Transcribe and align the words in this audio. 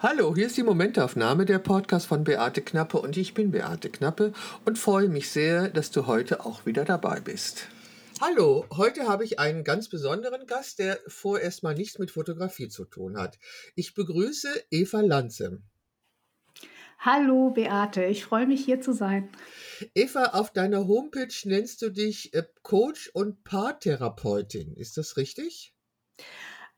Hallo, 0.00 0.32
hier 0.32 0.46
ist 0.46 0.56
die 0.56 0.62
Momentaufnahme, 0.62 1.44
der 1.44 1.58
Podcast 1.58 2.06
von 2.06 2.22
Beate 2.22 2.62
Knappe 2.62 3.00
und 3.00 3.16
ich 3.16 3.34
bin 3.34 3.50
Beate 3.50 3.90
Knappe 3.90 4.32
und 4.64 4.78
freue 4.78 5.08
mich 5.08 5.28
sehr, 5.28 5.70
dass 5.70 5.90
du 5.90 6.06
heute 6.06 6.46
auch 6.46 6.66
wieder 6.66 6.84
dabei 6.84 7.18
bist. 7.18 7.66
Hallo, 8.20 8.64
heute 8.76 9.08
habe 9.08 9.24
ich 9.24 9.40
einen 9.40 9.64
ganz 9.64 9.88
besonderen 9.88 10.46
Gast, 10.46 10.78
der 10.78 11.00
vorerst 11.08 11.64
mal 11.64 11.74
nichts 11.74 11.98
mit 11.98 12.12
Fotografie 12.12 12.68
zu 12.68 12.84
tun 12.84 13.18
hat. 13.18 13.40
Ich 13.74 13.94
begrüße 13.94 14.66
Eva 14.70 15.00
Lanze. 15.00 15.62
Hallo 17.00 17.50
Beate, 17.50 18.04
ich 18.04 18.24
freue 18.24 18.46
mich 18.46 18.64
hier 18.64 18.80
zu 18.80 18.92
sein. 18.92 19.28
Eva, 19.96 20.26
auf 20.26 20.52
deiner 20.52 20.86
Homepage 20.86 21.34
nennst 21.42 21.82
du 21.82 21.90
dich 21.90 22.32
äh, 22.34 22.44
Coach 22.62 23.10
und 23.14 23.42
Paartherapeutin. 23.42 24.76
Ist 24.76 24.96
das 24.96 25.16
richtig? 25.16 25.74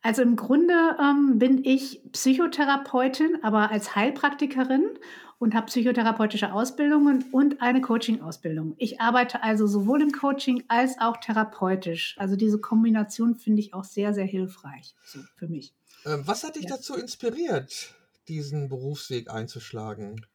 Also 0.02 0.22
im 0.22 0.36
Grunde 0.36 0.96
ähm, 0.98 1.38
bin 1.38 1.62
ich 1.64 2.00
Psychotherapeutin, 2.12 3.38
aber 3.42 3.70
als 3.70 3.94
Heilpraktikerin 3.94 4.98
und 5.38 5.54
habe 5.54 5.66
psychotherapeutische 5.66 6.52
Ausbildungen 6.52 7.24
und 7.32 7.60
eine 7.60 7.80
Coaching-Ausbildung. 7.80 8.74
Ich 8.78 9.00
arbeite 9.00 9.42
also 9.42 9.66
sowohl 9.66 10.02
im 10.02 10.12
Coaching 10.12 10.64
als 10.68 10.98
auch 11.00 11.16
therapeutisch. 11.18 12.14
Also 12.18 12.36
diese 12.36 12.60
Kombination 12.60 13.34
finde 13.34 13.60
ich 13.60 13.74
auch 13.74 13.84
sehr, 13.84 14.14
sehr 14.14 14.26
hilfreich 14.26 14.94
so 15.04 15.20
für 15.36 15.48
mich. 15.48 15.74
Ähm, 16.06 16.22
was 16.26 16.44
hat 16.44 16.56
dich 16.56 16.64
ja. 16.64 16.76
dazu 16.76 16.94
inspiriert, 16.94 17.94
diesen 18.28 18.68
Berufsweg 18.68 19.30
einzuschlagen? 19.30 20.26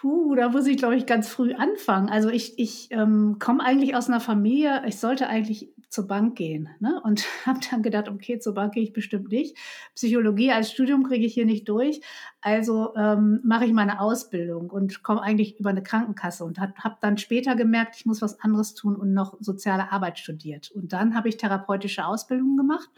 Puh, 0.00 0.34
da 0.34 0.48
muss 0.48 0.66
ich, 0.66 0.78
glaube 0.78 0.96
ich, 0.96 1.04
ganz 1.04 1.28
früh 1.28 1.52
anfangen. 1.52 2.08
Also 2.08 2.30
ich, 2.30 2.58
ich 2.58 2.88
ähm, 2.90 3.36
komme 3.38 3.62
eigentlich 3.62 3.94
aus 3.94 4.08
einer 4.08 4.20
Familie, 4.20 4.82
ich 4.86 4.98
sollte 4.98 5.26
eigentlich 5.26 5.74
zur 5.90 6.06
Bank 6.06 6.38
gehen. 6.38 6.70
Ne? 6.78 6.98
Und 7.04 7.26
habe 7.46 7.60
dann 7.70 7.82
gedacht, 7.82 8.08
okay, 8.08 8.38
zur 8.38 8.54
Bank 8.54 8.72
gehe 8.72 8.82
ich 8.82 8.94
bestimmt 8.94 9.30
nicht. 9.30 9.58
Psychologie 9.94 10.52
als 10.52 10.72
Studium 10.72 11.02
kriege 11.02 11.26
ich 11.26 11.34
hier 11.34 11.44
nicht 11.44 11.68
durch. 11.68 12.00
Also 12.40 12.94
ähm, 12.96 13.40
mache 13.44 13.66
ich 13.66 13.74
meine 13.74 14.00
Ausbildung 14.00 14.70
und 14.70 15.02
komme 15.02 15.20
eigentlich 15.20 15.60
über 15.60 15.68
eine 15.68 15.82
Krankenkasse 15.82 16.46
und 16.46 16.58
habe 16.58 16.72
hab 16.78 17.02
dann 17.02 17.18
später 17.18 17.54
gemerkt, 17.54 17.96
ich 17.98 18.06
muss 18.06 18.22
was 18.22 18.40
anderes 18.40 18.72
tun 18.72 18.96
und 18.96 19.12
noch 19.12 19.36
soziale 19.40 19.92
Arbeit 19.92 20.18
studiert. 20.18 20.70
Und 20.70 20.94
dann 20.94 21.14
habe 21.14 21.28
ich 21.28 21.36
therapeutische 21.36 22.06
Ausbildungen 22.06 22.56
gemacht 22.56 22.88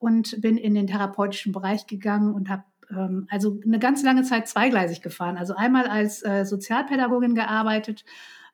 und 0.00 0.40
bin 0.40 0.56
in 0.56 0.74
den 0.74 0.88
therapeutischen 0.88 1.52
Bereich 1.52 1.86
gegangen 1.86 2.34
und 2.34 2.48
habe 2.48 2.64
ähm, 2.92 3.26
also 3.30 3.58
eine 3.64 3.78
ganz 3.78 4.02
lange 4.02 4.22
Zeit 4.22 4.48
zweigleisig 4.48 5.02
gefahren. 5.02 5.36
Also 5.36 5.54
einmal 5.54 5.86
als 5.86 6.24
äh, 6.24 6.44
Sozialpädagogin 6.44 7.34
gearbeitet, 7.34 8.04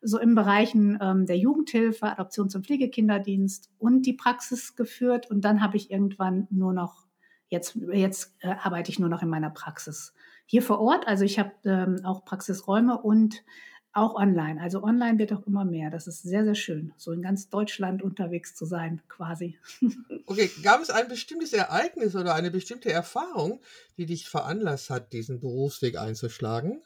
so 0.01 0.19
im 0.19 0.35
Bereichen 0.35 0.99
ähm, 1.01 1.27
der 1.27 1.37
Jugendhilfe, 1.37 2.07
Adoptions- 2.07 2.55
und 2.55 2.67
Pflegekinderdienst 2.67 3.71
und 3.79 4.07
die 4.07 4.13
Praxis 4.13 4.77
geführt. 4.77 5.31
Und 5.31 5.43
dann 5.43 5.61
habe 5.61 5.77
ich 5.77 5.91
irgendwann 5.91 6.47
nur 6.51 6.73
noch, 6.73 7.07
jetzt, 7.49 7.77
jetzt 7.93 8.37
äh, 8.41 8.55
arbeite 8.63 8.91
ich 8.91 8.99
nur 8.99 9.09
noch 9.09 9.23
in 9.23 9.29
meiner 9.29 9.51
Praxis 9.51 10.15
hier 10.47 10.63
vor 10.63 10.81
Ort. 10.81 11.07
Also 11.07 11.25
ich 11.25 11.39
habe 11.39 11.53
ähm, 11.65 12.01
auch 12.05 12.25
Praxisräume 12.25 12.99
und 13.03 13.45
auch 13.93 14.15
online. 14.15 14.61
Also 14.61 14.83
online 14.83 15.19
wird 15.19 15.33
auch 15.33 15.47
immer 15.47 15.65
mehr. 15.65 15.91
Das 15.91 16.07
ist 16.07 16.23
sehr, 16.23 16.45
sehr 16.45 16.55
schön, 16.55 16.93
so 16.97 17.13
in 17.13 17.23
ganz 17.23 17.49
Deutschland 17.49 18.03
unterwegs 18.03 18.55
zu 18.55 18.65
sein, 18.65 19.01
quasi. 19.09 19.59
Okay, 20.27 20.51
gab 20.63 20.83
es 20.83 20.91
ein 20.91 21.09
bestimmtes 21.09 21.55
Ereignis 21.55 22.15
oder 22.15 22.35
eine 22.35 22.51
bestimmte 22.51 22.93
Erfahrung, 22.93 23.63
die 23.97 24.05
dich 24.05 24.29
veranlasst 24.29 24.91
hat, 24.91 25.15
diesen 25.15 25.41
Berufsweg 25.41 25.97
einzuschlagen? 25.97 26.83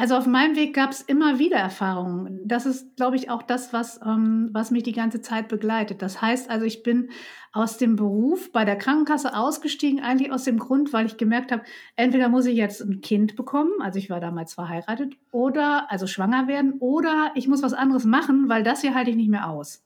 Also 0.00 0.14
auf 0.14 0.28
meinem 0.28 0.54
Weg 0.54 0.76
gab 0.76 0.92
es 0.92 1.00
immer 1.00 1.40
wieder 1.40 1.56
Erfahrungen. 1.56 2.38
Das 2.44 2.66
ist, 2.66 2.94
glaube 2.94 3.16
ich, 3.16 3.30
auch 3.30 3.42
das, 3.42 3.72
was, 3.72 4.00
ähm, 4.06 4.48
was 4.52 4.70
mich 4.70 4.84
die 4.84 4.92
ganze 4.92 5.22
Zeit 5.22 5.48
begleitet. 5.48 6.02
Das 6.02 6.22
heißt 6.22 6.50
also, 6.50 6.64
ich 6.64 6.84
bin 6.84 7.10
aus 7.50 7.78
dem 7.78 7.96
Beruf 7.96 8.52
bei 8.52 8.64
der 8.64 8.76
Krankenkasse 8.76 9.36
ausgestiegen, 9.36 9.98
eigentlich 9.98 10.30
aus 10.30 10.44
dem 10.44 10.60
Grund, 10.60 10.92
weil 10.92 11.06
ich 11.06 11.16
gemerkt 11.16 11.50
habe, 11.50 11.64
entweder 11.96 12.28
muss 12.28 12.46
ich 12.46 12.54
jetzt 12.54 12.80
ein 12.80 13.00
Kind 13.00 13.34
bekommen, 13.34 13.72
also 13.80 13.98
ich 13.98 14.08
war 14.08 14.20
damals 14.20 14.54
verheiratet, 14.54 15.16
oder 15.32 15.90
also 15.90 16.06
schwanger 16.06 16.46
werden, 16.46 16.74
oder 16.78 17.32
ich 17.34 17.48
muss 17.48 17.64
was 17.64 17.72
anderes 17.72 18.04
machen, 18.04 18.48
weil 18.48 18.62
das 18.62 18.82
hier 18.82 18.94
halte 18.94 19.10
ich 19.10 19.16
nicht 19.16 19.30
mehr 19.30 19.50
aus. 19.50 19.84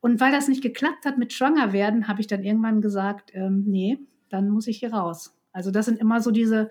Und 0.00 0.20
weil 0.20 0.30
das 0.30 0.48
nicht 0.48 0.62
geklappt 0.62 1.06
hat 1.06 1.16
mit 1.16 1.32
schwanger 1.32 1.72
werden, 1.72 2.06
habe 2.06 2.20
ich 2.20 2.26
dann 2.26 2.44
irgendwann 2.44 2.82
gesagt, 2.82 3.30
ähm, 3.32 3.64
nee, 3.66 3.98
dann 4.28 4.50
muss 4.50 4.66
ich 4.66 4.80
hier 4.80 4.92
raus. 4.92 5.34
Also 5.54 5.70
das 5.70 5.86
sind 5.86 5.98
immer 5.98 6.20
so 6.20 6.32
diese 6.32 6.68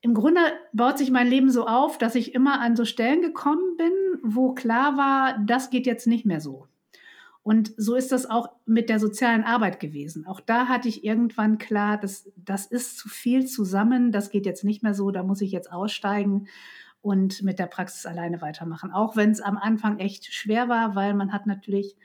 im 0.00 0.14
Grunde 0.14 0.40
baut 0.72 0.98
sich 0.98 1.10
mein 1.10 1.28
Leben 1.28 1.50
so 1.50 1.66
auf, 1.66 1.98
dass 1.98 2.14
ich 2.14 2.34
immer 2.34 2.60
an 2.60 2.76
so 2.76 2.84
Stellen 2.84 3.20
gekommen 3.20 3.76
bin, 3.76 3.92
wo 4.22 4.52
klar 4.52 4.96
war, 4.96 5.38
das 5.44 5.70
geht 5.70 5.86
jetzt 5.86 6.06
nicht 6.06 6.24
mehr 6.24 6.40
so. 6.40 6.66
Und 7.42 7.72
so 7.76 7.94
ist 7.94 8.12
das 8.12 8.28
auch 8.28 8.50
mit 8.66 8.90
der 8.90 9.00
sozialen 9.00 9.42
Arbeit 9.42 9.80
gewesen. 9.80 10.26
Auch 10.26 10.40
da 10.40 10.68
hatte 10.68 10.88
ich 10.88 11.02
irgendwann 11.02 11.58
klar, 11.58 11.98
dass 11.98 12.30
das 12.36 12.66
ist 12.66 12.98
zu 12.98 13.08
viel 13.08 13.46
zusammen, 13.46 14.12
das 14.12 14.30
geht 14.30 14.44
jetzt 14.44 14.64
nicht 14.64 14.82
mehr 14.82 14.94
so, 14.94 15.10
da 15.10 15.22
muss 15.22 15.40
ich 15.40 15.50
jetzt 15.50 15.72
aussteigen 15.72 16.48
und 17.00 17.42
mit 17.42 17.58
der 17.58 17.66
Praxis 17.66 18.06
alleine 18.06 18.42
weitermachen. 18.42 18.92
Auch 18.92 19.16
wenn 19.16 19.30
es 19.30 19.40
am 19.40 19.56
Anfang 19.56 19.98
echt 19.98 20.32
schwer 20.32 20.68
war, 20.68 20.94
weil 20.94 21.14
man 21.14 21.32
hat 21.32 21.46
natürlich, 21.46 21.96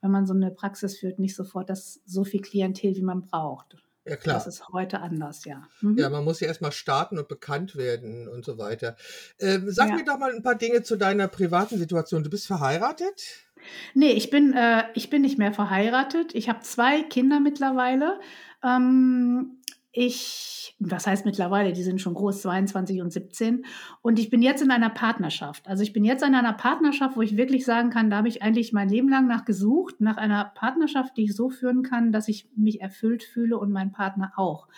wenn 0.00 0.10
man 0.10 0.26
so 0.26 0.32
eine 0.32 0.50
Praxis 0.50 0.98
führt, 0.98 1.18
nicht 1.18 1.36
sofort 1.36 1.68
das 1.68 2.00
so 2.06 2.24
viel 2.24 2.40
Klientel, 2.40 2.96
wie 2.96 3.02
man 3.02 3.22
braucht. 3.22 3.76
Ja, 4.08 4.16
klar. 4.16 4.36
Das 4.36 4.46
ist 4.46 4.68
heute 4.70 5.00
anders, 5.00 5.44
ja. 5.44 5.62
Mhm. 5.80 5.98
Ja, 5.98 6.08
man 6.08 6.24
muss 6.24 6.40
ja 6.40 6.48
erstmal 6.48 6.72
starten 6.72 7.18
und 7.18 7.28
bekannt 7.28 7.76
werden 7.76 8.28
und 8.28 8.44
so 8.44 8.58
weiter. 8.58 8.96
Ähm, 9.38 9.70
sag 9.70 9.90
ja. 9.90 9.96
mir 9.96 10.04
doch 10.04 10.18
mal 10.18 10.34
ein 10.34 10.42
paar 10.42 10.54
Dinge 10.54 10.82
zu 10.82 10.96
deiner 10.96 11.28
privaten 11.28 11.78
Situation. 11.78 12.24
Du 12.24 12.30
bist 12.30 12.46
verheiratet? 12.46 13.48
Nee, 13.94 14.12
ich 14.12 14.30
bin, 14.30 14.52
äh, 14.54 14.84
ich 14.94 15.10
bin 15.10 15.22
nicht 15.22 15.38
mehr 15.38 15.52
verheiratet. 15.52 16.34
Ich 16.34 16.48
habe 16.48 16.60
zwei 16.60 17.02
Kinder 17.02 17.40
mittlerweile. 17.40 18.20
Ähm, 18.62 19.57
ich, 19.92 20.76
was 20.78 21.06
heißt 21.06 21.24
mittlerweile, 21.24 21.72
die 21.72 21.82
sind 21.82 22.00
schon 22.00 22.14
groß, 22.14 22.42
22 22.42 23.00
und 23.00 23.12
17. 23.12 23.64
Und 24.02 24.18
ich 24.18 24.28
bin 24.28 24.42
jetzt 24.42 24.62
in 24.62 24.70
einer 24.70 24.90
Partnerschaft. 24.90 25.66
Also 25.66 25.82
ich 25.82 25.92
bin 25.92 26.04
jetzt 26.04 26.22
in 26.22 26.34
einer 26.34 26.52
Partnerschaft, 26.52 27.16
wo 27.16 27.22
ich 27.22 27.36
wirklich 27.36 27.64
sagen 27.64 27.90
kann, 27.90 28.10
da 28.10 28.18
habe 28.18 28.28
ich 28.28 28.42
eigentlich 28.42 28.72
mein 28.72 28.88
Leben 28.88 29.08
lang 29.08 29.26
nach 29.26 29.44
gesucht, 29.44 30.00
nach 30.00 30.18
einer 30.18 30.52
Partnerschaft, 30.54 31.16
die 31.16 31.24
ich 31.24 31.34
so 31.34 31.48
führen 31.48 31.82
kann, 31.82 32.12
dass 32.12 32.28
ich 32.28 32.48
mich 32.54 32.80
erfüllt 32.80 33.22
fühle 33.22 33.58
und 33.58 33.72
mein 33.72 33.92
Partner 33.92 34.32
auch. 34.36 34.68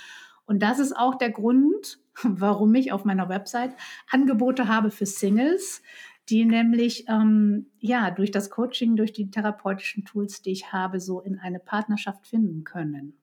Und 0.46 0.62
das 0.62 0.78
ist 0.78 0.96
auch 0.96 1.16
der 1.16 1.30
Grund, 1.30 1.98
warum 2.22 2.74
ich 2.74 2.92
auf 2.92 3.04
meiner 3.04 3.28
Website 3.28 3.74
Angebote 4.10 4.68
habe 4.68 4.90
für 4.90 5.06
Singles, 5.06 5.82
die 6.28 6.44
nämlich 6.44 7.06
ähm, 7.08 7.66
ja 7.80 8.12
durch 8.12 8.30
das 8.30 8.50
Coaching, 8.50 8.94
durch 8.94 9.12
die 9.12 9.30
therapeutischen 9.32 10.04
Tools, 10.04 10.42
die 10.42 10.52
ich 10.52 10.72
habe, 10.72 11.00
so 11.00 11.20
in 11.20 11.40
eine 11.40 11.58
Partnerschaft 11.58 12.28
finden 12.28 12.62
können 12.62 13.19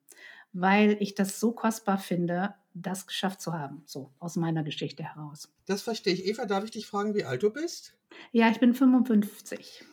weil 0.59 0.97
ich 0.99 1.13
das 1.13 1.39
so 1.39 1.51
kostbar 1.51 1.99
finde, 1.99 2.55
das 2.73 3.05
geschafft 3.05 3.41
zu 3.41 3.53
haben, 3.53 3.83
so 3.85 4.11
aus 4.19 4.35
meiner 4.35 4.63
Geschichte 4.63 5.03
heraus. 5.03 5.53
Das 5.67 5.83
verstehe 5.83 6.13
ich. 6.13 6.25
Eva, 6.25 6.45
darf 6.45 6.63
ich 6.63 6.71
dich 6.71 6.87
fragen, 6.87 7.13
wie 7.13 7.23
alt 7.23 7.43
du 7.43 7.51
bist? 7.51 7.95
Ja, 8.31 8.49
ich 8.49 8.59
bin 8.59 8.73
55. 8.73 9.83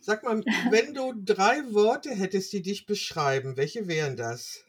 Sag 0.00 0.22
mal, 0.22 0.42
wenn 0.70 0.92
du 0.92 1.14
drei 1.16 1.72
Worte 1.72 2.10
hättest, 2.10 2.52
die 2.52 2.60
dich 2.60 2.84
beschreiben, 2.84 3.56
welche 3.56 3.88
wären 3.88 4.16
das? 4.16 4.64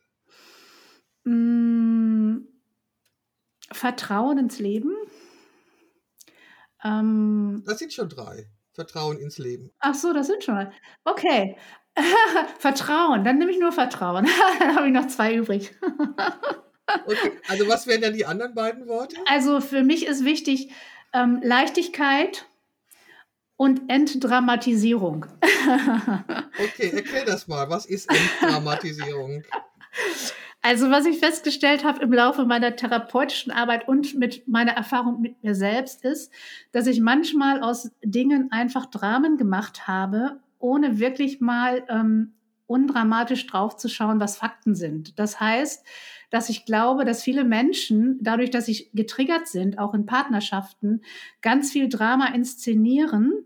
Mm, 1.26 2.40
Vertrauen 3.72 4.38
ins 4.38 4.60
Leben. 4.60 4.96
Ähm, 6.84 7.64
das 7.66 7.80
sind 7.80 7.94
schon 7.94 8.08
drei. 8.08 8.48
Vertrauen 8.74 9.20
ins 9.20 9.38
Leben. 9.38 9.70
Ach 9.80 9.96
so, 9.96 10.14
das 10.14 10.28
sind 10.28 10.46
schon. 10.46 10.72
Okay. 11.04 11.58
Vertrauen, 12.60 13.24
dann 13.24 13.38
nehme 13.38 13.52
ich 13.52 13.60
nur 13.60 13.72
Vertrauen. 13.72 14.28
dann 14.60 14.76
habe 14.76 14.88
ich 14.88 14.94
noch 14.94 15.08
zwei 15.08 15.36
übrig. 15.36 15.76
okay. 17.06 17.32
Also 17.48 17.68
was 17.68 17.88
wären 17.88 18.02
dann 18.02 18.14
die 18.14 18.26
anderen 18.26 18.54
beiden 18.54 18.88
Worte? 18.88 19.16
Also 19.28 19.62
für 19.62 19.84
mich 19.84 20.06
ist 20.06 20.24
wichtig 20.24 20.72
ähm, 21.14 21.40
Leichtigkeit 21.44 22.46
und 23.58 23.90
Entdramatisierung. 23.90 25.26
okay, 26.58 26.92
erklär 26.96 27.26
das 27.26 27.48
mal. 27.48 27.70
Was 27.70 27.86
ist 27.86 28.10
Entdramatisierung? 28.10 29.44
Also 30.64 30.92
was 30.92 31.06
ich 31.06 31.18
festgestellt 31.18 31.84
habe 31.84 32.04
im 32.04 32.14
Laufe 32.14 32.46
meiner 32.46 32.76
therapeutischen 32.76 33.52
Arbeit 33.52 33.88
und 33.88 34.14
mit 34.16 34.48
meiner 34.48 34.74
Erfahrung 34.74 35.20
mit 35.20 35.44
mir 35.44 35.56
selbst 35.56 36.04
ist, 36.04 36.32
dass 36.72 36.86
ich 36.86 37.00
manchmal 37.00 37.62
aus 37.62 37.92
Dingen 38.04 38.52
einfach 38.52 38.86
Dramen 38.86 39.38
gemacht 39.38 39.88
habe, 39.88 40.40
ohne 40.62 41.00
wirklich 41.00 41.42
mal 41.42 41.84
ähm, 41.90 42.34
undramatisch 42.68 43.48
draufzuschauen, 43.48 44.20
was 44.20 44.38
Fakten 44.38 44.76
sind. 44.76 45.20
Das 45.20 45.40
heißt, 45.40 45.86
dass 46.30 46.50
ich 46.50 46.66
glaube, 46.66 47.04
dass 47.04 47.22
viele 47.22 47.44
Menschen, 47.44 48.18
dadurch, 48.22 48.50
dass 48.50 48.66
sie 48.66 48.90
getriggert 48.94 49.48
sind, 49.48 49.78
auch 49.78 49.94
in 49.94 50.06
Partnerschaften, 50.06 51.02
ganz 51.42 51.72
viel 51.72 51.90
Drama 51.90 52.28
inszenieren, 52.28 53.46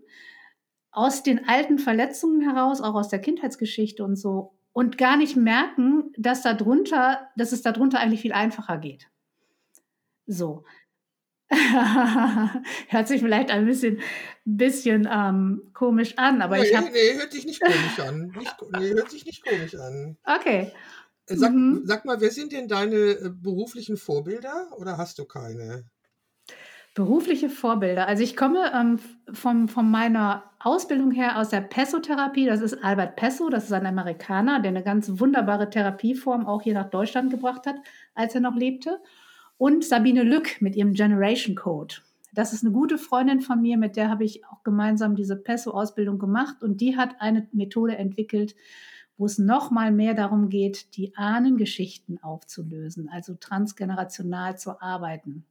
aus 0.92 1.24
den 1.24 1.48
alten 1.48 1.80
Verletzungen 1.80 2.42
heraus, 2.42 2.80
auch 2.82 2.94
aus 2.94 3.10
der 3.10 3.20
Kindheitsgeschichte 3.20 4.04
und 4.04 4.16
so, 4.16 4.54
und 4.72 4.98
gar 4.98 5.18
nicht 5.18 5.36
merken, 5.36 6.12
dass 6.18 6.42
darunter, 6.42 7.30
dass 7.36 7.52
es 7.52 7.62
darunter 7.62 8.00
eigentlich 8.00 8.22
viel 8.22 8.34
einfacher 8.34 8.78
geht. 8.78 9.10
So. 10.28 10.66
hört 12.90 13.08
sich 13.08 13.22
vielleicht 13.22 13.52
ein 13.52 13.66
bisschen, 13.66 14.02
bisschen 14.46 15.08
ähm, 15.12 15.70
komisch 15.74 16.18
an, 16.18 16.42
aber 16.42 16.58
nee, 16.58 16.66
ich 16.66 16.76
habe. 16.76 16.90
Nee, 16.92 17.18
hört 17.18 17.32
sich 17.32 17.46
nicht 17.46 17.62
komisch 17.62 18.00
an. 18.00 18.34
Nicht, 18.38 18.56
nee, 18.80 18.94
hört 18.94 19.12
sich 19.12 19.26
nicht 19.26 19.46
komisch 19.46 19.76
an. 19.76 20.18
Okay. 20.24 20.72
Sag, 21.28 21.54
mhm. 21.54 21.82
sag 21.86 22.06
mal, 22.06 22.22
wer 22.22 22.32
sind 22.32 22.52
denn 22.52 22.68
deine 22.68 22.96
äh, 22.96 23.30
beruflichen 23.30 23.98
Vorbilder 23.98 24.70
oder 24.78 24.98
hast 24.98 25.18
du 25.18 25.26
keine? 25.26 25.86
Berufliche 26.94 27.50
Vorbilder. 27.50 28.08
Also 28.08 28.24
ich 28.24 28.38
komme 28.38 28.72
ähm, 28.74 29.00
vom, 29.34 29.68
von 29.68 29.90
meiner 29.90 30.44
Ausbildung 30.60 31.12
her 31.12 31.38
aus 31.38 31.50
der 31.50 31.62
Pesso-Therapie. 31.62 32.46
Das 32.46 32.62
ist 32.62 32.84
Albert 32.84 33.18
Pesso, 33.18 33.50
das 33.50 33.66
ist 33.66 33.74
ein 33.74 33.86
Amerikaner, 33.86 34.62
der 34.62 34.70
eine 34.70 34.84
ganz 34.84 35.20
wunderbare 35.20 35.70
Therapieform 35.70 36.46
auch 36.46 36.62
hier 36.62 36.74
nach 36.74 36.90
Deutschland 36.90 37.32
gebracht 37.32 37.66
hat, 37.66 37.76
als 38.14 38.34
er 38.34 38.42
noch 38.42 38.56
lebte. 38.56 39.02
Und 39.58 39.86
Sabine 39.86 40.24
Lück 40.24 40.62
mit 40.62 40.76
ihrem 40.76 40.94
Generation 40.94 41.56
Code. 41.56 41.96
Das 42.34 42.52
ist 42.52 42.64
eine 42.64 42.74
gute 42.74 42.98
Freundin 42.98 43.40
von 43.40 43.62
mir, 43.62 43.78
mit 43.78 43.96
der 43.96 44.10
habe 44.10 44.26
ich 44.26 44.46
auch 44.46 44.64
gemeinsam 44.64 45.16
diese 45.16 45.38
Pesso-Ausbildung 45.38 46.20
gemacht. 46.20 46.62
Und 46.62 46.82
die 46.82 46.98
hat 46.98 47.22
eine 47.22 47.48
Methode 47.54 47.98
entwickelt, 47.98 48.56
wo 49.18 49.26
es 49.26 49.38
noch 49.38 49.72
mal 49.72 49.92
mehr 49.92 50.14
darum 50.14 50.50
geht, 50.50 50.98
die 50.98 51.16
Ahnengeschichten 51.16 52.22
aufzulösen, 52.22 53.08
also 53.10 53.36
transgenerational 53.36 54.58
zu 54.58 54.82
arbeiten 54.82 55.46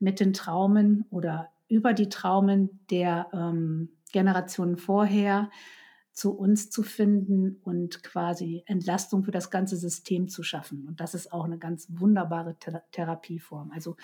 mit 0.00 0.18
den 0.18 0.32
Traumen 0.32 1.04
oder 1.10 1.50
über 1.68 1.92
die 1.92 2.08
Traumen 2.08 2.80
der 2.90 3.28
ähm, 3.32 3.90
Generationen 4.12 4.76
vorher 4.76 5.50
zu 6.14 6.32
uns 6.32 6.70
zu 6.70 6.84
finden 6.84 7.60
und 7.64 8.04
quasi 8.04 8.62
Entlastung 8.66 9.24
für 9.24 9.32
das 9.32 9.50
ganze 9.50 9.76
System 9.76 10.28
zu 10.28 10.44
schaffen. 10.44 10.86
Und 10.86 11.00
das 11.00 11.14
ist 11.14 11.32
auch 11.32 11.44
eine 11.44 11.58
ganz 11.58 11.88
wunderbare 11.90 12.56
Thera 12.58 12.82
Therapieform. 12.92 13.72
Also 13.72 13.96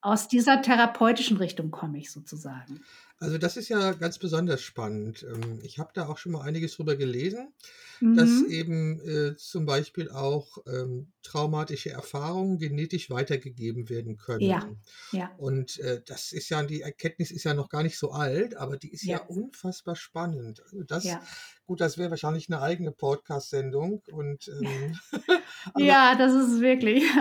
aus 0.00 0.28
dieser 0.28 0.62
therapeutischen 0.62 1.38
Richtung 1.38 1.70
komme 1.70 1.98
ich 1.98 2.10
sozusagen. 2.10 2.80
Also 3.20 3.36
das 3.36 3.56
ist 3.56 3.68
ja 3.68 3.92
ganz 3.92 4.18
besonders 4.18 4.60
spannend. 4.62 5.26
Ähm, 5.28 5.58
ich 5.62 5.80
habe 5.80 5.90
da 5.92 6.08
auch 6.08 6.18
schon 6.18 6.32
mal 6.32 6.42
einiges 6.42 6.76
drüber 6.76 6.94
gelesen, 6.94 7.52
mhm. 8.00 8.16
dass 8.16 8.42
eben 8.42 9.00
äh, 9.00 9.36
zum 9.36 9.66
Beispiel 9.66 10.08
auch 10.08 10.58
ähm, 10.68 11.10
traumatische 11.24 11.90
Erfahrungen 11.90 12.58
genetisch 12.58 13.10
weitergegeben 13.10 13.88
werden 13.88 14.18
können. 14.18 14.42
Ja, 14.42 14.70
ja. 15.10 15.32
Und 15.36 15.80
äh, 15.80 16.00
das 16.06 16.30
ist 16.30 16.48
ja, 16.48 16.62
die 16.62 16.82
Erkenntnis 16.82 17.32
ist 17.32 17.42
ja 17.42 17.54
noch 17.54 17.68
gar 17.68 17.82
nicht 17.82 17.98
so 17.98 18.12
alt, 18.12 18.56
aber 18.56 18.76
die 18.76 18.92
ist 18.92 19.02
ja, 19.02 19.16
ja 19.16 19.24
unfassbar 19.24 19.96
spannend. 19.96 20.62
Also 20.62 20.84
das, 20.84 21.02
ja. 21.02 21.20
gut, 21.66 21.80
das 21.80 21.98
wäre 21.98 22.10
wahrscheinlich 22.10 22.48
eine 22.48 22.62
eigene 22.62 22.92
Podcast-Sendung. 22.92 24.00
Und 24.12 24.46
ähm, 24.46 24.96
ja, 25.76 26.14
das 26.14 26.34
ist 26.34 26.60
wirklich. 26.60 27.02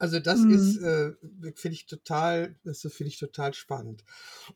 Also 0.00 0.18
das 0.18 0.40
mhm. 0.40 0.54
ist, 0.54 0.78
äh, 0.78 1.12
finde 1.54 1.74
ich 1.74 1.84
total, 1.84 2.56
das 2.64 2.80
finde 2.80 3.08
ich 3.08 3.18
total 3.18 3.52
spannend. 3.52 4.02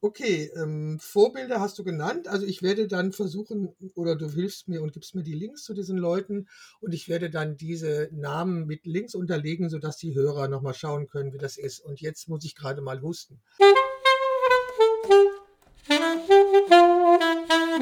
Okay, 0.01 0.51
ähm, 0.57 0.99
Vorbilder 0.99 1.61
hast 1.61 1.79
du 1.79 1.85
genannt. 1.85 2.29
Also 2.29 2.47
ich 2.47 2.63
werde 2.63 2.89
dann 2.89 3.13
versuchen, 3.13 3.69
oder 3.95 4.17
du 4.17 4.31
hilfst 4.31 4.69
mir 4.69 4.81
und 4.83 4.95
gibst 4.95 5.15
mir 5.15 5.23
die 5.23 5.35
Links 5.35 5.65
zu 5.65 5.75
diesen 5.75 5.99
Leuten 5.99 6.49
und 6.81 6.95
ich 6.95 7.11
werde 7.11 7.29
dann 7.29 7.59
diese 7.59 8.09
Namen 8.11 8.65
mit 8.67 8.87
Links 8.87 9.15
unterlegen, 9.15 9.69
sodass 9.69 9.99
die 9.99 10.15
Hörer 10.15 10.49
nochmal 10.49 10.73
schauen 10.73 11.09
können, 11.09 11.35
wie 11.35 11.39
das 11.39 11.59
ist. 11.59 11.81
Und 11.81 12.01
jetzt 12.01 12.27
muss 12.31 12.47
ich 12.47 12.55
gerade 12.55 12.81
mal 12.81 13.03
husten. 13.03 13.43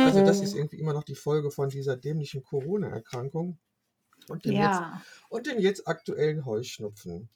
Also 0.00 0.26
das 0.26 0.40
ist 0.40 0.56
irgendwie 0.56 0.80
immer 0.80 0.94
noch 0.94 1.04
die 1.04 1.14
Folge 1.14 1.52
von 1.52 1.68
dieser 1.68 1.96
dämlichen 1.96 2.42
Corona-Erkrankung. 2.42 3.60
Und, 4.28 4.44
ja. 4.46 5.00
und 5.28 5.46
dem 5.46 5.60
jetzt 5.60 5.86
aktuellen 5.86 6.44
Heuschnupfen. 6.44 7.28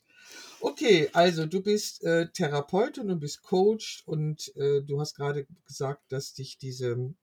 Okay, 0.60 1.08
also 1.12 1.46
du 1.46 1.62
bist 1.62 2.02
äh, 2.04 2.28
Therapeut 2.32 2.98
und 2.98 3.08
du 3.08 3.16
bist 3.16 3.42
Coach 3.42 4.02
und 4.06 4.54
äh, 4.56 4.82
du 4.82 5.00
hast 5.00 5.14
gerade 5.14 5.46
gesagt, 5.66 6.10
dass 6.10 6.32
dich 6.32 6.58
diese 6.58 7.14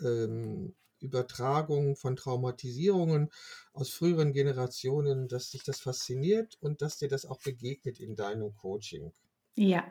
ähm, 0.00 0.74
Übertragung 1.00 1.96
von 1.96 2.16
Traumatisierungen 2.16 3.30
aus 3.72 3.90
früheren 3.90 4.32
Generationen, 4.32 5.28
dass 5.28 5.50
dich 5.50 5.62
das 5.62 5.80
fasziniert 5.80 6.56
und 6.60 6.82
dass 6.82 6.98
dir 6.98 7.08
das 7.08 7.24
auch 7.24 7.40
begegnet 7.40 8.00
in 8.00 8.16
deinem 8.16 8.54
Coaching. 8.56 9.12
Ja, 9.54 9.90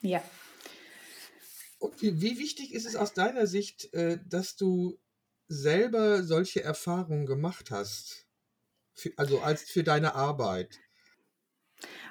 ja. 0.00 0.22
Okay, 1.78 2.20
wie 2.20 2.38
wichtig 2.38 2.72
ist 2.72 2.86
es 2.86 2.96
aus 2.96 3.12
deiner 3.12 3.46
Sicht, 3.46 3.92
äh, 3.92 4.18
dass 4.26 4.56
du 4.56 4.98
selber 5.48 6.22
solche 6.22 6.62
Erfahrungen 6.62 7.26
gemacht 7.26 7.70
hast? 7.70 8.26
Für, 8.94 9.12
also 9.16 9.40
als 9.40 9.62
für 9.62 9.84
deine 9.84 10.14
Arbeit? 10.14 10.78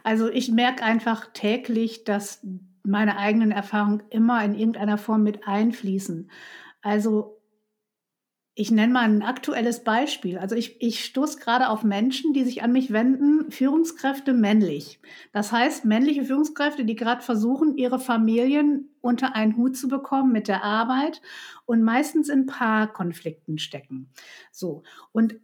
Also 0.03 0.29
ich 0.29 0.51
merke 0.51 0.83
einfach 0.83 1.27
täglich, 1.33 2.03
dass 2.03 2.45
meine 2.83 3.17
eigenen 3.17 3.51
Erfahrungen 3.51 4.03
immer 4.09 4.43
in 4.43 4.53
irgendeiner 4.53 4.97
Form 4.97 5.23
mit 5.23 5.47
einfließen. 5.47 6.29
Also 6.81 7.35
ich 8.57 8.71
nenne 8.71 8.93
mal 8.93 9.03
ein 9.03 9.21
aktuelles 9.21 9.83
Beispiel. 9.83 10.37
Also 10.37 10.55
ich, 10.55 10.81
ich 10.81 11.03
stoße 11.03 11.39
gerade 11.39 11.67
auf 11.67 11.83
Menschen, 11.83 12.31
die 12.31 12.45
sich 12.45 12.63
an 12.63 12.71
mich 12.71 12.93
wenden, 12.93 13.51
Führungskräfte 13.51 14.33
männlich. 14.33 15.01
Das 15.33 15.51
heißt, 15.51 15.83
männliche 15.83 16.23
Führungskräfte, 16.23 16.85
die 16.85 16.95
gerade 16.95 17.21
versuchen, 17.21 17.75
ihre 17.75 17.99
Familien 17.99 18.95
unter 19.01 19.35
einen 19.35 19.57
Hut 19.57 19.75
zu 19.75 19.89
bekommen 19.89 20.31
mit 20.31 20.47
der 20.47 20.63
Arbeit 20.63 21.21
und 21.65 21.83
meistens 21.83 22.29
in 22.29 22.45
Paarkonflikten 22.45 23.57
stecken. 23.57 24.09
So. 24.53 24.83
Und 25.11 25.35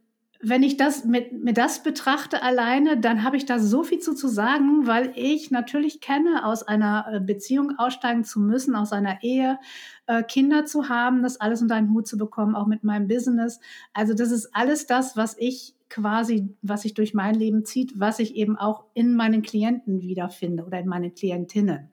wenn 0.44 0.64
ich 0.64 0.78
das 0.78 1.06
mit, 1.06 1.32
mit 1.34 1.58
das 1.58 1.84
betrachte 1.84 2.42
alleine, 2.42 3.00
dann 3.00 3.24
habe 3.24 3.38
ich 3.38 3.46
da 3.46 3.60
so 3.60 3.84
viel 3.84 4.00
zu, 4.00 4.14
zu 4.16 4.28
sagen, 4.28 4.88
weil 4.88 5.12
ich 5.16 5.52
natürlich 5.52 6.02
kenne, 6.02 6.46
aus 6.46 6.64
einer 6.64 7.06
äh, 7.12 7.20
Beziehung 7.20 7.78
aussteigen 7.78 8.24
zu 8.24 8.40
müssen, 8.40 8.76
aus 8.76 8.92
einer 8.92 9.22
Ehe, 9.22 9.60
äh, 10.08 10.24
Kinder 10.24 10.66
zu 10.66 10.90
haben, 10.90 11.22
das 11.22 11.40
alles 11.40 11.62
unter 11.62 11.76
einen 11.76 11.94
Hut 11.94 12.08
zu 12.08 12.18
bekommen, 12.18 12.56
auch 12.56 12.68
mit 12.68 12.84
meinem 12.84 13.08
Business. 13.08 13.60
Also 13.94 14.14
das 14.14 14.32
ist 14.32 14.56
alles 14.56 14.88
das, 14.88 15.16
was 15.16 15.36
ich 15.38 15.76
quasi, 15.90 16.50
was 16.62 16.84
sich 16.84 16.94
durch 16.96 17.14
mein 17.14 17.36
Leben 17.36 17.64
zieht, 17.66 18.00
was 18.00 18.20
ich 18.20 18.36
eben 18.36 18.58
auch 18.58 18.86
in 18.94 19.14
meinen 19.14 19.44
Klienten 19.44 20.02
wiederfinde 20.02 20.64
oder 20.66 20.80
in 20.80 20.88
meinen 20.88 21.14
Klientinnen. 21.14 21.90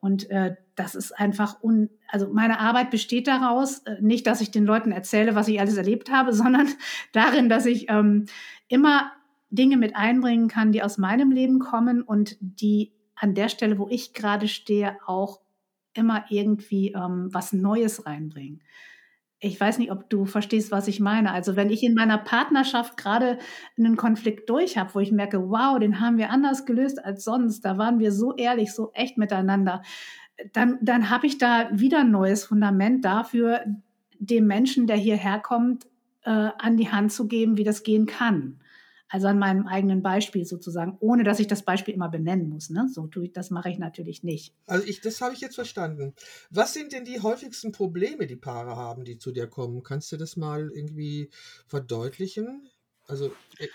Und 0.00 0.30
äh, 0.30 0.56
das 0.74 0.94
ist 0.94 1.12
einfach, 1.12 1.62
un 1.62 1.90
also 2.08 2.28
meine 2.32 2.58
Arbeit 2.60 2.90
besteht 2.90 3.26
daraus, 3.26 3.78
äh, 3.80 3.96
nicht, 4.00 4.26
dass 4.26 4.40
ich 4.40 4.50
den 4.50 4.64
Leuten 4.64 4.92
erzähle, 4.92 5.34
was 5.34 5.48
ich 5.48 5.60
alles 5.60 5.76
erlebt 5.76 6.10
habe, 6.10 6.32
sondern 6.34 6.68
darin, 7.12 7.48
dass 7.48 7.66
ich 7.66 7.88
ähm, 7.88 8.26
immer 8.68 9.12
Dinge 9.50 9.76
mit 9.76 9.96
einbringen 9.96 10.48
kann, 10.48 10.72
die 10.72 10.82
aus 10.82 10.98
meinem 10.98 11.30
Leben 11.30 11.58
kommen 11.58 12.02
und 12.02 12.36
die 12.40 12.92
an 13.14 13.34
der 13.34 13.48
Stelle, 13.48 13.78
wo 13.78 13.88
ich 13.88 14.14
gerade 14.14 14.48
stehe, 14.48 14.96
auch 15.06 15.40
immer 15.94 16.24
irgendwie 16.30 16.92
ähm, 16.92 17.28
was 17.32 17.52
Neues 17.52 18.06
reinbringen 18.06 18.62
ich 19.44 19.60
weiß 19.60 19.78
nicht, 19.78 19.90
ob 19.90 20.08
du 20.08 20.24
verstehst, 20.24 20.70
was 20.70 20.86
ich 20.86 21.00
meine. 21.00 21.32
Also 21.32 21.56
wenn 21.56 21.68
ich 21.68 21.82
in 21.82 21.94
meiner 21.94 22.16
Partnerschaft 22.16 22.96
gerade 22.96 23.38
einen 23.76 23.96
Konflikt 23.96 24.48
durch 24.48 24.78
habe, 24.78 24.94
wo 24.94 25.00
ich 25.00 25.10
merke, 25.10 25.50
wow, 25.50 25.80
den 25.80 25.98
haben 25.98 26.16
wir 26.16 26.30
anders 26.30 26.64
gelöst 26.64 27.04
als 27.04 27.24
sonst, 27.24 27.64
da 27.64 27.76
waren 27.76 27.98
wir 27.98 28.12
so 28.12 28.36
ehrlich, 28.36 28.72
so 28.72 28.92
echt 28.94 29.18
miteinander, 29.18 29.82
dann, 30.52 30.78
dann 30.80 31.10
habe 31.10 31.26
ich 31.26 31.38
da 31.38 31.70
wieder 31.72 32.00
ein 32.00 32.10
neues 32.10 32.44
Fundament 32.44 33.04
dafür, 33.04 33.64
dem 34.18 34.46
Menschen, 34.46 34.86
der 34.86 34.96
hierher 34.96 35.40
kommt, 35.40 35.86
äh, 36.24 36.30
an 36.30 36.76
die 36.76 36.90
Hand 36.90 37.12
zu 37.12 37.26
geben, 37.26 37.56
wie 37.56 37.64
das 37.64 37.82
gehen 37.82 38.06
kann. 38.06 38.60
Also 39.08 39.26
an 39.26 39.38
meinem 39.38 39.66
eigenen 39.66 40.02
Beispiel 40.02 40.46
sozusagen, 40.46 40.96
ohne 41.00 41.22
dass 41.22 41.38
ich 41.38 41.46
das 41.46 41.64
Beispiel 41.64 41.92
immer 41.92 42.08
benennen 42.08 42.48
muss. 42.48 42.70
Ne? 42.70 42.88
So 42.90 43.08
tue 43.08 43.24
ich, 43.24 43.32
das 43.32 43.50
mache 43.50 43.68
ich 43.68 43.78
natürlich 43.78 44.22
nicht. 44.22 44.54
Also 44.66 44.86
ich, 44.86 45.02
das 45.02 45.20
habe 45.20 45.34
ich 45.34 45.40
jetzt 45.42 45.56
verstanden. 45.56 46.14
Was 46.48 46.72
sind 46.72 46.92
denn 46.92 47.04
die 47.04 47.20
häufigsten 47.20 47.72
Probleme, 47.72 48.26
die 48.26 48.36
Paare 48.36 48.76
haben, 48.76 49.04
die 49.04 49.18
zu 49.18 49.30
dir 49.30 49.48
kommen? 49.48 49.82
Kannst 49.82 50.10
du 50.12 50.16
das 50.16 50.38
mal 50.38 50.70
irgendwie 50.74 51.28
verdeutlichen? 51.66 52.70
Also 53.06 53.32
äh 53.58 53.68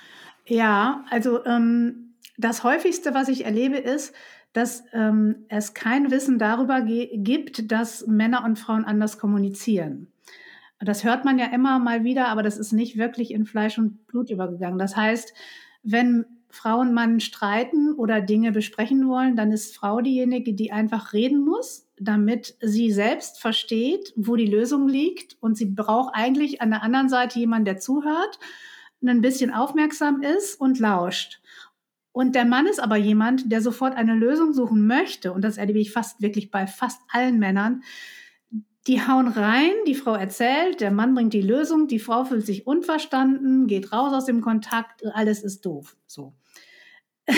ja, 0.47 1.05
also 1.11 1.45
ähm, 1.45 2.15
das 2.37 2.63
häufigste, 2.63 3.13
was 3.13 3.27
ich 3.27 3.45
erlebe, 3.45 3.77
ist, 3.77 4.13
dass 4.57 4.83
ähm, 4.91 5.45
es 5.49 5.75
kein 5.75 6.09
Wissen 6.09 6.39
darüber 6.39 6.81
gibt, 6.81 7.71
dass 7.71 8.07
Männer 8.07 8.43
und 8.43 8.57
Frauen 8.57 8.85
anders 8.85 9.19
kommunizieren. 9.19 10.07
Das 10.79 11.03
hört 11.03 11.25
man 11.25 11.37
ja 11.37 11.45
immer 11.45 11.77
mal 11.77 12.03
wieder, 12.03 12.27
aber 12.29 12.41
das 12.41 12.57
ist 12.57 12.71
nicht 12.71 12.97
wirklich 12.97 13.31
in 13.31 13.45
Fleisch 13.45 13.77
und 13.77 14.07
Blut 14.07 14.31
übergegangen. 14.31 14.79
Das 14.79 14.95
heißt, 14.95 15.31
wenn 15.83 16.25
Frau 16.49 16.79
und 16.79 16.91
Mann 16.91 17.19
streiten 17.19 17.93
oder 17.93 18.19
Dinge 18.19 18.51
besprechen 18.51 19.07
wollen, 19.07 19.35
dann 19.35 19.51
ist 19.51 19.75
Frau 19.75 20.01
diejenige, 20.01 20.55
die 20.55 20.71
einfach 20.71 21.13
reden 21.13 21.45
muss, 21.45 21.87
damit 21.99 22.55
sie 22.59 22.91
selbst 22.91 23.39
versteht, 23.39 24.11
wo 24.15 24.35
die 24.35 24.47
Lösung 24.47 24.87
liegt. 24.87 25.37
Und 25.39 25.55
sie 25.55 25.65
braucht 25.65 26.15
eigentlich 26.15 26.61
an 26.63 26.71
der 26.71 26.81
anderen 26.81 27.09
Seite 27.09 27.37
jemanden, 27.37 27.65
der 27.65 27.77
zuhört, 27.77 28.39
ein 29.05 29.21
bisschen 29.21 29.53
aufmerksam 29.53 30.23
ist 30.23 30.59
und 30.59 30.79
lauscht. 30.79 31.41
Und 32.17 32.33
der 32.33 32.45
Mann 32.45 32.65
ist 32.65 32.79
aber 32.79 32.95
jemand, 32.95 33.51
der 33.51 33.61
sofort 33.61 33.95
eine 33.95 34.15
Lösung 34.15 34.51
suchen 34.51 34.87
möchte. 34.87 35.31
Und 35.31 35.43
das 35.43 35.59
erlebe 35.59 35.77
ich 35.77 35.91
fast 35.91 36.19
wirklich 36.19 36.49
bei 36.49 36.65
fast 36.65 36.99
allen 37.11 37.37
Männern, 37.37 37.83
die 38.87 39.05
hauen 39.05 39.27
rein, 39.27 39.69
die 39.85 39.93
Frau 39.93 40.15
erzählt, 40.15 40.81
der 40.81 40.89
Mann 40.89 41.13
bringt 41.13 41.33
die 41.33 41.43
Lösung, 41.43 41.87
die 41.87 41.99
Frau 41.99 42.25
fühlt 42.25 42.43
sich 42.43 42.65
unverstanden, 42.65 43.67
geht 43.67 43.93
raus 43.93 44.13
aus 44.13 44.25
dem 44.25 44.41
Kontakt, 44.41 45.05
alles 45.13 45.43
ist 45.43 45.63
doof. 45.63 45.95
So. 46.07 46.33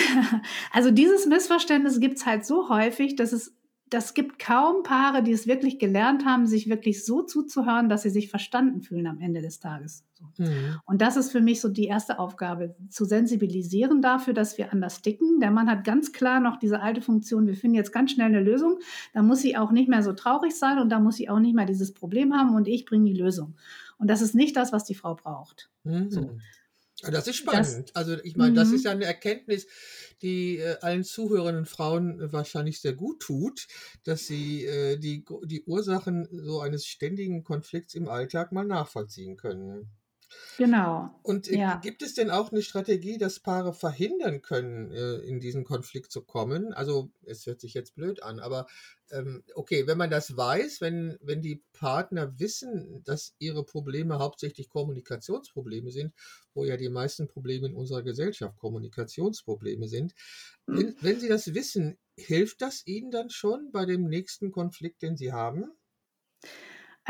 also 0.71 0.91
dieses 0.91 1.25
Missverständnis 1.25 2.00
gibt 2.00 2.15
es 2.15 2.25
halt 2.25 2.45
so 2.45 2.69
häufig, 2.69 3.17
dass 3.17 3.33
es 3.33 3.59
das 3.89 4.13
gibt 4.13 4.39
kaum 4.39 4.84
Paare, 4.84 5.24
die 5.24 5.31
es 5.31 5.48
wirklich 5.48 5.79
gelernt 5.79 6.25
haben, 6.25 6.48
sich 6.48 6.69
wirklich 6.69 7.05
so 7.05 7.22
zuzuhören, 7.22 7.89
dass 7.89 8.03
sie 8.03 8.10
sich 8.10 8.29
verstanden 8.29 8.81
fühlen 8.81 9.08
am 9.08 9.19
Ende 9.19 9.41
des 9.41 9.60
Tages. 9.60 10.03
Mhm. 10.38 10.79
Und 10.86 11.01
das 11.01 11.17
ist 11.17 11.31
für 11.31 11.41
mich 11.41 11.62
so 11.62 11.69
die 11.69 11.86
erste 11.86 12.19
Aufgabe, 12.19 12.75
zu 12.89 13.05
sensibilisieren 13.05 14.01
dafür, 14.01 14.34
dass 14.34 14.58
wir 14.58 14.72
anders 14.72 15.01
dicken. 15.01 15.39
Der 15.39 15.51
Mann 15.51 15.69
hat 15.69 15.84
ganz 15.84 16.12
klar 16.12 16.39
noch 16.39 16.58
diese 16.58 16.81
alte 16.81 17.01
Funktion, 17.01 17.48
wir 17.48 17.55
finden 17.55 17.75
jetzt 17.75 17.91
ganz 17.91 18.12
schnell 18.12 18.27
eine 18.27 18.41
Lösung. 18.41 18.79
Da 19.13 19.22
muss 19.22 19.39
sie 19.39 19.58
auch 19.58 19.72
nicht 19.72 19.89
mehr 19.89 20.03
so 20.03 20.13
traurig 20.13 20.55
sein 20.55 20.79
und 20.79 20.89
da 20.89 21.00
muss 21.00 21.15
sie 21.15 21.29
auch 21.29 21.39
nicht 21.39 21.55
mehr 21.55 21.65
dieses 21.65 21.93
Problem 21.93 22.34
haben 22.34 22.55
und 22.55 22.67
ich 22.67 22.86
bringe 22.86 23.05
die 23.05 23.19
Lösung. 23.19 23.55
Und 23.98 24.10
das 24.10 24.22
ist 24.22 24.36
nicht 24.36 24.55
das, 24.55 24.72
was 24.72 24.86
die 24.86 24.96
Frau 24.96 25.15
braucht. 25.15 25.69
Mhm. 25.84 26.12
So. 26.12 26.38
Das 27.01 27.27
ist 27.27 27.38
spannend. 27.38 27.89
Das, 27.89 27.96
also 27.96 28.18
ich 28.24 28.36
meine, 28.36 28.56
das 28.56 28.72
ist 28.72 28.82
mhm. 28.82 28.86
ja 28.86 28.91
eine 28.91 29.06
Erkenntnis, 29.06 29.68
die 30.22 30.58
äh, 30.58 30.77
allen 30.82 31.03
zuhörenden 31.03 31.65
Frauen 31.65 32.20
äh, 32.20 32.34
wahrscheinlich 32.34 32.82
sehr 32.82 32.94
gut 32.94 33.22
tut, 33.22 33.68
dass 34.03 34.27
sie 34.27 34.65
äh, 34.65 34.98
die, 34.98 35.24
die 35.44 35.63
Ursachen 35.63 36.27
so 36.32 36.60
eines 36.60 36.86
ständigen 36.86 37.44
Konflikts 37.44 37.96
im 37.96 38.10
Alltag 38.10 38.51
mal 38.51 38.65
nachvollziehen 38.65 39.38
können. 39.38 39.89
Genau. 40.57 41.09
Und 41.24 41.50
äh, 41.50 41.57
ja. 41.57 41.75
gibt 41.77 42.01
es 42.01 42.13
denn 42.13 42.29
auch 42.29 42.51
eine 42.51 42.62
Strategie, 42.62 43.17
dass 43.17 43.39
Paare 43.39 43.74
verhindern 43.74 44.41
können, 44.41 44.91
äh, 44.91 45.15
in 45.17 45.39
diesen 45.39 45.63
Konflikt 45.63 46.12
zu 46.12 46.21
kommen? 46.21 46.74
Also, 46.74 47.12
es 47.25 47.45
hört 47.45 47.62
sich 47.62 47.74
jetzt 47.74 47.95
blöd 47.95 48.24
an, 48.24 48.39
aber 48.39 48.67
ähm, 49.12 49.43
okay, 49.55 49.88
wenn 49.88 49.98
man 49.98 50.09
das 50.09 50.36
weiß, 50.36 50.81
wenn, 50.81 51.17
wenn 51.21 51.41
die 51.41 51.63
Partner 51.74 52.39
wissen, 52.39 53.03
dass 53.05 53.36
ihre 53.39 53.63
Probleme 53.63 54.19
hauptsächlich 54.19 54.69
Kommunikationsprobleme 54.69 55.91
sind, 55.91 56.13
wo 56.53 56.65
ja 56.65 56.77
die 56.77 56.89
meisten 56.89 57.27
Probleme 57.27 57.67
in 57.67 57.75
unserer 57.75 58.03
Gesellschaft 58.03 58.57
Kommunikationsprobleme 58.57 59.88
sind, 59.88 60.13
hm. 60.67 60.77
wenn, 60.77 60.95
wenn 61.01 61.19
sie 61.19 61.29
das 61.29 61.53
wissen, 61.53 61.98
hilft 62.17 62.62
das 62.62 62.86
ihnen 62.86 63.12
dann 63.12 63.29
schon 63.29 63.71
bei 63.71 63.86
dem 63.86 64.07
nächsten 64.07 64.51
Konflikt, 64.51 65.01
den 65.01 65.17
sie 65.17 65.31
haben? 65.31 65.71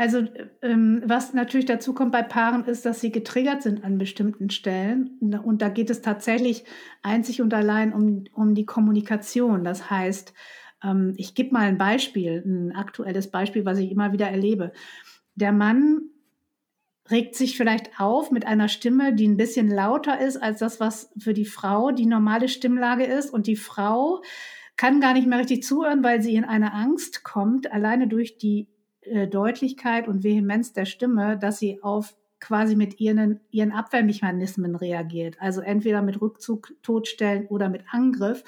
Also, 0.00 0.22
ähm, 0.62 1.02
was 1.04 1.34
natürlich 1.34 1.66
dazu 1.66 1.92
kommt 1.92 2.12
bei 2.12 2.22
Paaren 2.22 2.64
ist, 2.64 2.86
dass 2.86 3.02
sie 3.02 3.12
getriggert 3.12 3.62
sind 3.62 3.84
an 3.84 3.98
bestimmten 3.98 4.48
Stellen. 4.48 5.18
Und 5.44 5.60
da 5.60 5.68
geht 5.68 5.90
es 5.90 6.00
tatsächlich 6.00 6.64
einzig 7.02 7.42
und 7.42 7.52
allein 7.52 7.92
um, 7.92 8.24
um 8.32 8.54
die 8.54 8.64
Kommunikation. 8.64 9.62
Das 9.62 9.90
heißt, 9.90 10.32
ähm, 10.82 11.12
ich 11.18 11.34
gebe 11.34 11.52
mal 11.52 11.66
ein 11.66 11.76
Beispiel, 11.76 12.42
ein 12.46 12.74
aktuelles 12.74 13.30
Beispiel, 13.30 13.66
was 13.66 13.76
ich 13.76 13.90
immer 13.90 14.10
wieder 14.14 14.26
erlebe. 14.26 14.72
Der 15.34 15.52
Mann 15.52 16.04
regt 17.10 17.34
sich 17.34 17.58
vielleicht 17.58 18.00
auf 18.00 18.30
mit 18.30 18.46
einer 18.46 18.68
Stimme, 18.68 19.14
die 19.14 19.28
ein 19.28 19.36
bisschen 19.36 19.68
lauter 19.68 20.18
ist 20.18 20.38
als 20.38 20.60
das, 20.60 20.80
was 20.80 21.12
für 21.18 21.34
die 21.34 21.44
Frau 21.44 21.90
die 21.90 22.06
normale 22.06 22.48
Stimmlage 22.48 23.04
ist. 23.04 23.28
Und 23.28 23.46
die 23.46 23.56
Frau 23.56 24.22
kann 24.78 25.02
gar 25.02 25.12
nicht 25.12 25.26
mehr 25.26 25.40
richtig 25.40 25.62
zuhören, 25.62 26.02
weil 26.02 26.22
sie 26.22 26.36
in 26.36 26.46
eine 26.46 26.72
Angst 26.72 27.22
kommt, 27.22 27.70
alleine 27.70 28.08
durch 28.08 28.38
die 28.38 28.66
äh, 29.02 29.26
Deutlichkeit 29.26 30.08
und 30.08 30.24
Vehemenz 30.24 30.72
der 30.72 30.84
Stimme, 30.84 31.38
dass 31.38 31.58
sie 31.58 31.82
auf 31.82 32.16
quasi 32.40 32.74
mit 32.74 33.00
ihren, 33.00 33.40
ihren 33.50 33.72
Abwehrmechanismen 33.72 34.74
reagiert. 34.74 35.36
Also 35.40 35.60
entweder 35.60 36.02
mit 36.02 36.20
Rückzug, 36.20 36.72
Todstellen 36.82 37.46
oder 37.46 37.68
mit 37.68 37.84
Angriff. 37.90 38.42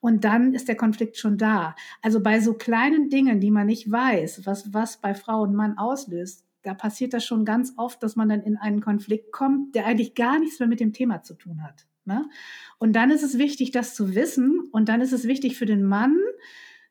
Und 0.00 0.24
dann 0.24 0.54
ist 0.54 0.68
der 0.68 0.76
Konflikt 0.76 1.16
schon 1.18 1.36
da. 1.36 1.74
Also 2.02 2.22
bei 2.22 2.40
so 2.40 2.54
kleinen 2.54 3.10
Dingen, 3.10 3.40
die 3.40 3.50
man 3.50 3.66
nicht 3.66 3.90
weiß, 3.90 4.46
was, 4.46 4.72
was 4.72 5.00
bei 5.00 5.14
Frau 5.14 5.42
und 5.42 5.54
Mann 5.54 5.78
auslöst, 5.78 6.44
da 6.62 6.74
passiert 6.74 7.12
das 7.12 7.24
schon 7.24 7.44
ganz 7.44 7.74
oft, 7.76 8.02
dass 8.02 8.16
man 8.16 8.28
dann 8.28 8.42
in 8.42 8.56
einen 8.56 8.80
Konflikt 8.80 9.32
kommt, 9.32 9.74
der 9.74 9.86
eigentlich 9.86 10.14
gar 10.14 10.38
nichts 10.38 10.58
mehr 10.58 10.68
mit 10.68 10.80
dem 10.80 10.92
Thema 10.92 11.22
zu 11.22 11.34
tun 11.34 11.62
hat. 11.62 11.86
Ne? 12.04 12.28
Und 12.78 12.94
dann 12.94 13.10
ist 13.10 13.22
es 13.22 13.38
wichtig, 13.38 13.70
das 13.70 13.94
zu 13.94 14.14
wissen. 14.14 14.68
Und 14.72 14.88
dann 14.88 15.00
ist 15.00 15.12
es 15.12 15.26
wichtig 15.26 15.56
für 15.56 15.66
den 15.66 15.84
Mann, 15.84 16.16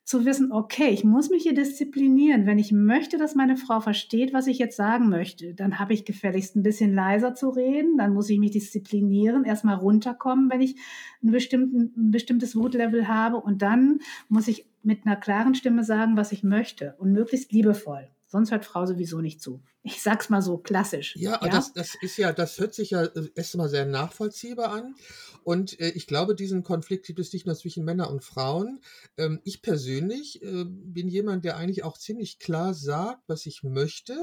zu 0.06 0.24
wissen, 0.24 0.52
okay, 0.52 0.90
ich 0.90 1.02
muss 1.02 1.30
mich 1.30 1.42
hier 1.42 1.52
disziplinieren. 1.52 2.46
Wenn 2.46 2.60
ich 2.60 2.70
möchte, 2.70 3.18
dass 3.18 3.34
meine 3.34 3.56
Frau 3.56 3.80
versteht, 3.80 4.32
was 4.32 4.46
ich 4.46 4.56
jetzt 4.58 4.76
sagen 4.76 5.08
möchte, 5.08 5.52
dann 5.52 5.80
habe 5.80 5.94
ich 5.94 6.04
gefälligst 6.04 6.54
ein 6.54 6.62
bisschen 6.62 6.94
leiser 6.94 7.34
zu 7.34 7.48
reden, 7.48 7.98
dann 7.98 8.14
muss 8.14 8.30
ich 8.30 8.38
mich 8.38 8.52
disziplinieren, 8.52 9.44
erstmal 9.44 9.74
runterkommen, 9.74 10.48
wenn 10.48 10.60
ich 10.60 10.76
ein, 11.24 11.34
ein 11.34 12.10
bestimmtes 12.12 12.54
Wutlevel 12.54 13.08
habe 13.08 13.38
und 13.38 13.62
dann 13.62 13.98
muss 14.28 14.46
ich 14.46 14.70
mit 14.84 15.04
einer 15.04 15.16
klaren 15.16 15.56
Stimme 15.56 15.82
sagen, 15.82 16.16
was 16.16 16.30
ich 16.30 16.44
möchte 16.44 16.94
und 16.98 17.10
möglichst 17.10 17.50
liebevoll. 17.50 18.08
Sonst 18.28 18.50
hört 18.50 18.64
Frau 18.64 18.86
sowieso 18.86 19.20
nicht 19.20 19.40
zu. 19.40 19.62
Ich 19.82 20.02
sag's 20.02 20.30
mal 20.30 20.42
so 20.42 20.58
klassisch. 20.58 21.14
Ja, 21.16 21.38
ja? 21.40 21.48
Das, 21.48 21.72
das 21.72 21.94
ist 22.02 22.16
ja, 22.16 22.32
das 22.32 22.58
hört 22.58 22.74
sich 22.74 22.90
ja 22.90 23.04
äh, 23.04 23.28
erstmal 23.36 23.68
sehr 23.68 23.86
nachvollziehbar 23.86 24.72
an. 24.72 24.96
Und 25.44 25.78
äh, 25.78 25.90
ich 25.90 26.08
glaube, 26.08 26.34
diesen 26.34 26.64
Konflikt 26.64 27.06
gibt 27.06 27.20
es 27.20 27.32
nicht 27.32 27.46
nur 27.46 27.54
zwischen 27.54 27.84
Männern 27.84 28.10
und 28.10 28.24
Frauen. 28.24 28.80
Ähm, 29.16 29.40
ich 29.44 29.62
persönlich 29.62 30.42
äh, 30.42 30.64
bin 30.66 31.08
jemand, 31.08 31.44
der 31.44 31.56
eigentlich 31.56 31.84
auch 31.84 31.98
ziemlich 31.98 32.40
klar 32.40 32.74
sagt, 32.74 33.22
was 33.28 33.46
ich 33.46 33.62
möchte, 33.62 34.16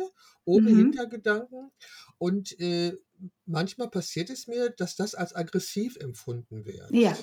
ohne 0.43 0.72
mhm. 0.72 0.77
Hintergedanken. 0.77 1.72
Und 2.17 2.60
äh, 2.60 2.98
manchmal 3.45 3.89
passiert 3.89 4.29
es 4.29 4.48
mir, 4.48 4.69
dass 4.69 4.98
das 4.98 5.15
als 5.15 5.33
aggressiv 5.33 5.95
empfunden 5.98 6.65
wird. 6.65 6.91
Ja, 6.91 7.17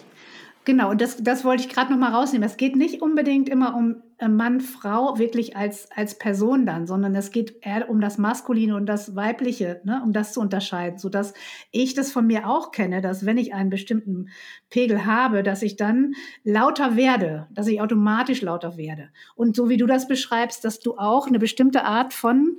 Genau, 0.71 0.91
und 0.91 1.01
das, 1.01 1.17
das 1.17 1.45
wollte 1.45 1.65
ich 1.65 1.69
gerade 1.69 1.91
noch 1.91 1.99
mal 1.99 2.13
rausnehmen. 2.13 2.47
Es 2.47 2.57
geht 2.57 2.77
nicht 2.77 3.03
unbedingt 3.03 3.49
immer 3.49 3.75
um 3.75 4.05
äh, 4.19 4.29
Mann, 4.29 4.61
Frau 4.61 5.19
wirklich 5.19 5.57
als, 5.57 5.91
als 5.91 6.17
Person 6.17 6.65
dann, 6.65 6.87
sondern 6.87 7.13
es 7.17 7.33
geht 7.33 7.57
eher 7.63 7.91
um 7.91 8.01
das 8.01 8.19
Maskuline 8.19 8.77
und 8.77 8.87
das 8.87 9.17
Weibliche, 9.17 9.81
ne, 9.83 10.01
um 10.05 10.13
das 10.13 10.33
zu 10.33 10.41
unterscheiden, 10.41 10.97
sodass 10.97 11.35
ich 11.73 11.95
das 11.95 12.13
von 12.13 12.25
mir 12.25 12.49
auch 12.49 12.71
kenne, 12.71 13.01
dass 13.01 13.27
wenn 13.27 13.37
ich 13.37 13.53
einen 13.53 13.69
bestimmten 13.69 14.29
Pegel 14.69 15.07
habe, 15.07 15.43
dass 15.43 15.63
ich 15.63 15.75
dann 15.75 16.13
lauter 16.45 16.95
werde, 16.95 17.49
dass 17.51 17.67
ich 17.67 17.81
automatisch 17.81 18.41
lauter 18.41 18.77
werde. 18.77 19.09
Und 19.35 19.57
so 19.57 19.69
wie 19.69 19.77
du 19.77 19.87
das 19.87 20.07
beschreibst, 20.07 20.65
dass 20.65 20.79
du 20.79 20.99
auch 20.99 21.27
eine 21.27 21.41
bestimmte 21.41 21.85
Art 21.85 22.15
von 22.15 22.59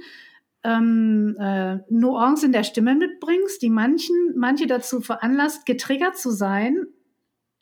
ähm, 0.66 1.38
äh, 1.40 1.78
Nuance 1.90 2.46
in 2.46 2.52
der 2.52 2.66
Stimme 2.66 2.94
mitbringst, 2.94 3.62
die 3.62 3.70
manchen, 3.70 4.34
manche 4.36 4.68
dazu 4.68 5.00
veranlasst, 5.00 5.66
getriggert 5.66 6.18
zu 6.18 6.30
sein 6.32 6.88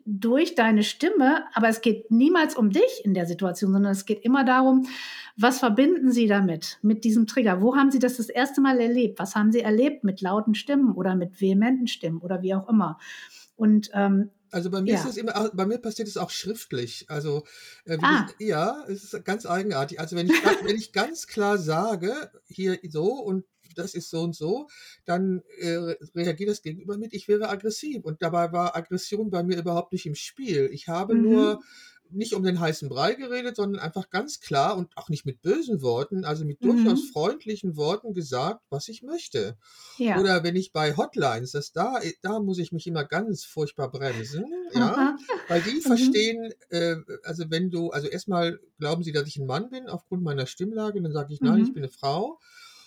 durch 0.10 0.56
deine 0.56 0.84
Stimme, 0.84 1.44
aber 1.54 1.70
es 1.70 1.82
geht 1.82 2.10
niemals 2.10 2.56
um 2.56 2.72
dich 2.72 3.02
in 3.04 3.14
der 3.14 3.28
Situation, 3.28 3.72
sondern 3.72 3.92
es 3.92 4.06
geht 4.06 4.24
immer 4.24 4.44
darum, 4.44 4.88
was 5.38 5.60
verbinden 5.60 6.12
Sie 6.12 6.28
damit, 6.28 6.80
mit 6.82 7.04
diesem 7.04 7.28
Trigger? 7.28 7.62
Wo 7.62 7.76
haben 7.76 7.92
Sie 7.92 8.00
das 8.00 8.18
das 8.18 8.30
erste 8.30 8.60
Mal 8.60 8.80
erlebt? 8.80 9.20
Was 9.20 9.36
haben 9.36 9.52
Sie 9.52 9.62
erlebt 9.62 10.04
mit 10.04 10.22
lauten 10.22 10.56
Stimmen 10.56 10.94
oder 10.94 11.16
mit 11.16 11.40
vehementen 11.40 11.88
Stimmen 11.88 12.20
oder 12.20 12.42
wie 12.42 12.56
auch 12.56 12.68
immer? 12.68 12.98
Und 13.56 13.92
ähm, 13.94 14.32
also 14.52 14.72
bei 14.72 14.82
mir 14.82 14.94
ja. 14.94 15.00
ist 15.00 15.06
es 15.06 15.18
immer, 15.18 15.52
bei 15.54 15.66
mir 15.66 15.78
passiert 15.78 16.08
es 16.08 16.18
auch 16.18 16.32
schriftlich. 16.32 17.06
Also 17.08 17.44
äh, 17.86 17.98
ah. 18.02 18.28
ich, 18.40 18.48
ja, 18.48 18.84
es 18.88 19.14
ist 19.14 19.26
ganz 19.26 19.46
eigenartig. 19.46 20.00
Also 20.00 20.16
wenn 20.16 20.28
ich, 20.28 20.34
wenn 20.64 20.76
ich 20.76 20.92
ganz 20.92 21.28
klar 21.28 21.58
sage, 21.58 22.32
hier 22.48 22.80
so 22.90 23.14
und 23.14 23.46
das 23.76 23.94
ist 23.94 24.10
so 24.10 24.22
und 24.22 24.36
so, 24.36 24.68
dann 25.06 25.42
äh, 25.58 25.96
reagiert 26.16 26.50
das 26.50 26.62
Gegenüber 26.62 26.98
mit, 26.98 27.14
ich 27.14 27.28
wäre 27.28 27.50
aggressiv. 27.50 28.04
Und 28.04 28.22
dabei 28.22 28.52
war 28.52 28.76
Aggression 28.76 29.30
bei 29.30 29.44
mir 29.44 29.58
überhaupt 29.58 29.94
nicht 29.94 30.06
im 30.06 30.16
Spiel. 30.16 30.70
Ich 30.72 30.88
habe 30.88 31.16
mhm. 31.16 31.22
nur 31.22 31.60
nicht 32.12 32.34
um 32.34 32.44
den 32.44 32.60
heißen 32.60 32.90
Brei 32.90 33.14
geredet, 33.14 33.56
sondern 33.56 33.82
einfach 33.82 34.10
ganz 34.10 34.40
klar 34.40 34.78
und 34.78 34.96
auch 34.98 35.10
nicht 35.10 35.26
mit 35.26 35.42
bösen 35.42 35.82
Worten, 35.82 36.26
also 36.26 36.46
mit 36.46 36.62
mhm. 36.62 36.84
durchaus 36.84 37.10
freundlichen 37.10 37.76
Worten 37.76 38.14
gesagt, 38.14 38.62
was 38.70 38.88
ich 38.88 39.04
möchte. 39.04 39.58
Ja. 39.98 40.20
Oder 40.20 40.44
wenn 40.44 40.56
ich 40.56 40.72
bei 40.72 40.96
Hotlines, 40.96 41.52
das 41.52 41.72
da, 41.72 42.00
da 42.22 42.40
muss 42.40 42.60
ich 42.60 42.72
mich 42.72 42.88
immer 42.88 43.06
ganz 43.06 43.44
furchtbar 43.44 43.92
bremsen, 43.92 44.46
ja, 44.74 45.18
weil 45.48 45.62
die 45.62 45.76
mhm. 45.76 45.82
verstehen, 45.82 46.54
äh, 46.70 46.96
also 47.24 47.46
wenn 47.50 47.70
du, 47.70 47.90
also 47.92 48.08
erstmal 48.08 48.60
glauben 48.80 49.04
sie, 49.04 49.12
dass 49.12 49.28
ich 49.28 49.38
ein 49.38 49.46
Mann 49.46 49.70
bin 49.70 49.88
aufgrund 49.88 50.24
meiner 50.24 50.46
Stimmlage, 50.46 51.02
dann 51.02 51.14
sage 51.14 51.34
ich, 51.34 51.42
nein, 51.42 51.60
mhm. 51.60 51.66
ich 51.66 51.74
bin 51.74 51.84
eine 51.84 51.92
Frau. 51.92 52.40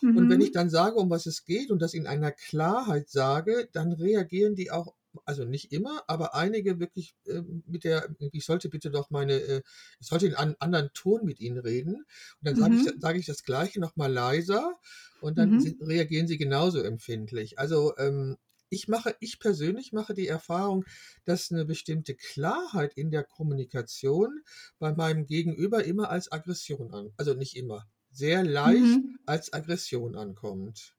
Mhm. 0.02 0.16
Und 0.16 0.30
wenn 0.30 0.38
mhm. 0.38 0.44
ich 0.44 0.52
dann 0.52 0.70
sage, 0.70 0.96
um 0.96 1.10
was 1.10 1.26
es 1.26 1.44
geht 1.44 1.70
und 1.70 1.80
das 1.80 1.94
in 1.94 2.06
einer 2.06 2.32
Klarheit 2.32 3.08
sage, 3.08 3.68
dann 3.72 3.92
reagieren 3.92 4.54
die 4.54 4.70
auch 4.70 4.94
also 5.24 5.44
nicht 5.44 5.72
immer, 5.72 6.02
aber 6.06 6.34
einige 6.34 6.80
wirklich 6.80 7.14
äh, 7.26 7.42
mit 7.66 7.84
der, 7.84 8.08
ich 8.32 8.44
sollte 8.44 8.68
bitte 8.68 8.90
doch 8.90 9.10
meine, 9.10 9.34
äh, 9.34 9.62
ich 10.00 10.06
sollte 10.06 10.26
in 10.26 10.34
einem 10.34 10.56
anderen 10.58 10.90
Ton 10.94 11.24
mit 11.24 11.40
ihnen 11.40 11.58
reden. 11.58 11.96
Und 11.96 12.06
dann 12.40 12.56
sage 12.56 12.74
mhm. 12.74 12.80
ich, 12.80 12.94
sag 13.00 13.16
ich 13.16 13.26
das 13.26 13.44
Gleiche 13.44 13.80
nochmal 13.80 14.10
leiser 14.10 14.78
und 15.20 15.38
dann 15.38 15.50
mhm. 15.50 15.76
reagieren 15.82 16.26
sie 16.26 16.38
genauso 16.38 16.80
empfindlich. 16.80 17.58
Also 17.58 17.96
ähm, 17.98 18.36
ich 18.72 18.88
mache, 18.88 19.14
ich 19.20 19.38
persönlich 19.38 19.92
mache 19.92 20.14
die 20.14 20.28
Erfahrung, 20.28 20.86
dass 21.26 21.52
eine 21.52 21.66
bestimmte 21.66 22.14
Klarheit 22.14 22.94
in 22.94 23.10
der 23.10 23.22
Kommunikation 23.22 24.40
bei 24.78 24.94
meinem 24.94 25.26
Gegenüber 25.26 25.84
immer 25.84 26.08
als 26.08 26.32
Aggression 26.32 26.92
an, 26.94 27.10
also 27.18 27.34
nicht 27.34 27.54
immer, 27.54 27.86
sehr 28.12 28.44
leicht 28.44 28.80
mhm. 28.80 29.18
als 29.26 29.52
Aggression 29.52 30.14
ankommt. 30.14 30.94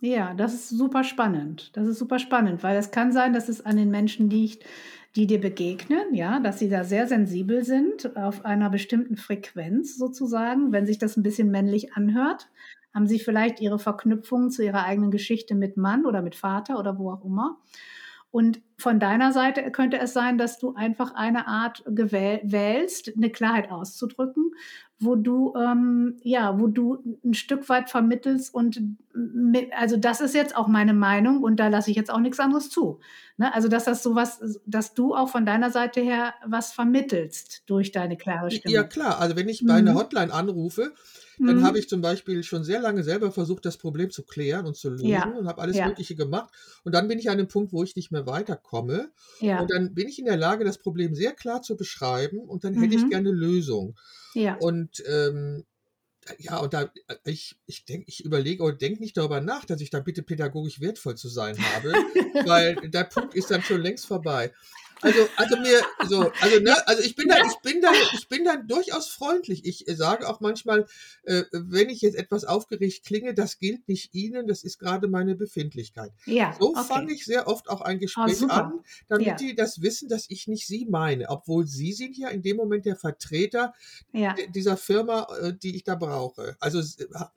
Ja, 0.00 0.34
das 0.34 0.54
ist 0.54 0.68
super 0.70 1.04
spannend. 1.04 1.70
Das 1.76 1.86
ist 1.86 1.98
super 1.98 2.18
spannend, 2.18 2.62
weil 2.62 2.76
es 2.76 2.90
kann 2.90 3.12
sein, 3.12 3.32
dass 3.32 3.48
es 3.48 3.64
an 3.64 3.76
den 3.76 3.90
Menschen 3.90 4.28
liegt, 4.28 4.64
die 5.16 5.26
dir 5.26 5.40
begegnen, 5.40 6.12
ja, 6.12 6.40
dass 6.40 6.58
sie 6.58 6.68
da 6.68 6.82
sehr 6.82 7.06
sensibel 7.06 7.64
sind 7.64 8.16
auf 8.16 8.44
einer 8.44 8.68
bestimmten 8.68 9.16
Frequenz 9.16 9.96
sozusagen. 9.96 10.72
Wenn 10.72 10.86
sich 10.86 10.98
das 10.98 11.16
ein 11.16 11.22
bisschen 11.22 11.50
männlich 11.50 11.94
anhört, 11.94 12.50
haben 12.92 13.06
sie 13.06 13.20
vielleicht 13.20 13.60
ihre 13.60 13.78
Verknüpfungen 13.78 14.50
zu 14.50 14.64
ihrer 14.64 14.84
eigenen 14.84 15.10
Geschichte 15.10 15.54
mit 15.54 15.76
Mann 15.76 16.04
oder 16.04 16.20
mit 16.20 16.34
Vater 16.34 16.78
oder 16.78 16.98
wo 16.98 17.12
auch 17.12 17.24
immer. 17.24 17.58
Und 18.30 18.60
von 18.76 18.98
deiner 18.98 19.32
Seite 19.32 19.70
könnte 19.70 19.98
es 19.98 20.12
sein, 20.12 20.38
dass 20.38 20.58
du 20.58 20.74
einfach 20.74 21.14
eine 21.14 21.46
Art 21.46 21.82
wählst, 21.86 23.12
eine 23.16 23.30
Klarheit 23.30 23.70
auszudrücken, 23.70 24.52
wo 24.98 25.16
du 25.16 25.54
ähm, 25.56 26.16
ja, 26.22 26.58
wo 26.58 26.66
du 26.66 27.18
ein 27.24 27.34
Stück 27.34 27.68
weit 27.68 27.90
vermittelst 27.90 28.54
und 28.54 28.80
mit, 29.12 29.72
also 29.76 29.96
das 29.96 30.20
ist 30.20 30.34
jetzt 30.34 30.56
auch 30.56 30.68
meine 30.68 30.94
Meinung 30.94 31.42
und 31.42 31.58
da 31.58 31.68
lasse 31.68 31.90
ich 31.90 31.96
jetzt 31.96 32.10
auch 32.10 32.20
nichts 32.20 32.40
anderes 32.40 32.70
zu. 32.70 33.00
Ne? 33.36 33.52
Also 33.54 33.68
dass 33.68 33.84
das 33.84 34.02
sowas, 34.02 34.60
dass 34.66 34.94
du 34.94 35.14
auch 35.14 35.28
von 35.28 35.46
deiner 35.46 35.70
Seite 35.70 36.00
her 36.00 36.34
was 36.46 36.72
vermittelst 36.72 37.62
durch 37.66 37.92
deine 37.92 38.16
klare 38.16 38.50
Stimme. 38.50 38.74
Ja 38.74 38.84
klar, 38.84 39.20
also 39.20 39.36
wenn 39.36 39.48
ich 39.48 39.64
bei 39.66 39.80
mhm. 39.80 39.88
einer 39.88 39.94
Hotline 39.94 40.32
anrufe, 40.32 40.92
dann 41.38 41.56
mhm. 41.56 41.64
habe 41.64 41.78
ich 41.78 41.88
zum 41.88 42.00
Beispiel 42.00 42.42
schon 42.42 42.62
sehr 42.62 42.80
lange 42.80 43.02
selber 43.02 43.32
versucht, 43.32 43.64
das 43.64 43.76
Problem 43.76 44.10
zu 44.10 44.22
klären 44.22 44.66
und 44.66 44.76
zu 44.76 44.90
lösen 44.90 45.08
ja. 45.08 45.26
und 45.26 45.48
habe 45.48 45.60
alles 45.60 45.76
ja. 45.76 45.88
Mögliche 45.88 46.14
gemacht. 46.14 46.52
Und 46.84 46.94
dann 46.94 47.08
bin 47.08 47.18
ich 47.18 47.28
an 47.28 47.38
einem 47.38 47.48
Punkt, 47.48 47.72
wo 47.72 47.82
ich 47.82 47.96
nicht 47.96 48.12
mehr 48.12 48.26
weiterkomme. 48.64 49.12
Ja. 49.40 49.60
Und 49.60 49.70
dann 49.70 49.94
bin 49.94 50.08
ich 50.08 50.18
in 50.18 50.24
der 50.24 50.36
Lage, 50.36 50.64
das 50.64 50.78
Problem 50.78 51.14
sehr 51.14 51.32
klar 51.32 51.62
zu 51.62 51.76
beschreiben 51.76 52.38
und 52.38 52.64
dann 52.64 52.74
mhm. 52.74 52.82
hätte 52.82 52.96
ich 52.96 53.04
mhm. 53.04 53.10
gerne 53.10 53.30
Lösung. 53.30 53.96
Ja. 54.34 54.56
Und 54.60 55.02
ähm, 55.06 55.64
ja, 56.38 56.56
und 56.56 56.72
da, 56.72 56.90
ich, 57.24 57.56
ich 57.66 57.84
denke, 57.84 58.06
ich 58.08 58.24
überlege 58.24 58.62
oder 58.62 58.74
denke 58.74 59.00
nicht 59.00 59.16
darüber 59.16 59.42
nach, 59.42 59.66
dass 59.66 59.82
ich 59.82 59.90
da 59.90 60.00
bitte 60.00 60.22
pädagogisch 60.22 60.80
wertvoll 60.80 61.16
zu 61.16 61.28
sein 61.28 61.56
habe, 61.58 61.92
weil 62.46 62.76
der 62.76 63.04
Punkt 63.04 63.34
ist 63.34 63.50
dann 63.50 63.62
schon 63.62 63.82
längst 63.82 64.06
vorbei. 64.06 64.50
Also, 65.04 65.28
also 65.36 65.56
mir, 65.58 65.82
so, 66.08 66.32
also, 66.40 66.60
ne, 66.60 66.74
also 66.88 67.02
ich 67.02 67.14
bin 67.14 67.28
dann, 67.28 67.46
ich 67.46 67.58
bin 67.58 67.82
dann, 67.82 67.94
ich 68.14 68.28
bin 68.28 68.44
dann 68.44 68.66
durchaus 68.66 69.08
freundlich. 69.08 69.66
Ich 69.66 69.84
sage 69.96 70.28
auch 70.28 70.40
manchmal, 70.40 70.86
äh, 71.24 71.44
wenn 71.52 71.90
ich 71.90 72.00
jetzt 72.00 72.16
etwas 72.16 72.44
aufgeregt 72.44 73.04
klinge, 73.04 73.34
das 73.34 73.58
gilt 73.58 73.86
nicht 73.86 74.14
Ihnen, 74.14 74.46
das 74.46 74.64
ist 74.64 74.78
gerade 74.78 75.08
meine 75.08 75.34
Befindlichkeit. 75.34 76.10
Ja, 76.24 76.56
so 76.58 76.70
okay. 76.70 76.84
fange 76.88 77.12
ich 77.12 77.24
sehr 77.26 77.46
oft 77.48 77.68
auch 77.68 77.82
ein 77.82 77.96
ah, 77.96 78.00
Gespräch 78.00 78.42
oh, 78.42 78.46
an, 78.46 78.80
damit 79.08 79.26
ja. 79.26 79.34
die 79.34 79.54
das 79.54 79.82
wissen, 79.82 80.08
dass 80.08 80.24
ich 80.30 80.48
nicht 80.48 80.66
Sie 80.66 80.86
meine, 80.86 81.28
obwohl 81.28 81.66
Sie 81.66 81.92
sind 81.92 82.16
ja 82.16 82.28
in 82.28 82.42
dem 82.42 82.56
Moment 82.56 82.86
der 82.86 82.96
Vertreter 82.96 83.74
ja. 84.12 84.34
dieser 84.54 84.76
Firma, 84.76 85.26
äh, 85.40 85.52
die 85.52 85.76
ich 85.76 85.84
da 85.84 85.94
brauche. 85.94 86.56
Also 86.60 86.80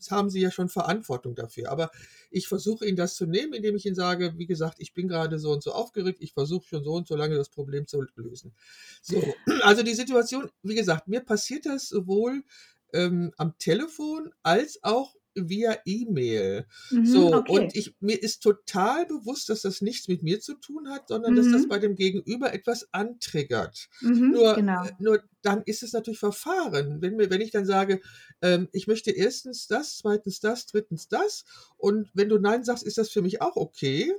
haben 0.10 0.30
Sie 0.30 0.40
ja 0.40 0.52
schon 0.52 0.70
Verantwortung 0.70 1.36
dafür. 1.36 1.70
Aber 1.70 1.92
ich 2.32 2.48
versuche 2.48 2.86
Ihnen 2.86 2.98
das 2.98 3.16
zu 3.16 3.26
nehmen, 3.26 3.54
indem 3.54 3.76
ich 3.76 3.86
Ihnen 3.86 3.96
sage, 3.96 4.34
wie 4.38 4.46
gesagt, 4.46 4.78
ich 4.80 4.94
bin 4.94 5.08
gerade 5.08 5.40
so 5.40 5.52
und 5.52 5.64
so 5.64 5.72
aufgeregt, 5.74 6.20
ich 6.22 6.34
versuche 6.34 6.68
schon 6.68 6.84
so 6.84 6.94
und 6.94 7.08
so 7.08 7.16
lange 7.16 7.36
das 7.36 7.50
Problem 7.58 7.88
zu 7.88 8.06
lösen. 8.16 8.54
So, 9.02 9.22
also 9.64 9.82
die 9.82 9.96
Situation, 9.96 10.50
wie 10.62 10.76
gesagt, 10.76 11.08
mir 11.08 11.22
passiert 11.22 11.66
das 11.66 11.90
sowohl 11.90 12.44
ähm, 12.94 13.32
am 13.38 13.58
Telefon 13.58 14.32
als 14.44 14.80
auch 14.84 15.16
via 15.34 15.78
E-Mail. 15.86 16.66
Mhm, 16.92 17.06
so, 17.06 17.34
okay. 17.34 17.52
und 17.52 17.76
ich, 17.76 17.96
mir 18.00 18.22
ist 18.22 18.42
total 18.42 19.06
bewusst, 19.06 19.50
dass 19.50 19.62
das 19.62 19.82
nichts 19.82 20.08
mit 20.08 20.24
mir 20.24 20.40
zu 20.40 20.56
tun 20.56 20.90
hat, 20.90 21.08
sondern 21.08 21.34
mhm. 21.34 21.38
dass 21.38 21.52
das 21.52 21.62
mhm. 21.64 21.70
bei 21.70 21.80
dem 21.80 21.96
Gegenüber 21.96 22.54
etwas 22.54 22.88
antriggert. 22.92 23.90
Mhm, 24.02 24.32
nur, 24.32 24.56
genau. 24.56 24.86
Äh, 24.86 24.92
nur 25.00 25.24
dann 25.42 25.62
ist 25.64 25.84
es 25.84 25.94
natürlich 25.94 26.20
Verfahren. 26.20 27.02
Wenn, 27.02 27.16
mir, 27.16 27.30
wenn 27.30 27.42
ich 27.42 27.52
dann 27.52 27.66
sage, 27.66 28.02
ähm, 28.42 28.68
ich 28.72 28.88
möchte 28.88 29.12
erstens 29.12 29.68
das, 29.68 29.98
zweitens 29.98 30.40
das, 30.40 30.66
drittens 30.66 31.08
das, 31.08 31.46
und 31.78 32.10
wenn 32.14 32.30
du 32.30 32.38
Nein 32.38 32.64
sagst, 32.64 32.84
ist 32.84 32.98
das 32.98 33.10
für 33.10 33.22
mich 33.22 33.42
auch 33.42 33.56
okay. 33.56 34.14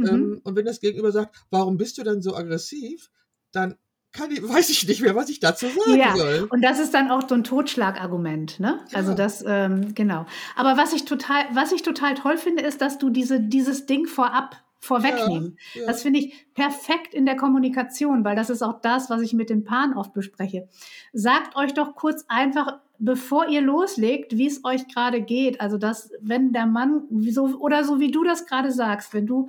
Mhm. 0.00 0.08
Ähm, 0.08 0.40
und 0.44 0.56
wenn 0.56 0.64
das 0.64 0.80
Gegenüber 0.80 1.12
sagt, 1.12 1.34
warum 1.50 1.76
bist 1.76 1.98
du 1.98 2.02
dann 2.02 2.22
so 2.22 2.34
aggressiv, 2.34 3.10
dann 3.52 3.76
kann 4.12 4.30
ich, 4.30 4.42
weiß 4.48 4.70
ich 4.70 4.86
nicht 4.86 5.02
mehr, 5.02 5.14
was 5.14 5.28
ich 5.28 5.40
dazu 5.40 5.66
sagen 5.66 5.98
ja, 5.98 6.16
soll. 6.16 6.48
Und 6.50 6.62
das 6.62 6.78
ist 6.78 6.94
dann 6.94 7.10
auch 7.10 7.28
so 7.28 7.34
ein 7.34 7.44
Totschlagargument, 7.44 8.60
ne? 8.60 8.80
Ja. 8.90 8.98
Also 8.98 9.14
das, 9.14 9.44
ähm, 9.46 9.94
genau. 9.94 10.26
Aber 10.56 10.76
was 10.76 10.92
ich 10.92 11.04
total, 11.04 11.44
was 11.52 11.72
ich 11.72 11.82
total 11.82 12.14
toll 12.14 12.36
finde, 12.36 12.62
ist, 12.62 12.80
dass 12.80 12.98
du 12.98 13.10
diese, 13.10 13.40
dieses 13.40 13.86
Ding 13.86 14.06
vorab 14.06 14.56
vorwegnehmen. 14.80 15.58
Ja, 15.74 15.82
ja. 15.82 15.86
Das 15.86 16.02
finde 16.02 16.20
ich 16.20 16.46
perfekt 16.54 17.12
in 17.12 17.26
der 17.26 17.36
Kommunikation, 17.36 18.24
weil 18.24 18.34
das 18.34 18.48
ist 18.48 18.62
auch 18.62 18.80
das, 18.80 19.10
was 19.10 19.20
ich 19.20 19.34
mit 19.34 19.50
den 19.50 19.62
Paaren 19.62 19.94
oft 19.94 20.14
bespreche. 20.14 20.68
Sagt 21.12 21.54
euch 21.54 21.74
doch 21.74 21.94
kurz 21.94 22.24
einfach, 22.28 22.78
bevor 22.98 23.48
ihr 23.48 23.60
loslegt, 23.60 24.36
wie 24.36 24.46
es 24.46 24.64
euch 24.64 24.88
gerade 24.88 25.20
geht. 25.20 25.60
Also 25.60 25.76
dass, 25.76 26.10
wenn 26.20 26.52
der 26.52 26.66
Mann, 26.66 27.02
so, 27.30 27.58
oder 27.58 27.84
so 27.84 28.00
wie 28.00 28.10
du 28.10 28.24
das 28.24 28.46
gerade 28.46 28.72
sagst, 28.72 29.12
wenn 29.12 29.26
du 29.26 29.48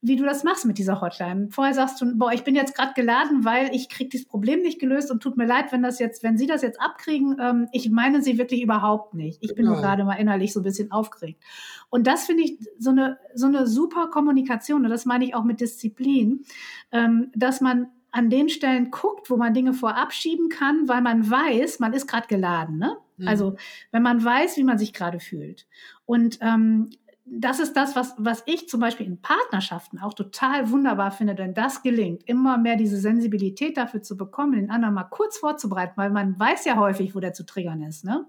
wie 0.00 0.16
du 0.16 0.24
das 0.24 0.44
machst 0.44 0.64
mit 0.64 0.78
dieser 0.78 1.00
Hotline. 1.00 1.48
Vorher 1.50 1.74
sagst 1.74 2.00
du, 2.00 2.16
boah, 2.16 2.32
ich 2.32 2.44
bin 2.44 2.54
jetzt 2.54 2.76
gerade 2.76 2.92
geladen, 2.94 3.44
weil 3.44 3.74
ich 3.74 3.88
kriege 3.88 4.10
dieses 4.10 4.28
Problem 4.28 4.62
nicht 4.62 4.78
gelöst 4.78 5.10
und 5.10 5.20
tut 5.20 5.36
mir 5.36 5.46
leid, 5.46 5.72
wenn 5.72 5.82
das 5.82 5.98
jetzt, 5.98 6.22
wenn 6.22 6.38
Sie 6.38 6.46
das 6.46 6.62
jetzt 6.62 6.80
abkriegen. 6.80 7.36
Ähm, 7.40 7.68
ich 7.72 7.90
meine 7.90 8.22
Sie 8.22 8.38
wirklich 8.38 8.62
überhaupt 8.62 9.14
nicht. 9.14 9.38
Ich 9.42 9.54
bin 9.54 9.66
nur 9.66 9.76
gerade 9.76 10.04
mal 10.04 10.14
innerlich 10.14 10.52
so 10.52 10.60
ein 10.60 10.64
bisschen 10.64 10.92
aufgeregt. 10.92 11.42
Und 11.90 12.06
das 12.06 12.26
finde 12.26 12.44
ich 12.44 12.58
so 12.78 12.90
eine 12.90 13.18
so 13.34 13.46
eine 13.46 13.66
super 13.66 14.08
Kommunikation 14.08 14.84
und 14.84 14.90
das 14.90 15.04
meine 15.04 15.24
ich 15.24 15.34
auch 15.34 15.44
mit 15.44 15.60
Disziplin, 15.60 16.44
ähm, 16.92 17.32
dass 17.34 17.60
man 17.60 17.88
an 18.10 18.30
den 18.30 18.48
Stellen 18.48 18.90
guckt, 18.90 19.30
wo 19.30 19.36
man 19.36 19.52
Dinge 19.52 19.74
vorab 19.74 20.12
schieben 20.12 20.48
kann, 20.48 20.88
weil 20.88 21.02
man 21.02 21.28
weiß, 21.30 21.78
man 21.78 21.92
ist 21.92 22.06
gerade 22.06 22.26
geladen. 22.26 22.78
Ne? 22.78 22.96
Mhm. 23.16 23.28
Also 23.28 23.56
wenn 23.90 24.02
man 24.02 24.24
weiß, 24.24 24.56
wie 24.56 24.64
man 24.64 24.78
sich 24.78 24.92
gerade 24.92 25.20
fühlt. 25.20 25.66
Und 26.06 26.38
ähm, 26.40 26.90
das 27.30 27.60
ist 27.60 27.74
das, 27.74 27.96
was, 27.96 28.14
was 28.18 28.42
ich 28.46 28.68
zum 28.68 28.80
Beispiel 28.80 29.06
in 29.06 29.20
Partnerschaften 29.20 29.98
auch 29.98 30.14
total 30.14 30.70
wunderbar 30.70 31.10
finde, 31.10 31.34
denn 31.34 31.54
das 31.54 31.82
gelingt, 31.82 32.22
immer 32.28 32.58
mehr 32.58 32.76
diese 32.76 32.98
Sensibilität 32.98 33.76
dafür 33.76 34.02
zu 34.02 34.16
bekommen, 34.16 34.52
den 34.52 34.70
anderen 34.70 34.94
mal 34.94 35.04
kurz 35.04 35.38
vorzubereiten, 35.38 35.94
weil 35.96 36.10
man 36.10 36.38
weiß 36.38 36.64
ja 36.64 36.76
häufig, 36.76 37.14
wo 37.14 37.20
der 37.20 37.32
zu 37.32 37.44
triggern 37.44 37.82
ist. 37.82 38.04
Ne? 38.04 38.26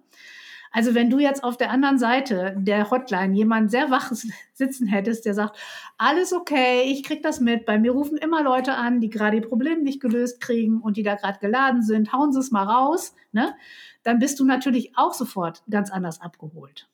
Also 0.71 0.93
wenn 0.93 1.09
du 1.09 1.19
jetzt 1.19 1.43
auf 1.43 1.57
der 1.57 1.71
anderen 1.71 1.97
Seite 1.97 2.55
der 2.57 2.91
Hotline 2.91 3.35
jemanden 3.35 3.69
sehr 3.69 3.89
wach 3.89 4.11
sitzen 4.53 4.87
hättest, 4.87 5.25
der 5.25 5.33
sagt, 5.33 5.57
alles 5.97 6.33
okay, 6.33 6.83
ich 6.83 7.03
krieg 7.03 7.23
das 7.23 7.39
mit, 7.39 7.65
bei 7.65 7.79
mir 7.79 7.91
rufen 7.91 8.17
immer 8.17 8.43
Leute 8.43 8.75
an, 8.75 8.99
die 8.99 9.09
gerade 9.09 9.41
die 9.41 9.47
Probleme 9.47 9.81
nicht 9.81 10.01
gelöst 10.01 10.41
kriegen 10.41 10.81
und 10.81 10.97
die 10.97 11.03
da 11.03 11.15
gerade 11.15 11.39
geladen 11.39 11.81
sind, 11.81 12.13
hauen 12.13 12.31
sie 12.31 12.39
es 12.39 12.51
mal 12.51 12.63
raus, 12.63 13.15
ne? 13.31 13.55
Dann 14.03 14.19
bist 14.19 14.39
du 14.39 14.45
natürlich 14.45 14.97
auch 14.97 15.13
sofort 15.13 15.63
ganz 15.69 15.91
anders 15.91 16.21
abgeholt. 16.21 16.87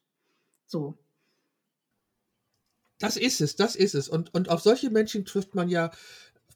So. 0.65 0.95
Das 2.99 3.17
ist 3.17 3.41
es, 3.41 3.55
das 3.55 3.75
ist 3.75 3.95
es. 3.95 4.07
Und, 4.07 4.33
und 4.33 4.49
auf 4.49 4.61
solche 4.61 4.89
Menschen 4.89 5.25
trifft 5.25 5.55
man 5.55 5.67
ja 5.69 5.91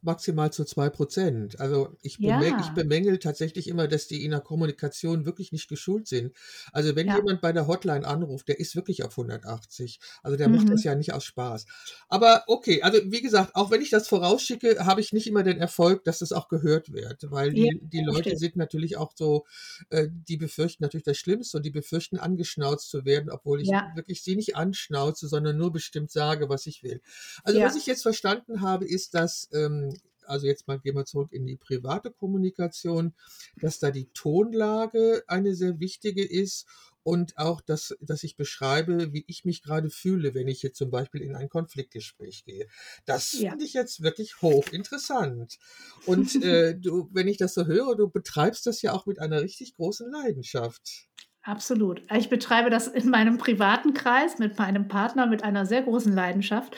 maximal 0.01 0.51
zu 0.51 0.65
zwei 0.65 0.89
Prozent. 0.89 1.59
Also 1.59 1.97
ich, 2.01 2.21
bemängel, 2.21 2.55
ich 2.59 2.73
bemängel 2.73 3.19
tatsächlich 3.19 3.67
immer, 3.67 3.87
dass 3.87 4.07
die 4.07 4.23
in 4.23 4.31
der 4.31 4.41
Kommunikation 4.41 5.25
wirklich 5.25 5.51
nicht 5.51 5.67
geschult 5.69 6.07
sind. 6.07 6.33
Also 6.71 6.95
wenn 6.95 7.07
Ja. 7.07 7.13
jemand 7.13 7.41
bei 7.41 7.51
der 7.53 7.67
Hotline 7.67 8.05
anruft, 8.07 8.47
der 8.47 8.59
ist 8.59 8.75
wirklich 8.75 9.03
auf 9.03 9.17
180. 9.17 9.99
Also 10.23 10.37
der 10.37 10.49
macht 10.49 10.69
das 10.69 10.83
mhm. 10.83 10.83
ja 10.83 10.95
nicht 10.95 11.13
aus 11.13 11.23
Spaß. 11.25 11.65
Aber 12.07 12.43
okay, 12.47 12.81
also 12.81 12.99
wie 13.05 13.21
gesagt, 13.21 13.55
auch 13.55 13.71
wenn 13.71 13.81
ich 13.81 13.89
das 13.89 14.07
vorausschicke, 14.07 14.85
habe 14.85 15.01
ich 15.01 15.13
nicht 15.13 15.27
immer 15.27 15.43
den 15.43 15.59
Erfolg, 15.59 16.03
dass 16.03 16.19
das 16.19 16.31
auch 16.31 16.47
gehört 16.47 16.91
wird, 16.93 17.29
weil 17.31 17.53
Ja, 17.53 17.69
die, 17.69 17.79
die 17.81 18.01
Leute 18.01 18.35
sind 18.37 18.55
natürlich 18.55 18.97
auch 18.97 19.13
so, 19.15 19.45
äh, 19.89 20.07
die 20.11 20.37
befürchten 20.37 20.83
natürlich 20.83 21.03
das 21.05 21.17
Schlimmste 21.17 21.57
und 21.57 21.65
die 21.65 21.71
befürchten 21.71 22.17
angeschnauzt 22.17 22.89
zu 22.89 23.05
werden, 23.05 23.29
obwohl 23.29 23.61
ich 23.61 23.69
Ja. 23.69 23.93
wirklich 23.93 24.23
sie 24.23 24.35
nicht 24.35 24.55
anschnauze, 24.55 25.27
sondern 25.27 25.57
nur 25.57 25.71
bestimmt 25.71 26.11
sage, 26.11 26.49
was 26.49 26.65
ich 26.65 26.83
will. 26.83 27.01
Also 27.43 27.61
was 27.61 27.75
ich 27.75 27.85
jetzt 27.85 28.03
verstanden 28.03 28.61
habe, 28.61 28.85
ist, 28.85 29.13
dass 29.13 29.49
ähm, 29.53 29.88
also 30.29 30.47
jetzt 30.47 30.67
mal 30.67 30.79
gehen 30.79 30.95
wir 30.95 31.05
zurück 31.05 31.31
in 31.31 31.45
die 31.45 31.57
private 31.57 32.11
Kommunikation, 32.11 33.13
dass 33.61 33.79
da 33.79 33.91
die 33.91 34.09
Tonlage 34.13 35.23
eine 35.27 35.55
sehr 35.55 35.79
wichtige 35.79 36.23
ist 36.23 36.67
und 37.03 37.37
auch, 37.37 37.61
dass, 37.61 37.97
dass 38.01 38.23
ich 38.23 38.35
beschreibe, 38.35 39.13
wie 39.13 39.23
ich 39.27 39.45
mich 39.45 39.63
gerade 39.63 39.89
fühle, 39.89 40.33
wenn 40.33 40.47
ich 40.47 40.61
jetzt 40.61 40.77
zum 40.77 40.91
Beispiel 40.91 41.21
in 41.21 41.35
ein 41.35 41.49
Konfliktgespräch 41.49 42.43
gehe. 42.45 42.67
Das 43.05 43.31
ja. 43.33 43.51
finde 43.51 43.65
ich 43.65 43.73
jetzt 43.73 44.03
wirklich 44.03 44.41
hochinteressant. 44.41 45.57
Und 46.05 46.35
äh, 46.43 46.75
du, 46.75 47.09
wenn 47.11 47.27
ich 47.27 47.37
das 47.37 47.53
so 47.53 47.65
höre, 47.65 47.95
du 47.95 48.09
betreibst 48.09 48.65
das 48.67 48.81
ja 48.81 48.93
auch 48.93 49.05
mit 49.05 49.19
einer 49.19 49.41
richtig 49.41 49.75
großen 49.75 50.11
Leidenschaft. 50.11 51.07
Absolut. 51.41 52.03
Ich 52.13 52.29
betreibe 52.29 52.69
das 52.69 52.87
in 52.87 53.09
meinem 53.09 53.37
privaten 53.37 53.93
Kreis 53.93 54.37
mit 54.39 54.59
meinem 54.59 54.87
Partner 54.87 55.25
mit 55.25 55.43
einer 55.43 55.65
sehr 55.65 55.81
großen 55.81 56.13
Leidenschaft 56.13 56.75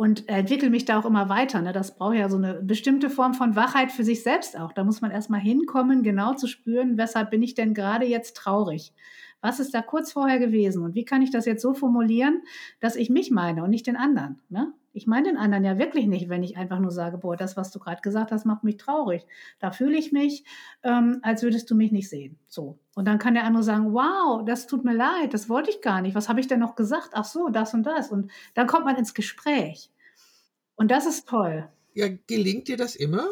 und 0.00 0.30
entwickle 0.30 0.70
mich 0.70 0.86
da 0.86 0.98
auch 0.98 1.04
immer 1.04 1.28
weiter. 1.28 1.60
Ne? 1.60 1.74
Das 1.74 1.94
braucht 1.94 2.16
ja 2.16 2.30
so 2.30 2.38
eine 2.38 2.54
bestimmte 2.54 3.10
Form 3.10 3.34
von 3.34 3.54
Wachheit 3.54 3.92
für 3.92 4.02
sich 4.02 4.22
selbst 4.22 4.58
auch. 4.58 4.72
Da 4.72 4.82
muss 4.82 5.02
man 5.02 5.10
erstmal 5.10 5.40
hinkommen, 5.40 6.02
genau 6.02 6.32
zu 6.32 6.46
spüren, 6.46 6.96
weshalb 6.96 7.30
bin 7.30 7.42
ich 7.42 7.52
denn 7.52 7.74
gerade 7.74 8.06
jetzt 8.06 8.34
traurig? 8.34 8.94
Was 9.42 9.60
ist 9.60 9.74
da 9.74 9.82
kurz 9.82 10.10
vorher 10.10 10.38
gewesen? 10.38 10.82
Und 10.82 10.94
wie 10.94 11.04
kann 11.04 11.20
ich 11.20 11.30
das 11.30 11.44
jetzt 11.44 11.60
so 11.60 11.74
formulieren, 11.74 12.40
dass 12.80 12.96
ich 12.96 13.10
mich 13.10 13.30
meine 13.30 13.62
und 13.62 13.68
nicht 13.68 13.86
den 13.86 13.96
anderen? 13.96 14.40
Ne? 14.48 14.72
Ich 14.92 15.06
meine 15.06 15.28
den 15.28 15.36
anderen 15.36 15.64
ja 15.64 15.78
wirklich 15.78 16.06
nicht, 16.06 16.28
wenn 16.28 16.42
ich 16.42 16.56
einfach 16.56 16.80
nur 16.80 16.90
sage, 16.90 17.18
boah, 17.18 17.36
das, 17.36 17.56
was 17.56 17.70
du 17.70 17.78
gerade 17.78 18.00
gesagt 18.00 18.32
hast, 18.32 18.44
macht 18.44 18.64
mich 18.64 18.76
traurig. 18.76 19.24
Da 19.60 19.70
fühle 19.70 19.96
ich 19.96 20.10
mich, 20.10 20.44
ähm, 20.82 21.20
als 21.22 21.42
würdest 21.42 21.70
du 21.70 21.76
mich 21.76 21.92
nicht 21.92 22.08
sehen. 22.08 22.38
So. 22.48 22.78
Und 22.96 23.06
dann 23.06 23.18
kann 23.18 23.34
der 23.34 23.44
andere 23.44 23.62
sagen, 23.62 23.92
wow, 23.92 24.44
das 24.44 24.66
tut 24.66 24.84
mir 24.84 24.94
leid, 24.94 25.32
das 25.32 25.48
wollte 25.48 25.70
ich 25.70 25.80
gar 25.80 26.02
nicht. 26.02 26.14
Was 26.14 26.28
habe 26.28 26.40
ich 26.40 26.48
denn 26.48 26.60
noch 26.60 26.74
gesagt? 26.74 27.10
Ach 27.12 27.24
so, 27.24 27.48
das 27.48 27.72
und 27.72 27.84
das. 27.84 28.10
Und 28.10 28.32
dann 28.54 28.66
kommt 28.66 28.84
man 28.84 28.96
ins 28.96 29.14
Gespräch. 29.14 29.90
Und 30.74 30.90
das 30.90 31.06
ist 31.06 31.28
toll. 31.28 31.68
Ja, 31.94 32.08
gelingt 32.26 32.68
dir 32.68 32.76
das 32.76 32.96
immer? 32.96 33.26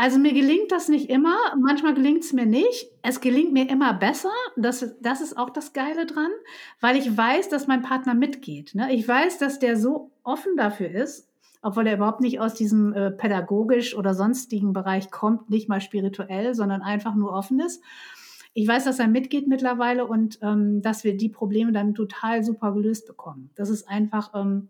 Also 0.00 0.20
mir 0.20 0.32
gelingt 0.32 0.70
das 0.70 0.88
nicht 0.88 1.10
immer, 1.10 1.36
manchmal 1.60 1.92
gelingt 1.92 2.22
es 2.22 2.32
mir 2.32 2.46
nicht. 2.46 2.88
Es 3.02 3.20
gelingt 3.20 3.52
mir 3.52 3.68
immer 3.68 3.92
besser. 3.92 4.30
Das, 4.56 4.94
das 5.00 5.20
ist 5.20 5.36
auch 5.36 5.50
das 5.50 5.72
Geile 5.72 6.06
dran, 6.06 6.30
weil 6.80 6.96
ich 6.96 7.16
weiß, 7.16 7.48
dass 7.48 7.66
mein 7.66 7.82
Partner 7.82 8.14
mitgeht. 8.14 8.76
Ne? 8.76 8.94
Ich 8.94 9.08
weiß, 9.08 9.38
dass 9.38 9.58
der 9.58 9.76
so 9.76 10.12
offen 10.22 10.56
dafür 10.56 10.88
ist, 10.88 11.28
obwohl 11.62 11.88
er 11.88 11.96
überhaupt 11.96 12.20
nicht 12.20 12.38
aus 12.38 12.54
diesem 12.54 12.92
äh, 12.92 13.10
pädagogisch 13.10 13.96
oder 13.96 14.14
sonstigen 14.14 14.72
Bereich 14.72 15.10
kommt, 15.10 15.50
nicht 15.50 15.68
mal 15.68 15.80
spirituell, 15.80 16.54
sondern 16.54 16.82
einfach 16.82 17.16
nur 17.16 17.32
offen 17.32 17.58
ist. 17.58 17.82
Ich 18.54 18.68
weiß, 18.68 18.84
dass 18.84 19.00
er 19.00 19.08
mitgeht 19.08 19.48
mittlerweile 19.48 20.06
und 20.06 20.38
ähm, 20.42 20.80
dass 20.80 21.02
wir 21.02 21.16
die 21.16 21.28
Probleme 21.28 21.72
dann 21.72 21.96
total 21.96 22.44
super 22.44 22.72
gelöst 22.72 23.08
bekommen. 23.08 23.50
Das 23.56 23.68
ist 23.68 23.88
einfach 23.88 24.30
ähm, 24.36 24.68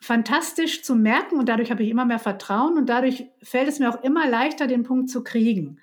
fantastisch 0.00 0.82
zu 0.82 0.94
merken 0.94 1.38
und 1.38 1.48
dadurch 1.48 1.70
habe 1.70 1.82
ich 1.82 1.90
immer 1.90 2.06
mehr 2.06 2.18
Vertrauen 2.18 2.78
und 2.78 2.88
dadurch 2.88 3.26
fällt 3.42 3.68
es 3.68 3.78
mir 3.78 3.90
auch 3.90 4.02
immer 4.02 4.26
leichter, 4.28 4.66
den 4.66 4.82
Punkt 4.82 5.10
zu 5.10 5.22
kriegen. 5.22 5.78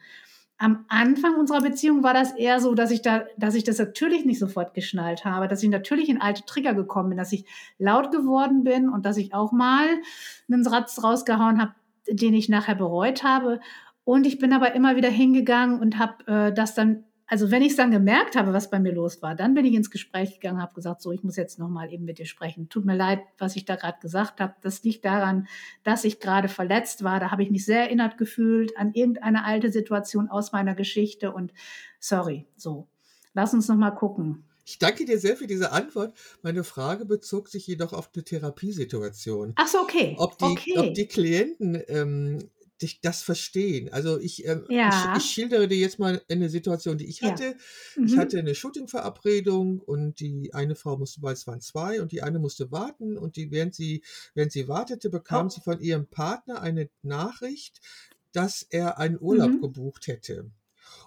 Am 0.59 0.85
Anfang 0.87 1.35
unserer 1.35 1.61
Beziehung 1.61 2.01
war 2.01 2.15
das 2.15 2.31
eher 2.31 2.59
so, 2.59 2.73
dass 2.73 2.89
ich 2.89 3.03
da, 3.03 3.25
dass 3.37 3.53
ich 3.53 3.63
das 3.63 3.77
natürlich 3.77 4.25
nicht 4.25 4.39
sofort 4.39 4.73
geschnallt 4.73 5.23
habe, 5.23 5.47
dass 5.47 5.61
ich 5.61 5.69
natürlich 5.69 6.09
in 6.09 6.19
alte 6.19 6.45
Trigger 6.45 6.73
gekommen 6.73 7.09
bin, 7.09 7.17
dass 7.19 7.31
ich 7.31 7.45
laut 7.77 8.11
geworden 8.11 8.63
bin 8.63 8.89
und 8.89 9.05
dass 9.05 9.17
ich 9.17 9.35
auch 9.35 9.51
mal 9.51 9.87
einen 10.51 10.63
Satz 10.63 11.03
rausgehauen 11.03 11.61
habe, 11.61 11.75
den 12.09 12.33
ich 12.33 12.49
nachher 12.49 12.73
bereut 12.73 13.23
habe. 13.23 13.59
Und 14.03 14.25
ich 14.25 14.39
bin 14.39 14.51
aber 14.51 14.73
immer 14.73 14.95
wieder 14.95 15.09
hingegangen 15.09 15.79
und 15.79 15.99
habe 15.99 16.25
äh, 16.25 16.53
das 16.53 16.73
dann 16.73 17.03
also 17.27 17.51
wenn 17.51 17.61
ich 17.61 17.71
es 17.71 17.75
dann 17.75 17.91
gemerkt 17.91 18.37
habe, 18.37 18.53
was 18.53 18.69
bei 18.69 18.79
mir 18.79 18.93
los 18.93 19.21
war, 19.21 19.35
dann 19.35 19.53
bin 19.53 19.65
ich 19.65 19.73
ins 19.73 19.91
Gespräch 19.91 20.39
gegangen, 20.39 20.61
habe 20.61 20.73
gesagt, 20.73 21.01
so, 21.01 21.11
ich 21.11 21.23
muss 21.23 21.35
jetzt 21.35 21.59
nochmal 21.59 21.91
eben 21.91 22.05
mit 22.05 22.19
dir 22.19 22.25
sprechen. 22.25 22.69
Tut 22.69 22.85
mir 22.85 22.95
leid, 22.95 23.19
was 23.37 23.57
ich 23.57 23.65
da 23.65 23.75
gerade 23.75 23.99
gesagt 23.99 24.39
habe. 24.39 24.55
Das 24.61 24.83
liegt 24.83 25.03
daran, 25.03 25.47
dass 25.83 26.05
ich 26.05 26.21
gerade 26.21 26.47
verletzt 26.47 27.03
war. 27.03 27.19
Da 27.19 27.29
habe 27.29 27.43
ich 27.43 27.51
mich 27.51 27.65
sehr 27.65 27.81
erinnert 27.81 28.17
gefühlt 28.17 28.77
an 28.77 28.93
irgendeine 28.93 29.43
alte 29.43 29.71
Situation 29.71 30.29
aus 30.29 30.53
meiner 30.53 30.73
Geschichte 30.73 31.33
und 31.33 31.53
sorry, 31.99 32.45
so. 32.55 32.87
Lass 33.33 33.53
uns 33.53 33.67
nochmal 33.67 33.93
gucken. 33.93 34.45
Ich 34.65 34.79
danke 34.79 35.05
dir 35.05 35.19
sehr 35.19 35.37
für 35.37 35.47
diese 35.47 35.71
Antwort. 35.71 36.17
Meine 36.41 36.63
Frage 36.63 37.05
bezog 37.05 37.49
sich 37.49 37.67
jedoch 37.67 37.93
auf 37.93 38.09
eine 38.13 38.23
Therapiesituation. 38.23 39.53
Ach 39.55 39.67
so, 39.67 39.79
okay. 39.79 40.15
Ob 40.17 40.37
die, 40.37 40.45
okay. 40.45 40.73
Ob 40.77 40.93
die 40.93 41.07
Klienten 41.07 41.81
ähm, 41.87 42.49
dich 42.81 43.01
das 43.01 43.21
verstehen. 43.21 43.91
Also 43.91 44.19
ich, 44.19 44.45
ähm, 44.45 44.65
ja. 44.69 45.15
ich, 45.15 45.23
ich, 45.23 45.31
schildere 45.31 45.67
dir 45.67 45.77
jetzt 45.77 45.99
mal 45.99 46.21
eine 46.29 46.49
Situation, 46.49 46.97
die 46.97 47.07
ich 47.07 47.23
hatte. 47.23 47.43
Ja. 47.43 47.53
Mhm. 47.95 48.05
Ich 48.05 48.17
hatte 48.17 48.39
eine 48.39 48.55
Shooting-Verabredung 48.55 49.79
und 49.79 50.19
die 50.19 50.53
eine 50.53 50.75
Frau 50.75 50.97
musste, 50.97 51.21
weil 51.21 51.33
es 51.33 51.47
waren 51.47 51.61
zwei, 51.61 52.01
und 52.01 52.11
die 52.11 52.23
eine 52.23 52.39
musste 52.39 52.71
warten 52.71 53.17
und 53.17 53.35
die, 53.35 53.51
während 53.51 53.75
sie, 53.75 54.03
während 54.33 54.51
sie 54.51 54.67
wartete, 54.67 55.09
bekam 55.09 55.47
oh. 55.47 55.49
sie 55.49 55.61
von 55.61 55.81
ihrem 55.81 56.07
Partner 56.07 56.61
eine 56.61 56.89
Nachricht, 57.01 57.81
dass 58.31 58.61
er 58.61 58.99
einen 58.99 59.19
Urlaub 59.19 59.51
mhm. 59.51 59.61
gebucht 59.61 60.07
hätte. 60.07 60.51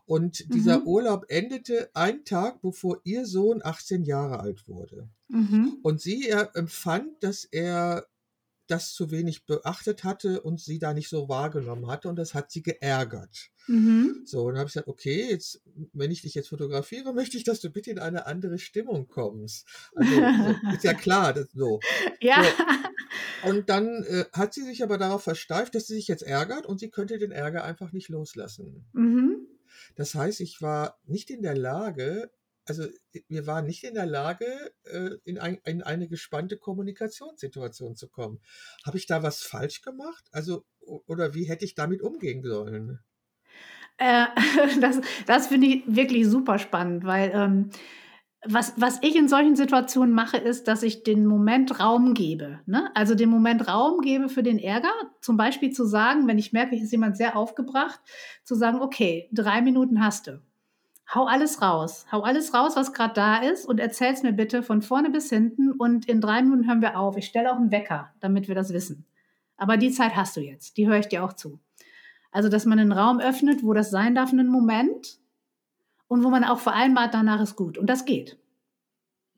Und 0.07 0.53
dieser 0.53 0.81
mhm. 0.81 0.87
Urlaub 0.89 1.25
endete 1.29 1.91
einen 1.95 2.25
Tag, 2.25 2.61
bevor 2.63 3.01
ihr 3.05 3.27
Sohn 3.27 3.61
18 3.63 4.05
Jahre 4.05 4.41
alt 4.41 4.67
wurde. 4.69 5.09
Mhm. 5.29 5.79
Und 5.83 6.01
sie 6.01 6.29
empfand, 6.29 7.23
dass 7.23 7.45
er 7.45 8.07
das 8.71 8.93
zu 8.93 9.11
wenig 9.11 9.47
beachtet 9.47 10.05
hatte 10.05 10.41
und 10.43 10.61
sie 10.61 10.79
da 10.79 10.95
nicht 10.95 11.09
so 11.09 11.29
wahrgenommen 11.29 11.87
hatte 11.89 12.09
und 12.09 12.17
das 12.17 12.35
hat 12.35 12.51
sie 12.51 12.63
geärgert. 12.63 13.51
Mhm. 13.67 14.23
So, 14.25 14.43
und 14.43 14.53
dann 14.53 14.59
habe 14.59 14.69
ich 14.69 14.75
gesagt, 14.75 14.89
okay, 14.89 15.29
jetzt, 15.31 15.63
wenn 15.93 16.11
ich 16.11 16.23
dich 16.23 16.35
jetzt 16.35 16.49
fotografiere, 16.49 17.13
möchte 17.13 17.37
ich, 17.37 17.45
dass 17.45 17.61
du 17.61 17.71
bitte 17.71 17.91
in 17.91 17.99
eine 17.99 18.27
andere 18.27 18.59
Stimmung 18.59 19.09
kommst. 19.09 19.67
Also, 19.95 20.15
so, 20.15 20.21
ist 20.75 20.85
ja 20.85 20.95
klar, 20.95 21.33
das, 21.33 21.49
so. 21.53 21.81
Ja. 22.21 22.43
So. 22.43 23.51
Und 23.51 23.69
dann 23.69 24.05
äh, 24.05 24.25
hat 24.33 24.55
sie 24.55 24.65
sich 24.65 24.83
aber 24.83 24.99
darauf 24.99 25.23
versteift, 25.23 25.75
dass 25.75 25.87
sie 25.87 25.95
sich 25.95 26.09
jetzt 26.09 26.23
ärgert 26.23 26.67
und 26.67 26.79
sie 26.79 26.91
könnte 26.91 27.19
den 27.19 27.33
Ärger 27.33 27.65
einfach 27.65 27.93
nicht 27.93 28.09
loslassen. 28.09 28.87
Mhm. 28.93 29.47
Das 29.97 30.15
heißt, 30.15 30.41
ich 30.41 30.61
war 30.61 30.99
nicht 31.07 31.31
in 31.31 31.43
der 31.43 31.57
Lage, 31.57 32.31
also 32.71 32.85
wir 33.27 33.49
waren 33.49 33.67
nicht 33.67 33.83
in 33.83 33.95
der 33.95 34.07
Lage, 34.07 34.47
äh, 34.85 35.17
in, 35.25 35.39
ein, 35.39 35.59
in, 35.65 35.83
eine 35.83 36.07
gespannte 36.07 36.57
Kommunikationssituation 36.57 37.97
zu 37.97 38.09
kommen. 38.09 38.39
Habe 38.87 38.97
ich 38.97 39.07
da 39.07 39.25
was 39.25 39.43
falsch 39.43 39.83
gemacht? 39.83 40.25
Also, 40.31 40.65
oder 40.81 41.35
wie 41.35 41.49
hätte 41.49 41.65
ich 41.65 41.75
damit 41.75 42.01
umgehen 42.01 42.45
sollen? 42.45 43.01
Äh, 43.99 44.27
das 44.81 45.01
das 45.27 45.49
finde 45.49 45.67
ich 45.67 45.83
wirklich 45.85 46.29
super 46.29 46.61
spannend, 46.61 47.03
weil 47.03 47.33
ähm, 47.35 47.71
was, 48.47 48.75
was 48.77 49.01
ich 49.03 49.17
in 49.17 49.27
solchen 49.27 49.57
Situationen 49.57 50.15
mache, 50.15 50.37
ist, 50.37 50.69
dass 50.69 50.85
ich 50.85 51.03
den 51.03 51.27
Moment 51.27 51.81
Raum 51.81 52.15
gebe. 52.15 52.61
Ne? 52.67 52.89
Also 52.95 53.17
den 53.17 53.31
Moment 53.31 53.67
Raum 53.67 54.01
gebe 54.01 54.29
für 54.29 54.45
den 54.45 54.61
Ärger. 54.61 54.93
Zum 55.21 55.37
Beispiel 55.37 55.73
zu 55.73 55.85
sagen, 55.85 56.29
wenn 56.29 56.39
ich 56.39 56.53
merke, 56.53 56.77
ich 56.77 56.83
ist 56.83 56.93
jemand 56.93 57.17
sehr 57.17 57.37
aufgebracht, 57.37 58.01
zu 58.45 58.55
sagen, 58.55 58.81
okay, 58.81 59.29
drei 59.33 59.61
Minuten 59.61 60.05
hast 60.05 60.29
du 60.29 60.41
hau 61.15 61.27
alles 61.27 61.61
raus. 61.61 62.07
Hau 62.13 62.23
alles 62.23 62.55
raus, 62.55 62.77
was 62.77 62.93
gerade 62.93 63.15
da 63.15 63.39
ist 63.43 63.67
und 63.67 63.81
erzähl's 63.81 64.23
mir 64.23 64.33
bitte 64.33 64.63
von 64.63 64.83
vorne 64.83 65.11
bis 65.11 65.29
hinten 65.29 65.73
und 65.73 66.09
in 66.09 66.21
drei 66.21 66.43
Minuten 66.43 66.67
hören 66.67 66.83
wir 66.83 66.99
auf. 66.99 67.17
Ich 67.17 67.27
stelle 67.27 67.53
auch 67.53 67.57
einen 67.57 67.73
Wecker, 67.73 68.13
damit 68.21 68.49
wir 68.49 68.55
das 68.55 68.73
wissen. 68.73 69.05
Aber 69.57 69.77
die 69.77 69.91
Zeit 69.91 70.17
hast 70.17 70.37
du 70.37 70.41
jetzt, 70.41 70.77
die 70.77 70.89
höre 70.89 70.99
ich 70.99 71.09
dir 71.09 71.25
auch 71.25 71.35
zu. 71.35 71.59
Also, 72.33 72.49
dass 72.49 72.65
man 72.65 72.79
einen 72.79 72.93
Raum 72.93 73.19
öffnet, 73.19 73.63
wo 73.65 73.75
das 73.75 73.91
sein 73.91 74.15
darf, 74.15 74.33
einen 74.33 74.49
Moment 74.49 75.19
und 76.07 76.23
wo 76.23 76.31
man 76.31 76.45
auch 76.45 76.61
vereinbart, 76.61 77.13
danach 77.13 77.43
ist 77.43 77.57
gut. 77.57 77.77
Und 77.77 77.89
das 77.89 78.05
geht. 78.05 78.39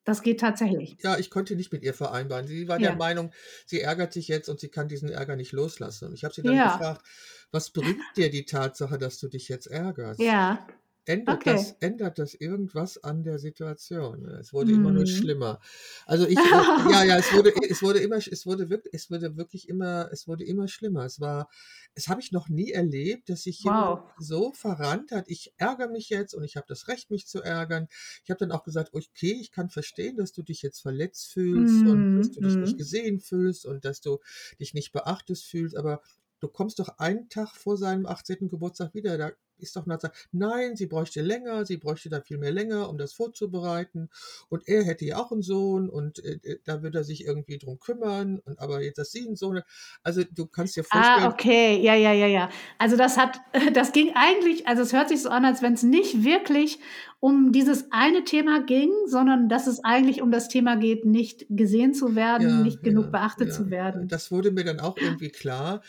Das 0.04 0.22
geht 0.22 0.40
tatsächlich. 0.40 0.96
Ja, 1.02 1.16
ich 1.16 1.30
konnte 1.30 1.56
nicht 1.56 1.72
mit 1.72 1.82
ihr 1.84 1.94
vereinbaren. 1.94 2.46
Sie 2.46 2.68
war 2.68 2.78
ja. 2.80 2.88
der 2.88 2.96
Meinung, 2.96 3.32
sie 3.66 3.80
ärgert 3.80 4.12
sich 4.12 4.28
jetzt 4.28 4.48
und 4.48 4.60
sie 4.60 4.68
kann 4.68 4.88
diesen 4.88 5.08
Ärger 5.08 5.36
nicht 5.36 5.52
loslassen. 5.52 6.08
Und 6.08 6.14
ich 6.14 6.24
habe 6.24 6.34
sie 6.34 6.42
dann 6.42 6.54
ja. 6.54 6.72
gefragt, 6.72 7.06
was 7.50 7.70
bringt 7.70 8.00
dir 8.16 8.30
die 8.30 8.44
Tatsache, 8.44 8.98
dass 8.98 9.18
du 9.18 9.28
dich 9.28 9.48
jetzt 9.48 9.66
ärgerst? 9.66 10.20
Ja. 10.20 10.66
Ändert, 11.04 11.36
okay. 11.40 11.54
das, 11.54 11.72
ändert 11.80 12.18
das 12.18 12.34
irgendwas 12.34 13.02
an 13.02 13.24
der 13.24 13.40
Situation? 13.40 14.24
Es 14.26 14.52
wurde 14.52 14.72
mm. 14.72 14.74
immer 14.74 14.92
nur 14.92 15.02
mhm. 15.02 15.06
schlimmer. 15.06 15.60
Also 16.06 16.28
ich, 16.28 16.36
ja, 16.90 17.02
ja, 17.02 17.18
es 17.18 17.32
wurde, 17.32 17.52
es 17.68 17.82
wurde 17.82 17.98
immer, 17.98 18.16
es 18.16 18.46
wurde 18.46 18.70
wirklich, 18.70 18.94
es 18.94 19.10
wurde 19.10 19.36
wirklich 19.36 19.68
immer, 19.68 20.08
es 20.12 20.28
wurde 20.28 20.44
immer 20.44 20.68
schlimmer. 20.68 21.04
Es 21.04 21.18
war, 21.18 21.48
es 21.94 22.06
habe 22.06 22.20
ich 22.20 22.30
noch 22.30 22.48
nie 22.48 22.70
erlebt, 22.70 23.30
dass 23.30 23.42
sich 23.42 23.62
wow. 23.64 23.98
jemand 23.98 24.02
so 24.18 24.52
verrannt 24.52 25.10
hat. 25.10 25.24
Ich 25.28 25.52
ärgere 25.56 25.88
mich 25.88 26.08
jetzt 26.08 26.34
und 26.34 26.44
ich 26.44 26.56
habe 26.56 26.66
das 26.68 26.86
Recht, 26.86 27.10
mich 27.10 27.26
zu 27.26 27.42
ärgern. 27.42 27.88
Ich 28.22 28.30
habe 28.30 28.38
dann 28.38 28.52
auch 28.52 28.62
gesagt, 28.62 28.94
okay, 28.94 29.36
ich 29.40 29.50
kann 29.50 29.70
verstehen, 29.70 30.16
dass 30.16 30.32
du 30.32 30.42
dich 30.42 30.62
jetzt 30.62 30.80
verletzt 30.80 31.32
fühlst 31.32 31.84
mm. 31.84 31.88
und 31.88 32.18
dass 32.18 32.30
du 32.30 32.40
dich 32.40 32.54
nicht 32.54 32.74
mhm. 32.74 32.78
gesehen 32.78 33.18
fühlst 33.18 33.66
und 33.66 33.84
dass 33.84 34.00
du 34.02 34.18
dich 34.60 34.72
nicht 34.72 34.92
beachtest 34.92 35.44
fühlst, 35.46 35.76
aber 35.76 36.00
du 36.38 36.48
kommst 36.48 36.78
doch 36.78 36.98
einen 36.98 37.28
Tag 37.28 37.56
vor 37.56 37.76
seinem 37.76 38.06
18. 38.06 38.48
Geburtstag 38.48 38.94
wieder, 38.94 39.18
da 39.18 39.32
ist 39.62 39.76
doch 39.76 39.86
Nazar, 39.86 40.12
nein, 40.32 40.76
sie 40.76 40.86
bräuchte 40.86 41.22
länger, 41.22 41.64
sie 41.64 41.76
bräuchte 41.76 42.08
da 42.08 42.20
viel 42.20 42.38
mehr 42.38 42.52
länger, 42.52 42.88
um 42.88 42.98
das 42.98 43.12
vorzubereiten. 43.12 44.10
Und 44.48 44.68
er 44.68 44.84
hätte 44.84 45.04
ja 45.04 45.18
auch 45.18 45.32
einen 45.32 45.42
Sohn 45.42 45.88
und 45.88 46.24
äh, 46.24 46.38
äh 46.42 46.58
da 46.64 46.82
würde 46.82 46.98
er 46.98 47.04
sich 47.04 47.24
irgendwie 47.24 47.58
drum 47.58 47.78
kümmern. 47.78 48.40
Und 48.44 48.58
aber 48.58 48.82
jetzt, 48.82 48.98
dass 48.98 49.12
sie 49.12 49.26
einen 49.26 49.36
Sohn 49.36 49.62
Also 50.02 50.22
du 50.24 50.46
kannst 50.46 50.76
dir 50.76 50.84
ah, 50.90 50.94
vorstellen. 50.94 51.26
Ah, 51.26 51.32
okay, 51.32 51.80
ja, 51.80 51.94
ja, 51.94 52.12
ja, 52.12 52.26
ja. 52.26 52.50
Also 52.78 52.96
das 52.96 53.16
hat, 53.16 53.40
das 53.74 53.92
ging 53.92 54.12
eigentlich, 54.14 54.66
also 54.66 54.82
es 54.82 54.92
hört 54.92 55.08
sich 55.08 55.22
so 55.22 55.28
an, 55.28 55.44
als 55.44 55.62
wenn 55.62 55.74
es 55.74 55.82
nicht 55.82 56.24
wirklich 56.24 56.78
um 57.24 57.52
dieses 57.52 57.84
eine 57.92 58.24
Thema 58.24 58.66
ging, 58.66 58.90
sondern 59.06 59.48
dass 59.48 59.68
es 59.68 59.84
eigentlich 59.84 60.22
um 60.22 60.32
das 60.32 60.48
Thema 60.48 60.74
geht, 60.74 61.04
nicht 61.04 61.46
gesehen 61.48 61.94
zu 61.94 62.16
werden, 62.16 62.48
ja, 62.48 62.62
nicht 62.64 62.82
genug 62.82 63.04
ja, 63.04 63.10
beachtet 63.10 63.48
ja. 63.50 63.54
zu 63.54 63.70
werden. 63.70 64.08
Das 64.08 64.32
wurde 64.32 64.50
mir 64.50 64.64
dann 64.64 64.80
auch 64.80 64.96
irgendwie 64.96 65.28
klar 65.28 65.82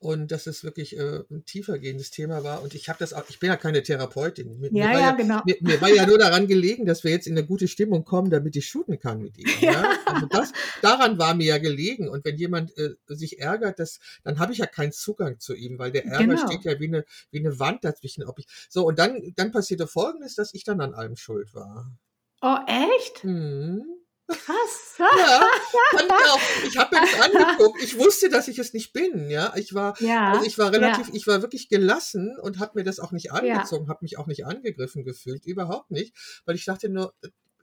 und 0.00 0.32
dass 0.32 0.48
es 0.48 0.64
wirklich 0.64 0.98
äh, 0.98 1.20
ein 1.30 1.44
tiefergehendes 1.44 2.10
Thema 2.10 2.42
war. 2.42 2.62
Und 2.64 2.74
ich 2.74 2.88
habe 2.88 2.98
das 2.98 3.12
auch, 3.12 3.22
ich 3.28 3.38
bin 3.38 3.50
ja 3.50 3.56
keine 3.56 3.84
Therapeutin. 3.84 4.58
Mir, 4.58 4.72
ja, 4.72 4.88
mir 4.88 4.98
ja, 4.98 5.12
genau. 5.12 5.40
Mir, 5.44 5.58
mir, 5.60 5.80
war 5.80 5.90
ja 5.90 6.06
nur 6.06 6.18
daran 6.18 6.48
gelegen, 6.48 6.86
dass 6.86 7.04
wir 7.04 7.12
jetzt 7.12 7.28
in 7.28 7.38
eine 7.38 7.46
gute 7.46 7.68
Stimmung 7.68 8.04
kommen, 8.04 8.28
damit 8.28 8.56
ich 8.56 8.66
shooten 8.66 8.98
kann 8.98 9.20
mit 9.20 9.38
ihm. 9.38 9.46
Ja? 9.60 9.84
Also 10.06 10.26
das, 10.26 10.52
daran 10.82 11.18
war 11.18 11.34
mir 11.34 11.46
ja 11.46 11.58
gelegen. 11.58 12.08
Und 12.08 12.24
wenn 12.24 12.36
jemand 12.36 12.76
äh, 12.78 12.94
sich 13.06 13.38
ärgert, 13.38 13.78
das, 13.78 14.00
dann 14.24 14.40
habe 14.40 14.52
ich 14.52 14.58
ja 14.58 14.66
keinen 14.66 14.90
Zugang 14.90 15.38
zu 15.38 15.54
ihm, 15.54 15.78
weil 15.78 15.92
der 15.92 16.06
Ärger 16.06 16.34
genau. 16.34 16.46
steht 16.48 16.64
ja 16.64 16.80
wie 16.80 16.88
eine, 16.88 17.04
wie 17.30 17.38
eine 17.38 17.60
Wand 17.60 17.84
dazwischen. 17.84 18.24
Ob 18.24 18.40
ich, 18.40 18.46
so, 18.68 18.86
und 18.86 18.98
dann, 18.98 19.34
dann 19.36 19.52
passierte 19.52 19.86
Folgendes, 19.86 20.34
dass 20.34 20.52
ich 20.54 20.64
dann 20.64 20.79
an 20.80 20.94
allem 20.94 21.16
schuld 21.16 21.54
war. 21.54 21.90
Oh, 22.42 22.56
echt? 22.66 23.24
Mhm. 23.24 23.84
Krass. 24.28 24.96
ja, 24.98 25.48
ich, 26.62 26.68
ich 26.68 26.78
habe 26.78 26.94
mir 26.94 27.02
das 27.02 27.20
angeguckt. 27.20 27.82
Ich 27.82 27.98
wusste, 27.98 28.28
dass 28.28 28.48
ich 28.48 28.58
es 28.58 28.72
nicht 28.72 28.92
bin. 28.92 29.28
Ja, 29.28 29.52
ich 29.56 29.74
war, 29.74 30.00
ja, 30.00 30.32
also 30.32 30.46
ich 30.46 30.56
war 30.56 30.72
relativ, 30.72 31.08
ja. 31.08 31.14
ich 31.14 31.26
war 31.26 31.42
wirklich 31.42 31.68
gelassen 31.68 32.36
und 32.40 32.60
habe 32.60 32.72
mir 32.76 32.84
das 32.84 33.00
auch 33.00 33.12
nicht 33.12 33.32
angezogen, 33.32 33.86
ja. 33.86 33.90
habe 33.90 34.00
mich 34.02 34.18
auch 34.18 34.26
nicht 34.26 34.46
angegriffen 34.46 35.04
gefühlt, 35.04 35.46
überhaupt 35.46 35.90
nicht, 35.90 36.14
weil 36.44 36.54
ich 36.54 36.64
dachte 36.64 36.88
nur, 36.88 37.12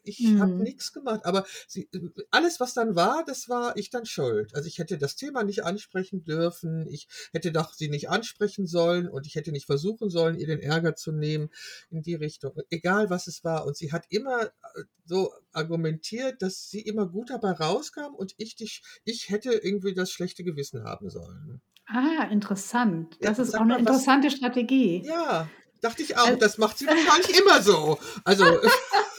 ich 0.08 0.20
mhm. 0.22 0.42
habe 0.42 0.52
nichts 0.52 0.94
gemacht. 0.94 1.26
Aber 1.26 1.46
sie, 1.68 1.90
alles, 2.32 2.60
was 2.60 2.74
dann 2.74 2.96
war, 2.96 3.24
das 3.26 3.50
war 3.50 3.76
ich 3.78 3.90
dann 3.90 4.06
schuld. 4.06 4.56
Also 4.56 4.68
ich 4.68 4.78
hätte 4.78 4.98
das 4.98 5.16
Thema 5.16 5.44
nicht 5.44 5.64
ansprechen 5.64 6.24
dürfen. 6.24 6.88
Ich 6.90 7.08
hätte 7.32 7.52
doch 7.52 7.74
sie 7.74 7.90
nicht 7.90 8.10
ansprechen 8.10 8.68
sollen 8.68 9.10
und 9.10 9.28
ich 9.28 9.36
hätte 9.36 9.52
nicht 9.52 9.66
versuchen 9.66 10.10
sollen, 10.10 10.38
ihr 10.38 10.48
den 10.48 10.62
Ärger 10.62 10.96
zu 10.96 11.12
nehmen 11.12 11.50
in 11.90 12.02
die 12.02 12.16
Richtung. 12.16 12.54
Egal 12.70 13.10
was 13.10 13.28
es 13.28 13.44
war. 13.44 13.66
Und 13.66 13.78
sie 13.78 13.92
hat 13.92 14.06
immer 14.10 14.44
äh, 14.44 14.84
so 15.06 15.32
argumentiert, 15.54 16.42
dass 16.42 16.70
sie 16.70 16.82
immer 16.82 17.08
gut 17.08 17.30
dabei 17.30 17.52
rauskam 17.52 18.14
und 18.16 18.34
ich 18.38 18.56
dich, 18.56 18.82
ich 19.06 19.30
hätte 19.30 19.52
irgendwie 19.52 19.94
das 19.94 20.12
schlechte 20.12 20.44
Gewissen 20.44 20.84
haben 20.84 21.10
sollen. 21.10 21.62
Ah, 21.88 22.26
interessant. 22.30 23.18
Das 23.22 23.38
ja, 23.38 23.44
ist 23.44 23.56
auch 23.56 23.62
eine 23.62 23.80
interessante 23.80 24.28
was, 24.28 24.34
Strategie. 24.34 25.04
Ja, 25.06 25.50
dachte 25.82 26.04
ich 26.04 26.18
auch. 26.18 26.28
Also, 26.28 26.40
das 26.40 26.58
macht 26.58 26.78
sie 26.78 26.86
wahrscheinlich 26.88 27.40
immer 27.40 27.62
so. 27.62 27.98
Also. 28.24 28.44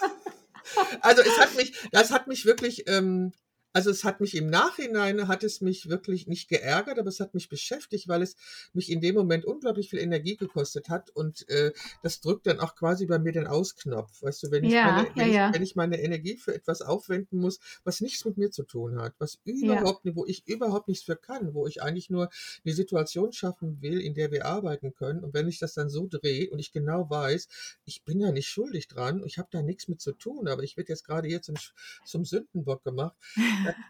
also 1.00 1.22
es 1.22 1.38
hat 1.38 1.54
mich, 1.56 1.72
das 1.92 2.10
hat 2.10 2.26
mich 2.26 2.44
wirklich, 2.44 2.88
ähm, 2.88 3.32
Also 3.72 3.90
es 3.90 4.04
hat 4.04 4.20
mich 4.20 4.34
im 4.34 4.48
Nachhinein, 4.48 5.28
hat 5.28 5.44
es 5.44 5.60
mich 5.60 5.88
wirklich 5.88 6.26
nicht 6.26 6.48
geärgert, 6.48 6.98
aber 6.98 7.08
es 7.08 7.20
hat 7.20 7.34
mich 7.34 7.48
beschäftigt, 7.48 8.08
weil 8.08 8.22
es 8.22 8.36
mich 8.72 8.90
in 8.90 9.00
dem 9.00 9.14
Moment 9.14 9.44
unglaublich 9.44 9.90
viel 9.90 9.98
Energie 9.98 10.36
gekostet 10.36 10.88
hat 10.88 11.10
und 11.10 11.48
äh, 11.48 11.72
das 12.02 12.20
drückt 12.20 12.46
dann 12.46 12.60
auch 12.60 12.74
quasi 12.74 13.06
bei 13.06 13.18
mir 13.18 13.32
den 13.32 13.46
Ausknopf. 13.46 14.22
Weißt 14.22 14.42
du, 14.42 14.50
wenn 14.50 14.64
ich, 14.64 14.72
Ja, 14.72 14.92
meine, 14.92 15.08
ja, 15.08 15.14
wenn, 15.16 15.28
ich, 15.28 15.34
ja. 15.34 15.54
wenn 15.54 15.62
ich 15.62 15.76
meine 15.76 16.00
Energie 16.00 16.36
für 16.36 16.54
etwas 16.54 16.82
aufwenden 16.82 17.38
muss, 17.38 17.60
was 17.84 18.00
nichts 18.00 18.24
mit 18.24 18.36
mir 18.36 18.50
zu 18.50 18.62
tun 18.62 19.00
hat, 19.00 19.14
was 19.18 19.38
überhaupt 19.44 20.04
nicht, 20.04 20.16
wo 20.16 20.24
ich 20.26 20.46
überhaupt 20.48 20.88
nichts 20.88 21.04
für 21.04 21.16
kann, 21.16 21.54
wo 21.54 21.66
ich 21.66 21.82
eigentlich 21.82 22.10
nur 22.10 22.30
eine 22.64 22.74
Situation 22.74 23.32
schaffen 23.32 23.82
will, 23.82 24.00
in 24.00 24.14
der 24.14 24.30
wir 24.30 24.46
arbeiten 24.46 24.94
können. 24.94 25.22
Und 25.22 25.34
wenn 25.34 25.48
ich 25.48 25.58
das 25.58 25.74
dann 25.74 25.90
so 25.90 26.06
drehe 26.08 26.50
und 26.50 26.58
ich 26.58 26.72
genau 26.72 27.08
weiß, 27.10 27.48
ich 27.84 28.02
bin 28.04 28.20
ja 28.20 28.32
nicht 28.32 28.48
schuldig 28.48 28.88
dran, 28.88 29.22
ich 29.26 29.38
habe 29.38 29.48
da 29.50 29.62
nichts 29.62 29.88
mit 29.88 30.00
zu 30.00 30.12
tun, 30.12 30.48
aber 30.48 30.62
ich 30.62 30.76
werde 30.76 30.92
jetzt 30.92 31.04
gerade 31.04 31.28
hier 31.28 31.42
zum, 31.42 31.56
zum 32.04 32.24
Sündenbock 32.24 32.82
gemacht. 32.84 33.16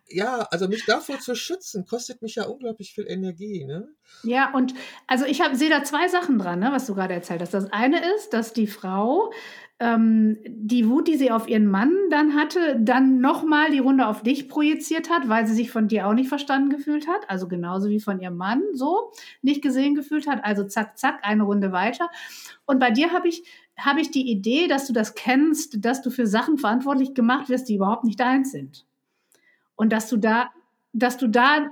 Ja, 0.06 0.46
also 0.50 0.68
mich 0.68 0.84
davor 0.86 1.18
zu 1.18 1.34
schützen, 1.34 1.84
kostet 1.86 2.22
mich 2.22 2.36
ja 2.36 2.44
unglaublich 2.44 2.92
viel 2.94 3.06
Energie, 3.06 3.64
ne? 3.64 3.88
Ja, 4.22 4.52
und 4.52 4.74
also 5.06 5.24
ich 5.24 5.42
sehe 5.52 5.70
da 5.70 5.84
zwei 5.84 6.08
Sachen 6.08 6.38
dran, 6.38 6.60
ne, 6.60 6.70
was 6.72 6.86
du 6.86 6.94
gerade 6.94 7.14
erzählt 7.14 7.40
hast. 7.40 7.54
Das 7.54 7.72
eine 7.72 8.00
ist, 8.14 8.32
dass 8.32 8.52
die 8.52 8.66
Frau 8.66 9.30
ähm, 9.80 10.38
die 10.44 10.88
Wut, 10.88 11.06
die 11.06 11.16
sie 11.16 11.30
auf 11.30 11.48
ihren 11.48 11.66
Mann 11.66 11.94
dann 12.10 12.34
hatte, 12.34 12.76
dann 12.80 13.20
nochmal 13.20 13.70
die 13.70 13.78
Runde 13.78 14.08
auf 14.08 14.22
dich 14.22 14.48
projiziert 14.48 15.08
hat, 15.08 15.28
weil 15.28 15.46
sie 15.46 15.54
sich 15.54 15.70
von 15.70 15.86
dir 15.86 16.08
auch 16.08 16.14
nicht 16.14 16.28
verstanden 16.28 16.70
gefühlt 16.70 17.06
hat. 17.06 17.30
Also 17.30 17.46
genauso 17.46 17.88
wie 17.88 18.00
von 18.00 18.20
ihrem 18.20 18.36
Mann 18.36 18.62
so 18.72 19.12
nicht 19.40 19.62
gesehen 19.62 19.94
gefühlt 19.94 20.26
hat. 20.26 20.44
Also 20.44 20.64
zack, 20.64 20.98
zack, 20.98 21.20
eine 21.22 21.44
Runde 21.44 21.70
weiter. 21.70 22.10
Und 22.66 22.80
bei 22.80 22.90
dir 22.90 23.12
habe 23.12 23.28
ich, 23.28 23.44
habe 23.78 24.00
ich 24.00 24.10
die 24.10 24.28
Idee, 24.28 24.66
dass 24.66 24.86
du 24.86 24.92
das 24.92 25.14
kennst, 25.14 25.84
dass 25.84 26.02
du 26.02 26.10
für 26.10 26.26
Sachen 26.26 26.58
verantwortlich 26.58 27.14
gemacht 27.14 27.48
wirst, 27.48 27.68
die 27.68 27.76
überhaupt 27.76 28.04
nicht 28.04 28.18
deins 28.18 28.50
sind. 28.50 28.84
Und 29.78 29.92
dass 29.92 30.08
du 30.08 30.16
da, 30.16 30.50
dass 30.92 31.16
du 31.18 31.28
da, 31.28 31.70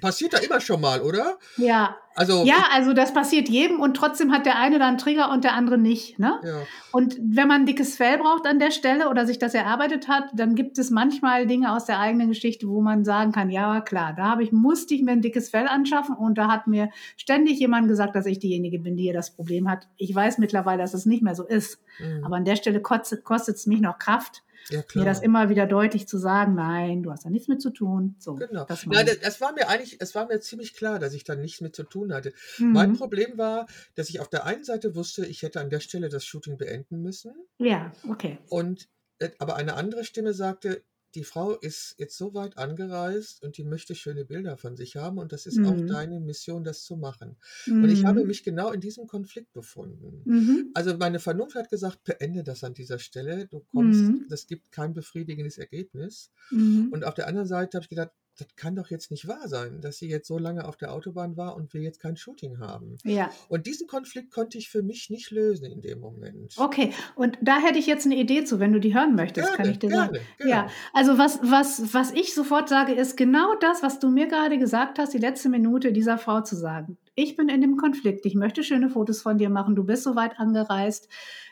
Passiert 0.00 0.32
da 0.32 0.38
immer 0.38 0.60
schon 0.60 0.80
mal, 0.80 1.02
oder? 1.02 1.38
ja, 1.58 1.96
Also, 2.14 2.44
ja, 2.44 2.68
also 2.72 2.94
das 2.94 3.12
passiert 3.12 3.50
jedem 3.50 3.78
und 3.78 3.94
trotzdem 3.94 4.32
hat 4.32 4.46
der 4.46 4.58
eine 4.58 4.78
dann 4.78 4.88
einen 4.88 4.98
Trigger 4.98 5.30
und 5.30 5.44
der 5.44 5.52
andere 5.52 5.76
nicht. 5.76 6.18
Ne? 6.18 6.40
ja. 6.42 6.62
Und 6.92 7.18
wenn 7.20 7.46
man 7.48 7.62
ein 7.62 7.66
dickes 7.66 7.96
Fell 7.96 8.16
braucht 8.18 8.46
an 8.46 8.58
der 8.58 8.70
Stelle 8.70 9.10
oder 9.10 9.26
sich 9.26 9.38
das 9.38 9.52
erarbeitet 9.52 10.08
hat, 10.08 10.30
dann 10.32 10.54
gibt 10.54 10.78
es 10.78 10.90
manchmal 10.90 11.46
Dinge 11.46 11.74
aus 11.74 11.84
der 11.84 12.00
eigenen 12.00 12.28
Geschichte, 12.28 12.68
wo 12.68 12.80
man 12.80 13.04
sagen 13.04 13.32
kann, 13.32 13.50
ja 13.50 13.82
klar, 13.82 14.14
da 14.16 14.30
habe 14.30 14.44
ich, 14.44 14.52
musste 14.52 14.94
ich 14.94 15.02
mir 15.02 15.12
ein 15.12 15.22
dickes 15.22 15.50
Fell 15.50 15.66
anschaffen 15.66 16.14
und 16.14 16.38
da 16.38 16.48
hat 16.48 16.66
mir 16.66 16.88
ständig 17.18 17.58
jemand 17.58 17.88
gesagt, 17.88 18.16
dass 18.16 18.24
ich 18.24 18.38
diejenige 18.38 18.78
bin, 18.78 18.96
die 18.96 19.02
hier 19.02 19.14
das 19.14 19.34
Problem 19.34 19.68
hat. 19.68 19.88
Ich 19.98 20.14
weiß 20.14 20.38
mittlerweile, 20.38 20.80
dass 20.80 20.94
es 20.94 21.04
nicht 21.04 21.22
mehr 21.22 21.34
so 21.34 21.44
ist. 21.44 21.78
Mhm. 21.98 22.24
Aber 22.24 22.36
an 22.36 22.46
der 22.46 22.56
Stelle 22.56 22.80
kostet 22.80 23.22
es 23.56 23.66
mich 23.66 23.80
noch 23.80 23.98
Kraft, 23.98 24.42
ja, 24.70 24.82
mir 24.94 25.04
das 25.04 25.20
immer 25.20 25.48
wieder 25.48 25.66
deutlich 25.66 26.06
zu 26.08 26.18
sagen, 26.18 26.54
nein, 26.54 27.02
du 27.02 27.10
hast 27.10 27.24
da 27.24 27.30
nichts 27.30 27.48
mit 27.48 27.60
zu 27.60 27.70
tun. 27.70 28.16
So, 28.18 28.34
Genau. 28.36 28.64
das 28.64 28.86
Na, 28.86 28.94
meine 28.96 29.10
das, 29.10 29.20
das 29.20 29.40
war 29.40 29.52
mir 29.52 29.68
eigentlich, 29.68 29.96
es 30.00 30.14
war 30.14 30.26
mir 30.26 30.40
ziemlich 30.40 30.74
klar, 30.74 30.98
dass 30.98 31.12
ich 31.14 31.24
da 31.24 31.34
nichts 31.34 31.60
mit 31.60 31.74
zu 31.76 31.82
tun 31.84 32.12
hatte. 32.12 32.32
Mein 32.58 32.90
Mhm. 32.90 32.96
Problem 32.96 33.38
war, 33.38 33.66
dass 33.94 34.08
ich 34.08 34.20
auf 34.20 34.28
der 34.28 34.44
einen 34.46 34.64
Seite 34.64 34.94
wusste, 34.94 35.26
ich 35.26 35.42
hätte 35.42 35.60
an 35.60 35.70
der 35.70 35.80
Stelle 35.80 36.08
das 36.08 36.24
Shooting 36.24 36.56
beenden 36.58 37.02
müssen. 37.02 37.32
Ja, 37.58 37.92
okay. 38.08 38.38
Und 38.48 38.88
äh, 39.18 39.30
aber 39.38 39.56
eine 39.56 39.74
andere 39.74 40.04
Stimme 40.04 40.32
sagte, 40.34 40.82
die 41.14 41.24
Frau 41.24 41.52
ist 41.54 41.94
jetzt 41.98 42.16
so 42.16 42.34
weit 42.34 42.58
angereist 42.58 43.42
und 43.42 43.56
die 43.58 43.64
möchte 43.64 43.94
schöne 43.94 44.24
Bilder 44.24 44.56
von 44.56 44.76
sich 44.76 44.96
haben 44.96 45.18
und 45.18 45.32
das 45.32 45.46
ist 45.46 45.58
auch 45.64 45.76
Mhm. 45.76 45.86
deine 45.86 46.20
Mission, 46.20 46.64
das 46.64 46.84
zu 46.84 46.96
machen. 46.96 47.36
Und 47.66 47.88
ich 47.90 48.04
habe 48.04 48.20
Mhm. 48.20 48.26
mich 48.28 48.42
genau 48.44 48.70
in 48.72 48.80
diesem 48.80 49.06
Konflikt 49.06 49.52
befunden. 49.52 50.22
Mhm. 50.24 50.70
Also 50.74 50.96
meine 50.96 51.18
Vernunft 51.20 51.54
hat 51.56 51.68
gesagt, 51.70 52.04
beende 52.04 52.42
das 52.44 52.64
an 52.64 52.74
dieser 52.74 52.98
Stelle. 52.98 53.46
Du 53.46 53.60
kommst, 53.74 54.00
Mhm. 54.00 54.26
das 54.28 54.46
gibt 54.46 54.72
kein 54.72 54.94
befriedigendes 54.94 55.58
Ergebnis. 55.58 56.30
Mhm. 56.50 56.88
Und 56.92 57.04
auf 57.04 57.14
der 57.14 57.26
anderen 57.28 57.46
Seite 57.48 57.76
habe 57.76 57.84
ich 57.84 57.90
gedacht, 57.90 58.10
das 58.38 58.48
kann 58.56 58.74
doch 58.74 58.88
jetzt 58.90 59.10
nicht 59.10 59.28
wahr 59.28 59.46
sein, 59.46 59.80
dass 59.80 59.98
sie 59.98 60.08
jetzt 60.08 60.26
so 60.26 60.38
lange 60.38 60.64
auf 60.66 60.76
der 60.76 60.92
Autobahn 60.92 61.36
war 61.36 61.54
und 61.54 61.74
wir 61.74 61.82
jetzt 61.82 62.00
kein 62.00 62.16
Shooting 62.16 62.58
haben. 62.60 62.96
Ja. 63.04 63.30
Und 63.48 63.66
diesen 63.66 63.86
Konflikt 63.86 64.30
konnte 64.32 64.56
ich 64.58 64.70
für 64.70 64.82
mich 64.82 65.10
nicht 65.10 65.30
lösen 65.30 65.66
in 65.66 65.82
dem 65.82 66.00
Moment. 66.00 66.54
Okay, 66.56 66.92
und 67.14 67.36
da 67.42 67.58
hätte 67.60 67.78
ich 67.78 67.86
jetzt 67.86 68.06
eine 68.06 68.16
Idee 68.16 68.44
zu, 68.44 68.58
wenn 68.58 68.72
du 68.72 68.80
die 68.80 68.94
hören 68.94 69.14
möchtest, 69.14 69.48
kann 69.48 69.56
Gerne, 69.64 69.70
ich 69.72 69.78
dir 69.78 69.90
sagen. 69.90 70.12
gerne, 70.12 70.26
gerne. 70.38 70.50
Ja, 70.50 70.66
also 70.94 71.18
was, 71.18 71.40
was, 71.42 71.92
was 71.92 72.12
ich 72.12 72.34
sofort 72.34 72.68
sage, 72.68 72.92
ist 72.94 73.16
genau 73.16 73.54
das, 73.60 73.82
was 73.82 73.98
du 73.98 74.08
mir 74.08 74.26
gerade 74.28 74.58
gesagt 74.58 74.98
hast, 74.98 75.12
die 75.12 75.18
letzte 75.18 75.48
Minute 75.50 75.92
dieser 75.92 76.16
Frau 76.18 76.40
zu 76.40 76.56
sagen. 76.56 76.96
Ich 77.14 77.36
bin 77.36 77.50
in 77.50 77.60
dem 77.60 77.76
Konflikt, 77.76 78.24
ich 78.24 78.34
möchte 78.34 78.62
schöne 78.64 78.88
Fotos 78.88 79.20
von 79.20 79.36
dir 79.36 79.50
machen, 79.50 79.76
du 79.76 79.84
bist 79.84 80.04
so 80.04 80.16
weit 80.16 80.38
angereist, 80.38 81.08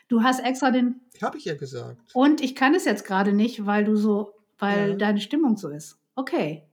du 0.07 0.23
hast 0.23 0.39
extra 0.43 0.71
den, 0.71 1.01
Habe 1.21 1.37
ich 1.37 1.45
ja 1.45 1.53
gesagt. 1.55 1.99
und 2.15 2.41
ich 2.41 2.55
kann 2.55 2.73
es 2.73 2.85
jetzt 2.85 3.05
gerade 3.05 3.33
nicht, 3.33 3.67
weil 3.67 3.83
du 3.85 3.95
so, 3.95 4.33
weil 4.57 4.89
Ja. 4.91 4.95
deine 4.95 5.21
Stimmung 5.21 5.57
so 5.57 5.69
ist. 5.69 5.99
Okay. 6.15 6.63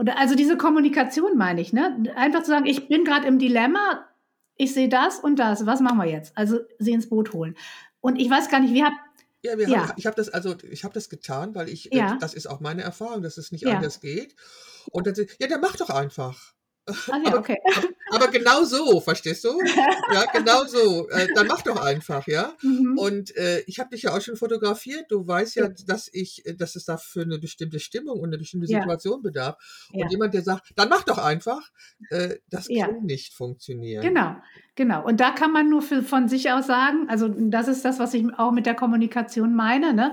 Und 0.00 0.08
also 0.08 0.34
diese 0.34 0.56
Kommunikation 0.56 1.36
meine 1.36 1.60
ich, 1.60 1.74
ne? 1.74 2.02
Einfach 2.16 2.42
zu 2.42 2.50
sagen, 2.50 2.64
ich 2.64 2.88
bin 2.88 3.04
gerade 3.04 3.26
im 3.26 3.38
Dilemma, 3.38 4.06
ich 4.56 4.72
sehe 4.72 4.88
das 4.88 5.18
und 5.18 5.36
das, 5.38 5.66
was 5.66 5.80
machen 5.80 5.98
wir 5.98 6.06
jetzt? 6.06 6.32
Also 6.38 6.60
sie 6.78 6.92
ins 6.92 7.10
Boot 7.10 7.34
holen. 7.34 7.54
Und 8.00 8.16
ich 8.16 8.30
weiß 8.30 8.48
gar 8.48 8.60
nicht, 8.60 8.72
wie 8.72 8.82
habt, 8.82 8.94
Ja, 9.42 9.58
wir 9.58 9.68
Ja. 9.68 9.88
Haben, 9.88 9.92
ich 9.98 10.06
habe 10.06 10.16
das 10.16 10.30
also, 10.30 10.54
ich 10.70 10.84
habe 10.84 10.94
das 10.94 11.10
getan, 11.10 11.54
weil 11.54 11.68
ich, 11.68 11.90
Ja. 11.92 12.16
das 12.18 12.32
ist 12.32 12.46
auch 12.46 12.60
meine 12.60 12.80
Erfahrung, 12.80 13.20
dass 13.20 13.36
es 13.36 13.52
nicht 13.52 13.60
Ja. 13.66 13.76
anders 13.76 14.00
geht. 14.00 14.34
Und 14.90 15.06
dann, 15.06 15.14
ja, 15.38 15.48
dann 15.48 15.60
mach 15.60 15.76
doch 15.76 15.90
einfach. 15.90 16.54
Ah 17.10 17.16
ja, 17.24 17.26
Aber, 17.30 17.38
okay. 17.38 17.56
aber 18.10 18.28
genau 18.28 18.64
so, 18.64 19.00
verstehst 19.00 19.44
du? 19.44 19.58
Ja, 20.12 20.24
genau 20.32 20.64
so. 20.64 21.08
Äh, 21.10 21.28
dann 21.34 21.46
mach 21.46 21.62
doch 21.62 21.80
einfach, 21.80 22.26
ja. 22.26 22.52
Mhm. 22.62 22.98
Und 22.98 23.36
äh, 23.36 23.60
ich 23.66 23.78
habe 23.78 23.90
dich 23.90 24.02
ja 24.02 24.14
auch 24.16 24.20
schon 24.20 24.36
fotografiert. 24.36 25.06
Du 25.08 25.26
weißt 25.26 25.54
ja, 25.56 25.64
Ja. 25.66 25.74
dass 25.86 26.08
ich, 26.12 26.44
äh, 26.46 26.54
dass 26.54 26.74
es 26.76 26.84
dafür 26.84 27.22
eine 27.22 27.38
bestimmte 27.38 27.78
Stimmung 27.78 28.18
und 28.18 28.28
eine 28.28 28.38
bestimmte 28.38 28.66
Ja. 28.70 28.80
Situation 28.80 29.22
bedarf. 29.22 29.56
Und 29.92 30.00
Ja. 30.00 30.08
jemand, 30.10 30.34
der 30.34 30.42
sagt, 30.42 30.72
dann 30.76 30.88
mach 30.88 31.04
doch 31.04 31.18
einfach, 31.18 31.70
äh, 32.10 32.36
das 32.50 32.66
Ja. 32.68 32.86
kann 32.86 33.02
nicht 33.04 33.34
funktionieren. 33.34 34.02
Genau, 34.02 34.36
genau. 34.74 35.04
Und 35.04 35.20
da 35.20 35.30
kann 35.30 35.52
man 35.52 35.68
nur 35.70 35.82
für, 35.82 36.02
von 36.02 36.28
sich 36.28 36.50
aus 36.50 36.66
sagen, 36.66 37.06
also 37.08 37.28
das 37.28 37.68
ist 37.68 37.84
das, 37.84 37.98
was 37.98 38.14
ich 38.14 38.24
auch 38.38 38.52
mit 38.52 38.66
der 38.66 38.74
Kommunikation 38.74 39.54
meine, 39.54 39.92
ne? 39.94 40.12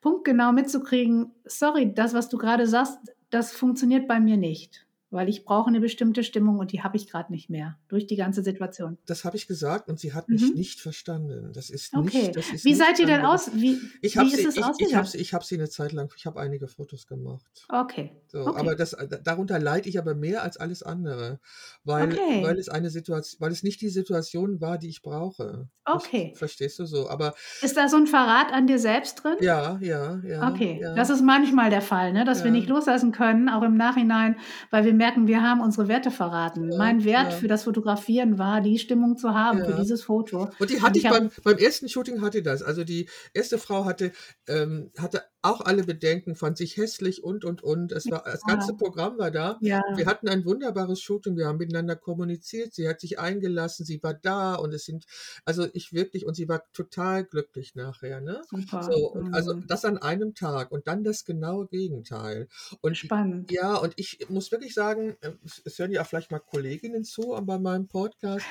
punktgenau 0.00 0.52
mitzukriegen, 0.52 1.32
sorry, 1.44 1.92
das, 1.92 2.14
was 2.14 2.28
du 2.28 2.38
gerade 2.38 2.66
sagst, 2.66 2.98
das 3.30 3.52
funktioniert 3.52 4.06
bei 4.08 4.20
mir 4.20 4.36
nicht, 4.36 4.86
weil 5.10 5.28
ich 5.28 5.44
brauche 5.44 5.68
eine 5.68 5.80
bestimmte 5.80 6.22
Stimmung 6.22 6.58
und 6.58 6.72
die 6.72 6.82
habe 6.82 6.96
ich 6.96 7.08
gerade 7.10 7.32
nicht 7.32 7.48
mehr 7.50 7.78
durch 7.88 8.06
die 8.06 8.16
ganze 8.16 8.42
Situation. 8.42 8.98
Das 9.06 9.24
habe 9.24 9.36
ich 9.36 9.46
gesagt 9.46 9.88
und 9.88 9.98
sie 9.98 10.12
hat 10.12 10.28
mich 10.28 10.42
Mhm. 10.42 10.54
nicht 10.54 10.80
verstanden. 10.80 11.50
Das 11.54 11.70
ist 11.70 11.94
Okay. 11.94 12.26
nicht. 12.26 12.36
Das 12.36 12.50
ist 12.50 12.64
Wie 12.64 12.70
nicht 12.70 12.78
seid 12.78 12.98
ihr 12.98 13.06
denn 13.06 13.24
aus? 13.24 13.50
Wie, 13.54 13.78
Ich 14.02 14.14
wie 14.14 14.18
habe 14.18 14.28
ist 14.28 14.36
sie, 14.36 14.44
es 14.46 14.54
ich, 14.56 14.60
ich 14.60 14.64
ausgegangen? 14.64 15.06
sie, 15.06 15.18
ich 15.18 15.34
hab 15.34 15.44
sie 15.44 15.54
eine 15.56 15.68
Zeit 15.68 15.92
lang, 15.92 16.12
ich 16.16 16.26
habe 16.26 16.40
einige 16.40 16.68
Fotos 16.68 17.06
gemacht. 17.06 17.44
Okay. 17.68 18.10
So, 18.26 18.40
Okay. 18.46 18.58
aber 18.60 18.74
das, 18.76 18.92
äh, 18.92 19.08
darunter 19.22 19.58
leide 19.58 19.88
ich 19.88 19.98
aber 19.98 20.14
mehr 20.14 20.42
als 20.42 20.56
alles 20.58 20.82
andere, 20.82 21.40
weil, 21.84 22.12
Okay. 22.12 22.42
weil 22.42 22.58
es 22.58 22.68
eine 22.68 22.90
Situation, 22.90 23.40
weil 23.40 23.52
es 23.52 23.62
nicht 23.62 23.80
die 23.80 23.88
Situation 23.88 24.60
war, 24.60 24.78
die 24.78 24.88
ich 24.88 25.02
brauche. 25.02 25.68
Okay. 25.86 26.30
Ich, 26.32 26.38
verstehst 26.38 26.78
du 26.78 26.84
so? 26.86 27.08
Aber 27.08 27.34
Ist 27.62 27.76
da 27.78 27.88
so 27.88 27.96
ein 27.96 28.06
Verrat 28.06 28.52
an 28.52 28.66
dir 28.66 28.78
selbst 28.78 29.24
drin? 29.24 29.36
ja, 29.40 29.78
ja, 29.80 30.20
ja. 30.22 30.48
Okay, 30.52 30.80
ja. 30.82 30.94
das 30.94 31.08
ist 31.08 31.22
manchmal 31.22 31.70
der 31.70 31.80
Fall, 31.80 32.12
ne? 32.12 32.24
dass 32.26 32.40
wir 32.44 32.50
Ja. 32.50 32.52
nicht 32.58 32.68
loslassen 32.68 33.12
können, 33.12 33.48
auch 33.48 33.62
im 33.62 33.76
Nachhinein, 33.76 34.36
weil 34.70 34.84
wir 34.84 34.92
merken, 34.98 35.26
wir 35.26 35.42
haben 35.42 35.60
unsere 35.62 35.88
Werte 35.88 36.10
verraten. 36.10 36.70
Ja, 36.72 36.76
mein 36.78 37.04
Wert 37.04 37.32
ja. 37.32 37.38
für 37.38 37.48
das 37.48 37.64
Fotografieren 37.64 38.38
war, 38.38 38.60
die 38.60 38.78
Stimmung 38.78 39.16
zu 39.16 39.32
haben 39.34 39.64
für 39.64 39.70
Ja. 39.70 39.80
dieses 39.80 40.02
Foto. 40.02 40.50
Und 40.58 40.70
die 40.70 40.76
Und 40.76 40.82
hatte 40.82 40.98
ich 40.98 41.04
ich 41.06 41.10
beim, 41.10 41.30
beim 41.42 41.56
ersten 41.56 41.88
Shooting 41.88 42.20
hatte 42.20 42.42
das. 42.42 42.62
Also 42.62 42.84
die 42.84 43.08
erste 43.32 43.56
Frau 43.56 43.86
hatte, 43.86 44.12
ähm, 44.46 44.90
hatte 44.98 45.22
auch 45.42 45.60
alle 45.60 45.84
Bedenken, 45.84 46.34
fand 46.34 46.58
sich 46.58 46.76
hässlich 46.76 47.22
und 47.22 47.44
und 47.44 47.62
und. 47.62 47.92
Es 47.92 48.10
war, 48.10 48.24
das 48.24 48.42
ganze 48.42 48.74
Programm 48.74 49.18
war 49.18 49.30
da. 49.30 49.56
Ja, 49.60 49.82
Wir 49.94 50.06
hatten 50.06 50.28
ein 50.28 50.44
wunderbares 50.44 51.00
Shooting, 51.00 51.36
wir 51.36 51.46
haben 51.46 51.58
miteinander 51.58 51.94
kommuniziert, 51.96 52.74
sie 52.74 52.88
hat 52.88 53.00
sich 53.00 53.18
eingelassen, 53.18 53.86
sie 53.86 54.02
war 54.02 54.14
da 54.14 54.56
und 54.56 54.74
es 54.74 54.84
sind, 54.84 55.04
also 55.44 55.66
ich 55.74 55.92
wirklich, 55.92 56.26
und 56.26 56.34
sie 56.34 56.48
war 56.48 56.62
total 56.72 57.24
glücklich 57.24 57.74
nachher, 57.76 58.20
ne? 58.20 58.42
super. 58.50 58.82
So, 58.82 59.12
und 59.12 59.32
also 59.34 59.54
Mhm. 59.54 59.66
das 59.68 59.84
an 59.84 59.98
einem 59.98 60.34
Tag 60.34 60.72
und 60.72 60.88
dann 60.88 61.04
das 61.04 61.24
genaue 61.24 61.66
Gegenteil. 61.68 62.48
Und 62.80 62.96
Spannend. 62.96 63.50
ja, 63.52 63.76
und 63.76 63.92
ich 63.96 64.26
muss 64.28 64.50
wirklich 64.50 64.74
sagen, 64.74 65.16
äh, 65.20 65.32
es- 65.64 65.78
hören 65.78 65.92
ja 65.92 66.02
auch 66.02 66.06
vielleicht 66.06 66.30
mal 66.32 66.40
Kolleginnen 66.40 67.04
zu 67.04 67.36
bei 67.42 67.58
meinem 67.58 67.86
Podcast, 67.88 68.44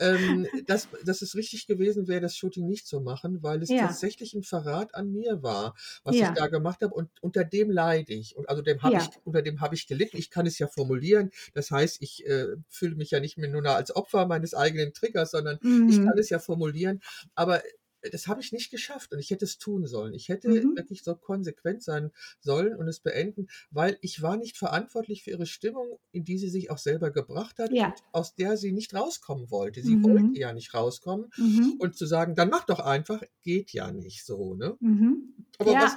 ähm, 0.00 0.46
dass, 0.66 0.88
dass 1.04 1.22
es 1.22 1.34
richtig 1.34 1.66
gewesen 1.66 2.08
wäre, 2.08 2.20
das 2.20 2.36
Shooting 2.36 2.66
nicht 2.66 2.86
zu 2.86 3.00
machen, 3.00 3.42
weil 3.42 3.62
es 3.62 3.68
Ja. 3.70 3.86
tatsächlich 3.86 4.34
ein 4.34 4.42
Verrat 4.42 4.94
an 4.94 5.12
mir 5.12 5.42
war, 5.42 5.74
was 6.04 6.16
Ja. 6.16 6.31
ich 6.31 6.31
da 6.34 6.46
gemacht 6.48 6.82
habe. 6.82 6.94
Und 6.94 7.10
unter 7.20 7.44
dem 7.44 7.70
leide 7.70 8.12
ich. 8.14 8.36
Und 8.36 8.48
also 8.48 8.62
dem 8.62 8.82
habe 8.82 8.96
ich, 8.96 9.08
unter 9.24 9.42
dem 9.42 9.60
habe 9.60 9.74
ich 9.74 9.86
gelitten. 9.86 10.16
Ich 10.16 10.30
kann 10.30 10.46
es 10.46 10.58
ja 10.58 10.66
formulieren. 10.66 11.30
Das 11.54 11.70
heißt, 11.70 11.98
ich 12.00 12.26
äh, 12.26 12.46
fühle 12.68 12.96
mich 12.96 13.10
ja 13.10 13.20
nicht 13.20 13.38
mehr 13.38 13.50
nur 13.50 13.64
als 13.68 13.94
Opfer 13.94 14.26
meines 14.26 14.54
eigenen 14.54 14.92
Triggers, 14.92 15.30
sondern 15.30 15.58
ich 15.62 15.98
Mhm. 15.98 16.04
kann 16.06 16.18
es 16.18 16.30
ja 16.30 16.38
formulieren. 16.38 17.00
Aber 17.34 17.62
das 18.10 18.26
habe 18.26 18.40
ich 18.40 18.50
nicht 18.50 18.72
geschafft 18.72 19.12
und 19.12 19.20
ich 19.20 19.30
hätte 19.30 19.44
es 19.44 19.58
tun 19.58 19.86
sollen. 19.86 20.12
Ich 20.12 20.28
hätte 20.28 20.48
Mhm. 20.48 20.74
wirklich 20.74 21.04
so 21.04 21.14
konsequent 21.14 21.84
sein 21.84 22.10
sollen 22.40 22.74
und 22.74 22.88
es 22.88 22.98
beenden, 22.98 23.46
weil 23.70 23.96
ich 24.00 24.20
war 24.22 24.36
nicht 24.36 24.56
verantwortlich 24.58 25.22
für 25.22 25.30
ihre 25.30 25.46
Stimmung, 25.46 26.00
in 26.10 26.24
die 26.24 26.36
sie 26.36 26.48
sich 26.48 26.68
auch 26.72 26.78
selber 26.78 27.12
gebracht 27.12 27.60
hat 27.60 27.70
Ja. 27.72 27.86
und 27.86 27.94
aus 28.10 28.34
der 28.34 28.56
sie 28.56 28.72
nicht 28.72 28.92
rauskommen 28.92 29.52
wollte. 29.52 29.82
Sie 29.84 29.94
Mhm. 29.94 30.02
wollte 30.02 30.36
ja 30.40 30.52
nicht 30.52 30.74
rauskommen 30.74 31.30
Mhm. 31.36 31.76
und 31.78 31.94
zu 31.96 32.06
sagen, 32.06 32.34
dann 32.34 32.48
mach 32.50 32.64
doch 32.64 32.80
einfach, 32.80 33.22
geht 33.42 33.72
ja 33.72 33.92
nicht 33.92 34.24
so. 34.24 34.54
Ne? 34.56 34.76
Mhm. 34.80 35.34
Aber 35.58 35.70
Ja. 35.72 35.82
was, 35.84 35.92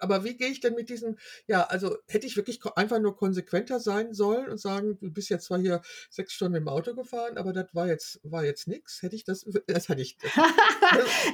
aber 0.00 0.24
wie 0.24 0.36
gehe 0.36 0.48
ich 0.48 0.60
denn 0.60 0.74
mit 0.74 0.88
diesem, 0.88 1.16
ja, 1.46 1.62
also 1.64 1.96
hätte 2.08 2.26
ich 2.26 2.36
wirklich 2.36 2.60
einfach 2.76 3.00
nur 3.00 3.16
konsequenter 3.16 3.80
sein 3.80 4.12
sollen 4.14 4.48
und 4.48 4.58
sagen, 4.58 4.98
du 5.00 5.10
bist 5.10 5.30
jetzt 5.30 5.46
zwar 5.46 5.58
hier 5.58 5.80
sechs 6.10 6.32
Stunden 6.32 6.56
im 6.56 6.68
Auto 6.68 6.94
gefahren, 6.94 7.36
aber 7.36 7.52
das 7.52 7.74
war 7.74 7.86
jetzt, 7.86 8.20
war 8.22 8.44
jetzt 8.44 8.68
nichts. 8.68 9.02
Hätte 9.02 9.16
ich 9.16 9.24
das, 9.24 9.46
das 9.66 9.88
hätte 9.88 10.02
ich. 10.02 10.16
Das, 10.18 10.34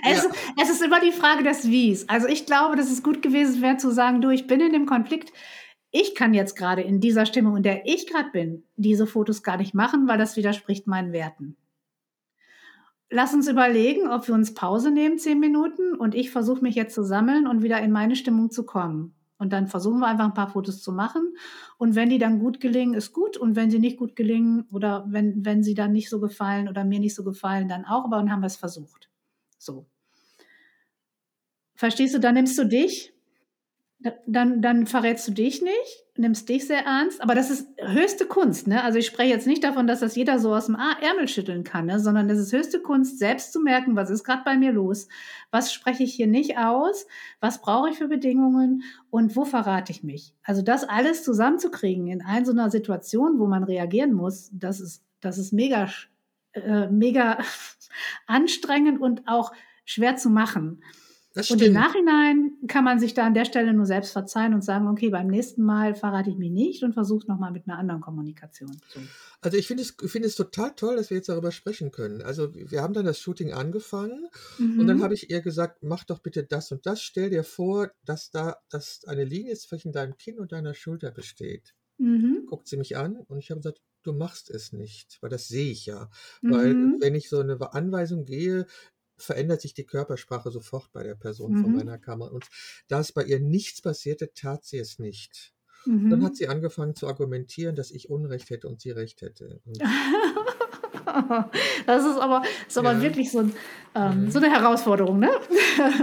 es, 0.09 0.25
ja. 0.25 0.31
es 0.63 0.71
ist 0.71 0.83
immer 0.83 1.01
die 1.01 1.13
Frage 1.13 1.43
des 1.43 1.69
Wies. 1.69 2.09
Also 2.09 2.27
ich 2.27 2.47
glaube, 2.47 2.77
dass 2.77 2.91
es 2.91 3.03
gut 3.03 3.23
gewesen 3.23 3.63
wäre 3.63 3.77
zu 3.77 3.93
sagen, 3.93 4.21
du, 4.21 4.31
ich 4.31 4.47
bin 4.47 4.61
in 4.61 4.73
dem 4.73 4.87
Konflikt, 4.87 5.33
ich 5.91 6.15
kann 6.15 6.35
jetzt 6.35 6.57
gerade 6.57 6.83
in 6.83 7.01
dieser 7.01 7.27
Stimmung, 7.27 7.57
in 7.57 7.63
der 7.63 7.87
ich 7.87 8.07
gerade 8.07 8.31
bin, 8.31 8.65
diese 8.77 9.07
Fotos 9.07 9.43
gar 9.43 9.57
nicht 9.57 9.75
machen, 9.75 10.07
weil 10.07 10.19
das 10.19 10.37
widerspricht 10.37 10.87
meinen 10.87 11.13
Werten. 11.13 11.57
Lass 13.11 13.35
uns 13.35 13.49
überlegen, 13.49 14.09
ob 14.09 14.29
wir 14.29 14.35
uns 14.35 14.55
Pause 14.55 14.93
nehmen, 14.93 15.19
zehn 15.19 15.41
Minuten, 15.41 15.95
und 15.97 16.15
ich 16.15 16.31
versuche 16.31 16.63
mich 16.63 16.77
jetzt 16.77 16.95
zu 16.95 17.03
sammeln 17.03 17.49
und 17.49 17.63
wieder 17.63 17.81
in 17.81 17.91
meine 17.91 18.15
Stimmung 18.15 18.51
zu 18.51 18.65
kommen. 18.65 19.15
Und 19.37 19.53
dann 19.53 19.67
versuchen 19.67 20.01
wir 20.01 20.07
einfach 20.07 20.27
ein 20.27 20.35
paar 20.35 20.51
Fotos 20.51 20.83
zu 20.83 20.93
machen. 20.93 21.35
Und 21.79 21.95
wenn 21.95 22.11
die 22.11 22.19
dann 22.19 22.39
gut 22.39 22.61
gelingen, 22.61 22.93
ist 22.93 23.13
gut. 23.13 23.39
Und 23.39 23.57
wenn 23.57 23.71
sie 23.71 23.79
nicht 23.79 23.97
gut 23.97 24.15
gelingen 24.15 24.67
oder 24.71 25.07
wenn, 25.09 25.45
wenn 25.47 25.63
sie 25.63 25.75
dann 25.75 25.93
nicht 25.93 26.11
so 26.11 26.21
gefallen 26.21 26.69
oder 26.69 26.85
mir 26.85 27.01
nicht 27.01 27.15
so 27.15 27.25
gefallen, 27.25 27.67
dann 27.67 27.87
auch. 27.87 28.05
Aber 28.05 28.19
dann 28.19 28.31
haben 28.31 28.43
wir 28.43 28.49
es 28.49 28.57
versucht. 28.57 29.09
So. 29.59 29.87
Verstehst 31.75 32.15
du, 32.15 32.21
dann 32.21 32.35
nimmst 32.35 32.59
du 32.59 32.65
dich 32.65 33.15
dann, 34.27 34.63
dann 34.63 34.87
verrätst 34.87 35.29
du 35.29 35.33
dich 35.33 35.61
nicht, 35.61 36.05
nimmst 36.17 36.49
dich 36.49 36.67
sehr 36.67 36.87
ernst. 36.87 37.23
Aber 37.23 37.35
das 37.35 37.51
ist 37.51 37.69
höchste 37.79 38.25
Kunst. 38.25 38.67
Ne? 38.67 38.83
Also 38.83 38.99
ich 38.99 39.07
spreche 39.07 39.31
jetzt 39.31 39.47
nicht 39.47 39.63
davon, 39.63 39.87
dass 39.87 40.01
das 40.01 40.17
jeder 40.17 40.39
so 40.39 40.55
aus 40.55 40.67
dem 40.67 40.77
Ärmel 40.77 41.29
schütteln 41.29 41.65
kann, 41.65 41.87
ne? 41.87 42.01
sondern 42.01 42.27
das 42.27 42.39
ist 42.39 42.53
höchste 42.53 42.81
Kunst, 42.81 43.19
selbst 43.19 43.53
zu 43.53 43.61
merken, 43.61 43.97
was 43.97 44.09
ist 44.09 44.25
gerade 44.25 44.43
bei 44.45 44.57
mir 44.57 44.73
los, 44.73 45.09
was 45.51 45.73
spreche 45.73 46.03
ich 46.03 46.15
hier 46.15 46.27
nicht 46.27 46.57
aus, 46.57 47.07
was 47.41 47.61
brauche 47.61 47.91
ich 47.91 47.99
für 47.99 48.09
Bedingungen 48.09 48.85
und 49.11 49.37
wo 49.37 49.45
verrate 49.45 49.93
ich 49.93 50.03
mich. 50.03 50.35
Also 50.45 50.63
das 50.63 50.85
alles 50.85 51.23
zusammenzukriegen 51.23 52.07
in 52.07 52.23
einer 52.23 52.47
so 52.47 52.53
einer 52.53 52.71
Situation, 52.71 53.39
wo 53.39 53.47
man 53.47 53.65
reagieren 53.65 54.15
muss, 54.15 54.51
das 54.53 54.81
ist, 54.81 55.05
das 55.21 55.37
ist 55.37 55.53
mega, 55.53 55.91
äh, 56.53 56.87
mega 56.89 57.39
anstrengend 58.27 58.99
und 58.99 59.29
auch 59.29 59.53
schwer 59.85 60.17
zu 60.17 60.31
machen. 60.31 60.83
Und 61.37 61.63
im 61.63 61.73
Nachhinein 61.73 62.53
kann 62.67 62.83
man 62.83 62.99
sich 62.99 63.15
da 63.15 63.25
an 63.25 63.35
der 63.35 63.45
Stelle 63.45 63.73
nur 63.73 63.87
selbst 63.87 64.13
verzeihen 64.13 64.53
und 64.53 64.65
sagen, 64.65 64.89
okay, 64.89 65.11
beim 65.11 65.29
nächsten 65.29 65.63
Mal 65.63 65.95
verrate 65.95 66.29
ich 66.29 66.37
mich 66.37 66.51
nicht 66.51 66.83
und 66.83 66.93
versuche 66.93 67.27
nochmal 67.29 67.53
mit 67.53 67.69
einer 67.69 67.79
anderen 67.79 68.01
Kommunikation. 68.01 68.77
So. 68.89 69.01
Also 69.41 69.57
ich 69.57 69.69
finde 69.69 69.85
es, 69.85 69.95
find 70.11 70.25
es 70.25 70.35
total 70.35 70.75
toll, 70.75 70.97
dass 70.97 71.11
wir 71.11 71.19
jetzt 71.19 71.29
darüber 71.29 71.53
sprechen 71.53 71.93
können. 71.93 72.21
Also 72.21 72.53
wir 72.53 72.83
haben 72.83 72.95
dann 72.95 73.07
das 73.07 73.21
Shooting 73.21 73.53
angefangen 73.53 74.29
mhm. 74.59 74.81
und 74.81 74.87
dann 74.89 74.99
mhm. 74.99 75.03
habe 75.05 75.15
ich 75.15 75.31
ihr 75.31 75.41
gesagt, 75.41 75.83
mach 75.83 76.03
doch 76.03 76.19
bitte 76.19 76.43
das 76.43 76.73
und 76.73 76.85
das. 76.85 77.01
Stell 77.01 77.31
dir 77.31 77.45
vor, 77.45 77.93
dass 78.05 78.31
da 78.31 78.57
dass 78.69 79.05
eine 79.07 79.25
Linie 79.25 79.55
zwischen 79.55 79.93
deinem 79.93 80.17
Kinn 80.17 80.41
und 80.41 80.51
deiner 80.51 80.75
Schulter 80.75 81.13
besteht. 81.13 81.75
Mhm. 81.99 82.47
Guckt 82.47 82.67
sie 82.67 82.77
mich 82.77 82.97
an 82.97 83.17
und 83.29 83.39
ich 83.39 83.51
habe 83.51 83.61
gesagt, 83.61 83.81
du 84.03 84.13
machst 84.13 84.51
es 84.51 84.73
nicht, 84.73 85.19
weil 85.21 85.31
das 85.31 85.49
sehe 85.49 85.71
ich 85.71 85.87
ja. 85.87 86.11
Mhm. 86.43 86.51
Weil 86.51 86.75
wenn 87.01 87.15
ich 87.15 87.29
so 87.29 87.39
eine 87.39 87.73
Anweisung 87.73 88.25
gehe, 88.25 88.67
verändert 89.23 89.61
sich 89.61 89.75
die 89.75 89.87
Körpersprache 89.87 90.51
sofort 90.51 90.93
bei 90.93 91.03
der 91.03 91.15
Person 91.15 91.53
mhm. 91.53 91.63
von 91.63 91.77
meiner 91.77 91.99
Kamera. 91.99 92.31
Und 92.31 92.47
da 92.89 93.01
es 93.01 93.13
bei 93.13 93.25
ihr 93.25 93.41
nichts 93.41 93.83
passierte, 93.83 94.33
tat 94.35 94.65
sie 94.65 94.79
es 94.79 94.99
nicht. 94.99 95.53
Mhm. 95.87 96.11
Dann 96.11 96.25
hat 96.25 96.37
sie 96.37 96.49
angefangen 96.49 96.95
zu 96.95 97.07
argumentieren, 97.07 97.75
dass 97.77 97.91
ich 97.91 98.11
Unrecht 98.11 98.51
hätte 98.51 98.69
und 98.69 98.81
sie 98.81 98.91
Recht 98.91 99.23
hätte. 99.23 99.61
das 101.87 102.05
ist 102.05 102.19
aber, 102.19 102.43
ist 102.69 102.79
aber 102.79 102.93
ja. 102.93 103.03
wirklich 103.03 103.31
so, 103.31 103.41
ein, 103.41 103.53
ähm, 103.95 104.25
mhm. 104.25 104.31
so, 104.31 104.39
eine 104.39 104.51
Herausforderung, 104.51 105.19
ne? 105.19 105.31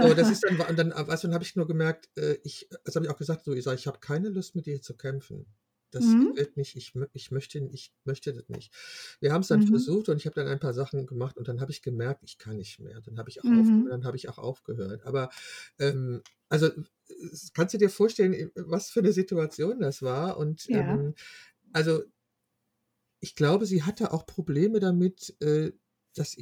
so, 0.02 0.14
das 0.14 0.30
ist 0.30 0.44
dann, 0.44 0.76
dann, 0.76 0.92
also 0.92 1.28
dann 1.28 1.34
habe 1.34 1.44
ich 1.44 1.56
nur 1.56 1.66
gemerkt, 1.66 2.08
äh, 2.16 2.38
ich, 2.44 2.68
das 2.84 2.96
habe 2.96 3.06
ich 3.06 3.12
auch 3.12 3.16
gesagt, 3.16 3.44
so, 3.44 3.52
ich 3.54 3.66
ich 3.66 3.86
habe 3.86 3.98
keine 4.00 4.28
Lust 4.28 4.54
mit 4.54 4.66
dir 4.66 4.82
zu 4.82 4.96
kämpfen. 4.96 5.46
Das 5.90 6.04
mhm. 6.04 6.36
wird 6.36 6.56
nicht, 6.56 6.76
ich, 6.76 6.92
ich, 7.12 7.30
möchte, 7.30 7.58
ich 7.58 7.92
möchte 8.04 8.32
das 8.32 8.48
nicht. 8.48 8.72
Wir 9.20 9.32
haben 9.32 9.40
es 9.42 9.48
dann 9.48 9.60
mhm. 9.60 9.68
versucht 9.68 10.08
und 10.08 10.16
ich 10.16 10.26
habe 10.26 10.34
dann 10.34 10.48
ein 10.48 10.60
paar 10.60 10.74
Sachen 10.74 11.06
gemacht 11.06 11.36
und 11.36 11.48
dann 11.48 11.60
habe 11.60 11.70
ich 11.70 11.82
gemerkt, 11.82 12.22
ich 12.24 12.38
kann 12.38 12.56
nicht 12.56 12.78
mehr. 12.78 13.00
Dann 13.00 13.18
habe 13.18 13.30
ich, 13.30 13.40
auch 13.40 13.44
mhm. 13.44 13.86
dann 13.88 14.04
hab 14.04 14.14
ich 14.14 14.28
auch 14.28 14.38
aufgehört. 14.38 15.04
Aber 15.04 15.30
ähm, 15.78 16.22
also 16.48 16.70
kannst 17.54 17.74
du 17.74 17.78
dir 17.78 17.90
vorstellen, 17.90 18.50
was 18.54 18.90
für 18.90 19.00
eine 19.00 19.12
Situation 19.12 19.80
das 19.80 20.02
war? 20.02 20.36
Und 20.36 20.66
ja. 20.66 20.80
ähm, 20.80 21.14
also 21.72 22.02
ich 23.20 23.34
glaube, 23.34 23.66
sie 23.66 23.82
hatte 23.82 24.12
auch 24.12 24.26
Probleme 24.26 24.80
damit, 24.80 25.34
äh, 25.40 25.72
dass, 26.14 26.36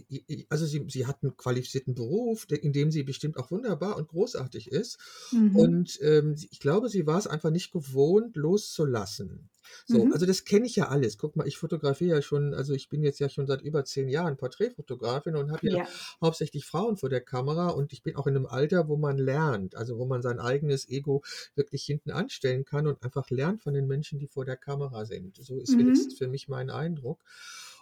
also 0.48 0.66
sie, 0.66 0.86
sie 0.88 1.06
hat 1.06 1.22
einen 1.22 1.36
qualifizierten 1.36 1.94
Beruf, 1.94 2.46
in 2.50 2.72
dem 2.72 2.90
sie 2.90 3.02
bestimmt 3.02 3.36
auch 3.36 3.50
wunderbar 3.50 3.96
und 3.96 4.08
großartig 4.08 4.70
ist. 4.70 4.98
Mhm. 5.32 5.56
Und 5.56 5.98
ähm, 6.02 6.36
ich 6.50 6.60
glaube, 6.60 6.88
sie 6.88 7.06
war 7.06 7.18
es 7.18 7.26
einfach 7.26 7.50
nicht 7.50 7.72
gewohnt, 7.72 8.36
loszulassen. 8.36 9.50
So, 9.84 10.04
mhm. 10.04 10.12
also 10.12 10.26
das 10.26 10.44
kenne 10.44 10.66
ich 10.66 10.76
ja 10.76 10.88
alles. 10.88 11.18
Guck 11.18 11.36
mal, 11.36 11.46
ich 11.46 11.58
fotografiere 11.58 12.16
ja 12.16 12.22
schon, 12.22 12.54
also 12.54 12.72
ich 12.72 12.88
bin 12.88 13.02
jetzt 13.02 13.18
ja 13.18 13.28
schon 13.28 13.46
seit 13.46 13.62
über 13.62 13.84
zehn 13.84 14.08
Jahren 14.08 14.36
Porträtfotografin 14.36 15.36
und 15.36 15.50
habe 15.50 15.66
ja, 15.66 15.78
ja, 15.78 15.88
hauptsächlich 16.20 16.64
Frauen 16.64 16.96
vor 16.96 17.08
der 17.08 17.20
Kamera 17.20 17.68
und 17.68 17.92
ich 17.92 18.02
bin 18.02 18.16
auch 18.16 18.26
in 18.26 18.36
einem 18.36 18.46
Alter, 18.46 18.88
wo 18.88 18.96
man 18.96 19.18
lernt, 19.18 19.74
also 19.74 19.98
wo 19.98 20.06
man 20.06 20.22
sein 20.22 20.38
eigenes 20.38 20.88
Ego 20.88 21.22
wirklich 21.54 21.84
hinten 21.84 22.10
anstellen 22.10 22.64
kann 22.64 22.86
und 22.86 23.02
einfach 23.02 23.28
lernt 23.30 23.62
von 23.62 23.74
den 23.74 23.86
Menschen, 23.86 24.18
die 24.18 24.28
vor 24.28 24.44
der 24.44 24.56
Kamera 24.56 25.04
sind. 25.04 25.36
So 25.36 25.58
ist 25.58 25.70
mhm. 25.70 25.80
wenigstens 25.80 26.16
für 26.16 26.28
mich 26.28 26.48
mein 26.48 26.70
Eindruck. 26.70 27.20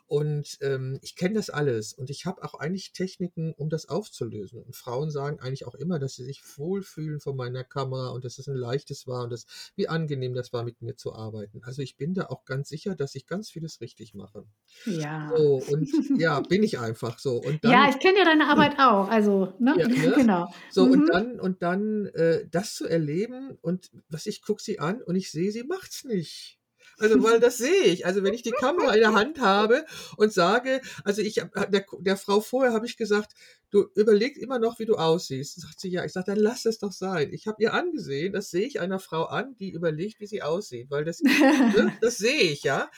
Und 0.07 0.59
ähm, 0.61 0.99
ich 1.01 1.17
kenne 1.17 1.35
das 1.35 1.49
alles 1.49 1.95
und 1.95 2.11
ich 2.11 2.27
habe 2.27 2.45
auch 2.45 2.55
eigentlich 2.55 2.93
Techniken, 2.93 3.55
um 3.55 3.71
das 3.71 3.89
aufzulösen. 3.89 4.63
Und 4.63 4.77
Frauen 4.77 5.11
sagen 5.11 5.41
eigentlich 5.41 5.67
auch 5.67 5.75
immer, 5.75 5.99
dass 5.99 6.15
sie 6.15 6.25
sich 6.25 6.43
wohlfühlen 6.59 7.21
vor 7.21 7.35
meiner 7.35 7.65
Kamera 7.65 8.11
und 8.11 8.25
dass 8.25 8.39
es 8.39 8.47
ein 8.47 8.55
leichtes 8.55 9.07
war 9.07 9.25
und 9.25 9.31
das, 9.31 9.47
wie 9.77 9.89
angenehm 9.89 10.35
das 10.35 10.53
war, 10.53 10.63
mit 10.63 10.83
mir 10.83 10.97
zu 10.97 11.15
arbeiten. 11.15 11.63
Also 11.65 11.81
ich 11.81 11.97
bin 11.97 12.13
da 12.13 12.27
auch 12.27 12.45
ganz 12.45 12.69
sicher, 12.69 12.95
dass 12.95 13.15
ich 13.15 13.27
ganz 13.27 13.51
vieles 13.51 13.81
richtig 13.81 14.15
mache. 14.15 14.45
Ja. 14.85 15.33
So, 15.35 15.63
und 15.71 15.89
ja, 16.19 16.41
bin 16.41 16.63
ich 16.63 16.79
einfach 16.79 17.19
so. 17.19 17.37
Und 17.37 17.65
dann, 17.65 17.73
ja, 17.73 17.89
ich 17.89 17.99
kenne 17.99 18.19
ja 18.19 18.25
deine 18.25 18.49
Arbeit 18.49 18.79
auch. 18.79 19.09
Also, 19.09 19.55
ne? 19.59 19.75
Ja, 19.79 19.89
ne? 19.89 20.13
genau. 20.17 20.53
So, 20.71 20.85
mhm. 20.85 20.93
und 20.93 21.07
dann, 21.07 21.41
und 21.41 21.63
dann 21.63 22.07
äh, 22.09 22.47
das 22.51 22.75
zu 22.75 22.87
erleben 22.87 23.57
und 23.63 23.91
was 24.11 24.27
ich 24.27 24.43
gucke 24.43 24.63
sie 24.63 24.79
an 24.79 25.03
und 25.03 25.17
ich 25.17 25.31
sehe, 25.31 25.51
sie 25.51 25.65
macht's 25.65 26.05
nicht. 26.05 26.59
Also, 26.99 27.23
weil 27.23 27.41
das 27.41 27.59
sehe 27.59 27.85
ich. 27.85 28.07
Also, 28.07 28.23
wenn 28.23 28.35
ich 28.35 28.43
die 28.43 28.53
Kamera 28.53 28.95
in 28.95 29.01
der 29.01 29.15
Hand 29.15 29.41
habe 29.41 29.85
und 30.17 30.33
sage, 30.33 30.81
also 31.05 31.23
ich, 31.23 31.35
der, 31.35 31.85
der 31.99 32.17
Frau 32.17 32.41
vorher 32.41 32.73
habe 32.73 32.87
ich 32.87 32.97
gesagt, 32.97 33.33
du 33.75 33.89
überlegst 33.97 34.41
immer 34.41 34.61
noch, 34.61 34.79
wie 34.79 34.87
du 34.87 34.95
aussiehst. 34.95 35.61
Sagt 35.61 35.81
sie, 35.81 35.89
ja. 35.89 36.05
Ich 36.05 36.13
sage, 36.13 36.27
dann 36.27 36.39
lass 36.39 36.65
es 36.65 36.79
doch 36.79 36.93
sein. 36.93 37.33
Ich 37.33 37.49
habe 37.49 37.61
ihr 37.61 37.75
angesehen, 37.75 38.33
das 38.33 38.51
sehe 38.51 38.67
ich 38.67 38.81
einer 38.81 39.01
Frau 39.01 39.25
an, 39.25 39.57
die 39.57 39.71
überlegt, 39.71 40.21
wie 40.21 40.27
sie 40.27 40.43
aussieht, 40.43 40.91
weil 40.91 41.05
das, 41.05 41.21
ne, 41.21 41.31
das 42.01 42.19
sehe 42.19 42.53
ich, 42.53 42.63
ja. 42.63 42.89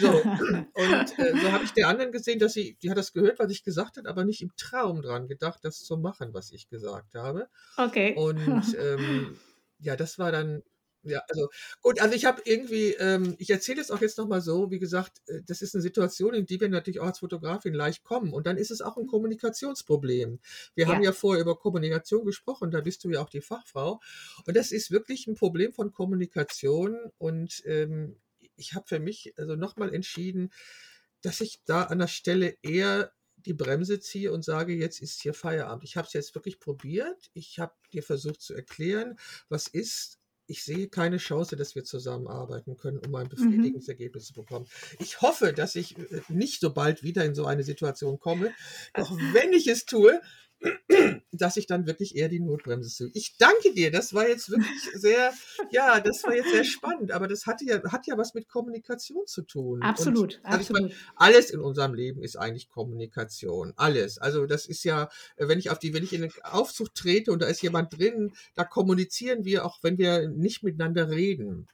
So. 0.00 0.08
Und 0.10 1.18
äh, 1.18 1.40
so 1.40 1.52
habe 1.52 1.64
ich 1.64 1.72
der 1.72 1.88
anderen 1.88 2.10
gesehen, 2.10 2.40
dass 2.40 2.52
sie, 2.52 2.76
die 2.82 2.90
hat 2.90 2.98
das 2.98 3.12
gehört, 3.12 3.38
was 3.38 3.50
ich 3.52 3.62
gesagt 3.62 3.96
habe, 3.96 4.08
aber 4.08 4.24
nicht 4.24 4.42
im 4.42 4.50
Traum 4.56 5.02
dran 5.02 5.28
gedacht, 5.28 5.60
das 5.62 5.84
zu 5.84 5.96
machen, 5.96 6.34
was 6.34 6.50
ich 6.50 6.68
gesagt 6.68 7.14
habe. 7.14 7.48
Okay. 7.76 8.14
Und 8.16 8.76
ähm, 8.76 9.38
ja, 9.78 9.94
das 9.94 10.18
war 10.18 10.32
dann 10.32 10.62
ja, 11.04 11.22
also 11.28 11.48
gut, 11.80 12.00
also 12.00 12.14
ich 12.14 12.24
habe 12.24 12.42
irgendwie, 12.44 12.92
ähm, 12.94 13.36
ich 13.38 13.50
erzähle 13.50 13.80
es 13.80 13.90
auch 13.90 14.00
jetzt 14.00 14.18
nochmal 14.18 14.40
so, 14.40 14.70
wie 14.70 14.78
gesagt, 14.78 15.20
äh, 15.26 15.42
das 15.46 15.62
ist 15.62 15.74
eine 15.74 15.82
Situation, 15.82 16.34
in 16.34 16.46
die 16.46 16.60
wir 16.60 16.68
natürlich 16.68 17.00
auch 17.00 17.06
als 17.06 17.18
Fotografin 17.18 17.74
leicht 17.74 18.04
kommen. 18.04 18.32
Und 18.32 18.46
dann 18.46 18.56
ist 18.56 18.70
es 18.70 18.80
auch 18.80 18.96
ein 18.96 19.06
Kommunikationsproblem. 19.06 20.40
Wir 20.74 20.86
ja. 20.86 20.92
haben 20.92 21.02
ja 21.02 21.12
vorher 21.12 21.42
über 21.42 21.58
Kommunikation 21.58 22.24
gesprochen, 22.24 22.70
da 22.70 22.80
bist 22.80 23.04
du 23.04 23.10
ja 23.10 23.22
auch 23.22 23.28
die 23.28 23.42
Fachfrau. 23.42 24.00
Und 24.46 24.56
das 24.56 24.72
ist 24.72 24.90
wirklich 24.90 25.26
ein 25.26 25.34
Problem 25.34 25.72
von 25.72 25.92
Kommunikation. 25.92 26.98
Und 27.18 27.62
ähm, 27.66 28.16
ich 28.56 28.74
habe 28.74 28.86
für 28.86 29.00
mich 29.00 29.34
also 29.36 29.56
nochmal 29.56 29.94
entschieden, 29.94 30.50
dass 31.20 31.40
ich 31.40 31.62
da 31.64 31.84
an 31.84 31.98
der 31.98 32.08
Stelle 32.08 32.56
eher 32.62 33.12
die 33.36 33.54
Bremse 33.54 34.00
ziehe 34.00 34.32
und 34.32 34.44
sage, 34.44 34.74
jetzt 34.74 35.00
ist 35.00 35.20
hier 35.20 35.34
Feierabend. 35.34 35.84
Ich 35.84 35.96
habe 35.96 36.06
es 36.06 36.12
jetzt 36.12 36.34
wirklich 36.34 36.60
probiert. 36.60 37.30
Ich 37.34 37.58
habe 37.58 37.74
dir 37.92 38.02
versucht 38.02 38.40
zu 38.40 38.54
erklären, 38.54 39.18
was 39.48 39.66
ist 39.66 40.18
ich 40.46 40.64
sehe 40.64 40.88
keine 40.88 41.16
Chance, 41.18 41.56
dass 41.56 41.74
wir 41.74 41.84
zusammenarbeiten 41.84 42.76
können, 42.76 42.98
um 42.98 43.14
ein 43.14 43.28
befriedigendes 43.28 43.86
mhm. 43.86 43.92
Ergebnis 43.92 44.26
zu 44.26 44.34
bekommen. 44.34 44.66
Ich 44.98 45.20
hoffe, 45.20 45.52
dass 45.52 45.74
ich 45.74 45.98
äh, 45.98 46.22
nicht 46.28 46.60
so 46.60 46.72
bald 46.72 47.02
wieder 47.02 47.24
in 47.24 47.34
so 47.34 47.46
eine 47.46 47.62
Situation 47.62 48.18
komme. 48.18 48.52
Doch 48.94 49.10
wenn 49.32 49.52
ich 49.52 49.66
es 49.66 49.84
tue, 49.86 50.20
dass 51.32 51.56
ich 51.56 51.66
dann 51.66 51.86
wirklich 51.86 52.16
eher 52.16 52.28
die 52.28 52.40
Notbremse 52.40 52.88
ziehe. 52.88 53.10
Ich 53.14 53.36
danke 53.38 53.72
dir, 53.74 53.90
das 53.90 54.14
war 54.14 54.28
jetzt 54.28 54.50
wirklich 54.50 54.68
sehr, 54.94 55.32
ja, 55.70 56.00
das 56.00 56.22
war 56.24 56.34
jetzt 56.34 56.50
sehr 56.50 56.64
spannend, 56.64 57.12
aber 57.12 57.28
das 57.28 57.46
hatte 57.46 57.64
ja, 57.64 57.82
hat 57.90 58.06
ja 58.06 58.16
was 58.16 58.34
mit 58.34 58.48
Kommunikation 58.48 59.26
zu 59.26 59.42
tun. 59.42 59.82
Absolut, 59.82 60.36
Und, 60.36 60.44
also 60.44 60.58
absolut. 60.58 60.82
Meine, 60.82 60.94
alles 61.16 61.50
in 61.50 61.60
unserem 61.60 61.94
Leben 61.94 62.22
ist 62.22 62.36
eigentlich 62.36 62.68
Kommunikation, 62.68 63.72
alles. 63.76 64.18
Also 64.18 64.46
das 64.46 64.66
ist 64.66 64.84
ja, 64.84 65.08
wenn 65.36 65.58
ich 65.58 65.70
auf 65.70 65.78
die, 65.78 65.94
wenn 65.94 66.04
ich 66.04 66.12
in 66.12 66.22
den 66.22 66.32
Aufzug 66.42 66.94
trete 66.94 67.32
und 67.32 67.42
da 67.42 67.46
ist 67.46 67.62
jemand 67.62 67.96
drin, 67.96 68.32
da 68.54 68.64
kommunizieren 68.64 69.44
wir 69.44 69.64
auch, 69.64 69.78
wenn 69.82 69.98
wir 69.98 70.28
nicht 70.28 70.62
miteinander 70.62 71.10
reden. 71.10 71.68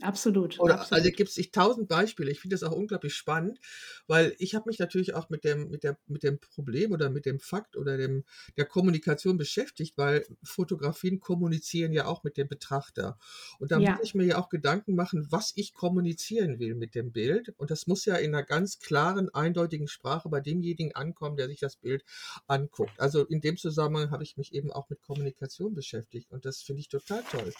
Absolut. 0.00 0.60
Oder 0.60 0.80
absolut. 0.80 1.04
also 1.04 1.16
gibt 1.16 1.36
es 1.36 1.50
tausend 1.50 1.88
Beispiele. 1.88 2.30
Ich 2.30 2.40
finde 2.40 2.54
das 2.54 2.62
auch 2.62 2.74
unglaublich 2.74 3.14
spannend, 3.14 3.58
weil 4.06 4.34
ich 4.38 4.54
habe 4.54 4.68
mich 4.68 4.78
natürlich 4.78 5.14
auch 5.14 5.28
mit 5.28 5.42
dem, 5.42 5.70
mit, 5.70 5.82
der, 5.82 5.98
mit 6.06 6.22
dem 6.22 6.38
Problem 6.38 6.92
oder 6.92 7.10
mit 7.10 7.26
dem 7.26 7.40
Fakt 7.40 7.76
oder 7.76 7.96
dem, 7.96 8.24
der 8.56 8.64
Kommunikation 8.64 9.36
beschäftigt, 9.38 9.98
weil 9.98 10.24
Fotografien 10.44 11.18
kommunizieren 11.18 11.92
ja 11.92 12.06
auch 12.06 12.22
mit 12.22 12.36
dem 12.36 12.46
Betrachter. 12.48 13.18
Und 13.58 13.72
da 13.72 13.78
Ja. 13.80 13.92
muss 13.92 14.04
ich 14.04 14.14
mir 14.14 14.24
ja 14.24 14.38
auch 14.38 14.48
Gedanken 14.50 14.94
machen, 14.94 15.26
was 15.30 15.52
ich 15.56 15.74
kommunizieren 15.74 16.60
will 16.60 16.76
mit 16.76 16.94
dem 16.94 17.10
Bild. 17.10 17.52
Und 17.56 17.70
das 17.72 17.88
muss 17.88 18.04
ja 18.04 18.14
in 18.16 18.34
einer 18.34 18.44
ganz 18.44 18.78
klaren, 18.78 19.34
eindeutigen 19.34 19.88
Sprache 19.88 20.28
bei 20.28 20.40
demjenigen 20.40 20.94
ankommen, 20.94 21.36
der 21.36 21.48
sich 21.48 21.58
das 21.58 21.76
Bild 21.76 22.04
anguckt. 22.46 23.00
Also 23.00 23.24
in 23.24 23.40
dem 23.40 23.56
Zusammenhang 23.56 24.10
habe 24.12 24.22
ich 24.22 24.36
mich 24.36 24.54
eben 24.54 24.70
auch 24.70 24.88
mit 24.90 25.02
Kommunikation 25.02 25.74
beschäftigt 25.74 26.30
und 26.30 26.44
das 26.44 26.62
finde 26.62 26.80
ich 26.80 26.88
total 26.88 27.24
toll. 27.30 27.52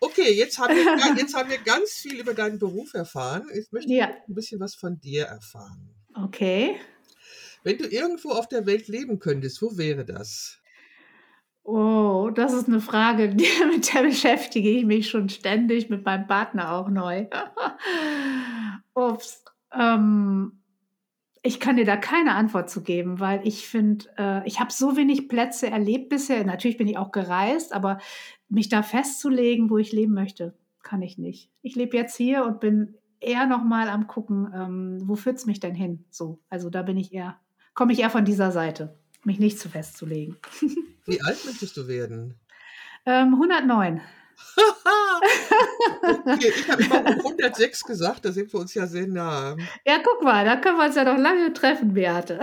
Okay, 0.00 0.32
jetzt 0.34 0.58
haben 0.58 0.74
wir, 0.76 1.16
jetzt 1.16 1.34
haben 1.34 1.48
wir 1.48 1.58
ganz 1.58 1.85
viel 1.92 2.20
über 2.20 2.34
deinen 2.34 2.58
Beruf 2.58 2.94
erfahren. 2.94 3.46
Jetzt 3.54 3.72
möchte 3.72 3.90
ich 3.92 3.98
Ja. 3.98 4.06
ein 4.06 4.34
bisschen 4.34 4.60
was 4.60 4.74
von 4.74 5.00
dir 5.00 5.24
erfahren. 5.24 5.94
Okay. 6.14 6.76
Wenn 7.64 7.78
du 7.78 7.84
irgendwo 7.86 8.30
auf 8.30 8.48
der 8.48 8.66
Welt 8.66 8.88
leben 8.88 9.18
könntest, 9.18 9.60
wo 9.62 9.76
wäre 9.76 10.04
das? 10.04 10.58
Oh, 11.64 12.30
das 12.32 12.52
ist 12.52 12.68
eine 12.68 12.80
Frage, 12.80 13.28
mit 13.72 13.92
der 13.92 14.02
beschäftige 14.02 14.70
ich 14.70 14.84
mich 14.84 15.08
schon 15.10 15.28
ständig, 15.28 15.90
mit 15.90 16.04
meinem 16.04 16.26
Partner 16.28 16.72
auch 16.72 16.88
neu. 16.88 17.26
Ups. 18.94 19.44
Ähm, 19.74 20.62
ich 21.42 21.60
kann 21.60 21.76
dir 21.76 21.84
da 21.84 21.96
keine 21.96 22.34
Antwort 22.34 22.70
zu 22.70 22.82
geben, 22.82 23.20
weil 23.20 23.40
ich 23.46 23.68
finde, 23.68 24.06
äh, 24.18 24.46
ich 24.46 24.58
habe 24.60 24.72
so 24.72 24.96
wenig 24.96 25.28
Plätze 25.28 25.68
erlebt 25.68 26.08
bisher. 26.08 26.44
Natürlich 26.44 26.76
bin 26.76 26.88
ich 26.88 26.98
auch 26.98 27.12
gereist, 27.12 27.72
aber 27.72 27.98
mich 28.48 28.68
da 28.68 28.82
festzulegen, 28.82 29.70
wo 29.70 29.78
ich 29.78 29.92
leben 29.92 30.12
möchte, 30.14 30.54
kann 30.86 31.02
ich 31.02 31.18
nicht. 31.18 31.50
Ich 31.62 31.74
lebe 31.74 31.96
jetzt 31.96 32.14
hier 32.16 32.44
und 32.44 32.60
bin 32.60 32.94
eher 33.18 33.46
noch 33.46 33.64
mal 33.64 33.88
am 33.88 34.06
gucken, 34.06 34.52
ähm, 34.54 34.98
wo 35.02 35.16
führt's 35.16 35.44
mich 35.44 35.58
denn 35.58 35.74
hin? 35.74 36.04
So, 36.10 36.38
also 36.48 36.70
da 36.70 36.82
bin 36.82 36.96
ich 36.96 37.12
eher, 37.12 37.40
komme 37.74 37.92
ich 37.92 37.98
eher 37.98 38.10
von 38.10 38.24
dieser 38.24 38.52
Seite, 38.52 38.96
mich 39.24 39.40
nicht 39.40 39.58
zu 39.58 39.68
festzulegen. 39.68 40.36
Wie 41.06 41.20
alt 41.22 41.44
möchtest 41.44 41.76
du 41.76 41.88
werden? 41.88 42.38
Ähm, 43.04 43.34
109. 43.34 44.00
okay, 46.26 46.52
ich 46.54 46.70
habe 46.70 46.82
immer 46.84 47.06
106 47.06 47.84
gesagt, 47.84 48.24
da 48.24 48.30
sind 48.32 48.52
wir 48.52 48.60
uns 48.60 48.74
ja 48.74 48.86
sehr 48.86 49.08
nah. 49.08 49.56
Ja, 49.84 49.98
guck 50.04 50.22
mal, 50.22 50.44
da 50.44 50.56
können 50.56 50.76
wir 50.78 50.84
uns 50.86 50.94
ja 50.94 51.02
noch 51.04 51.18
lange 51.18 51.52
treffen, 51.52 51.94
Beate. 51.94 52.38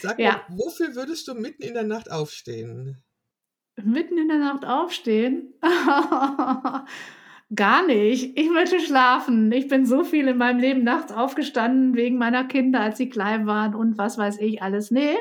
Sag 0.00 0.18
Ja. 0.18 0.32
mal, 0.32 0.56
wofür 0.56 0.94
würdest 0.96 1.28
du 1.28 1.34
mitten 1.34 1.62
in 1.62 1.74
der 1.74 1.84
Nacht 1.84 2.10
aufstehen? 2.10 3.02
Mitten 3.76 4.18
in 4.18 4.28
der 4.28 4.38
Nacht 4.38 4.64
aufstehen? 4.64 5.54
Gar 7.54 7.86
nicht. 7.86 8.38
Ich 8.38 8.50
möchte 8.50 8.80
schlafen. 8.80 9.50
Ich 9.52 9.68
bin 9.68 9.84
so 9.86 10.04
viel 10.04 10.28
in 10.28 10.38
meinem 10.38 10.58
Leben 10.60 10.84
nachts 10.84 11.12
aufgestanden 11.12 11.94
wegen 11.94 12.16
meiner 12.16 12.44
Kinder, 12.44 12.80
als 12.80 12.98
sie 12.98 13.08
klein 13.10 13.46
waren 13.46 13.74
und 13.74 13.98
was 13.98 14.16
weiß 14.18 14.38
ich 14.38 14.62
alles. 14.62 14.90
Nee, 14.90 15.16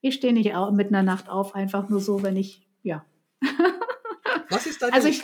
ich 0.00 0.14
stehe 0.14 0.32
nicht 0.32 0.52
mitten 0.72 0.88
in 0.88 0.92
der 0.92 1.02
Nacht 1.02 1.28
auf, 1.28 1.54
einfach 1.54 1.88
nur 1.88 2.00
so, 2.00 2.22
wenn 2.22 2.36
ich, 2.36 2.66
ja. 2.82 3.04
Was 4.50 4.66
ist 4.66 4.82
deine, 4.82 4.92
Also 4.92 5.08
ich, 5.08 5.22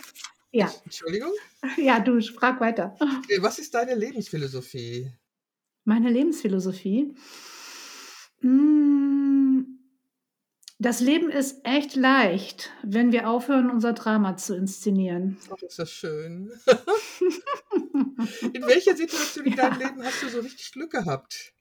ja, 0.53 0.71
Entschuldigung? 0.85 1.31
ja, 1.77 2.01
du 2.01 2.21
frag 2.23 2.61
weiter. 2.61 2.97
Was 3.41 3.59
ist 3.59 3.75
deine 3.75 3.95
Lebensphilosophie? 3.95 5.13
Meine 5.85 6.11
Lebensphilosophie. 6.11 7.15
Mm, 8.41 9.78
Das 10.81 11.01
Leben 11.01 11.29
ist 11.29 11.61
echt 11.65 11.97
leicht, 11.97 12.71
wenn 12.85 13.11
wir 13.11 13.29
aufhören, 13.29 13.69
unser 13.69 13.95
Drama 13.95 14.37
zu 14.37 14.55
inszenieren. 14.55 15.37
Ach, 15.51 15.61
ist 15.61 15.81
das 15.81 15.91
schön. 15.91 16.53
In 18.53 18.63
welcher 18.63 18.97
Situation 18.97 19.47
in 19.47 19.57
deinem 19.57 19.79
Leben 19.79 20.03
hast 20.05 20.23
du 20.23 20.29
so 20.29 20.41
richtig 20.41 20.73
Glück 20.73 20.91
gehabt? 20.93 21.53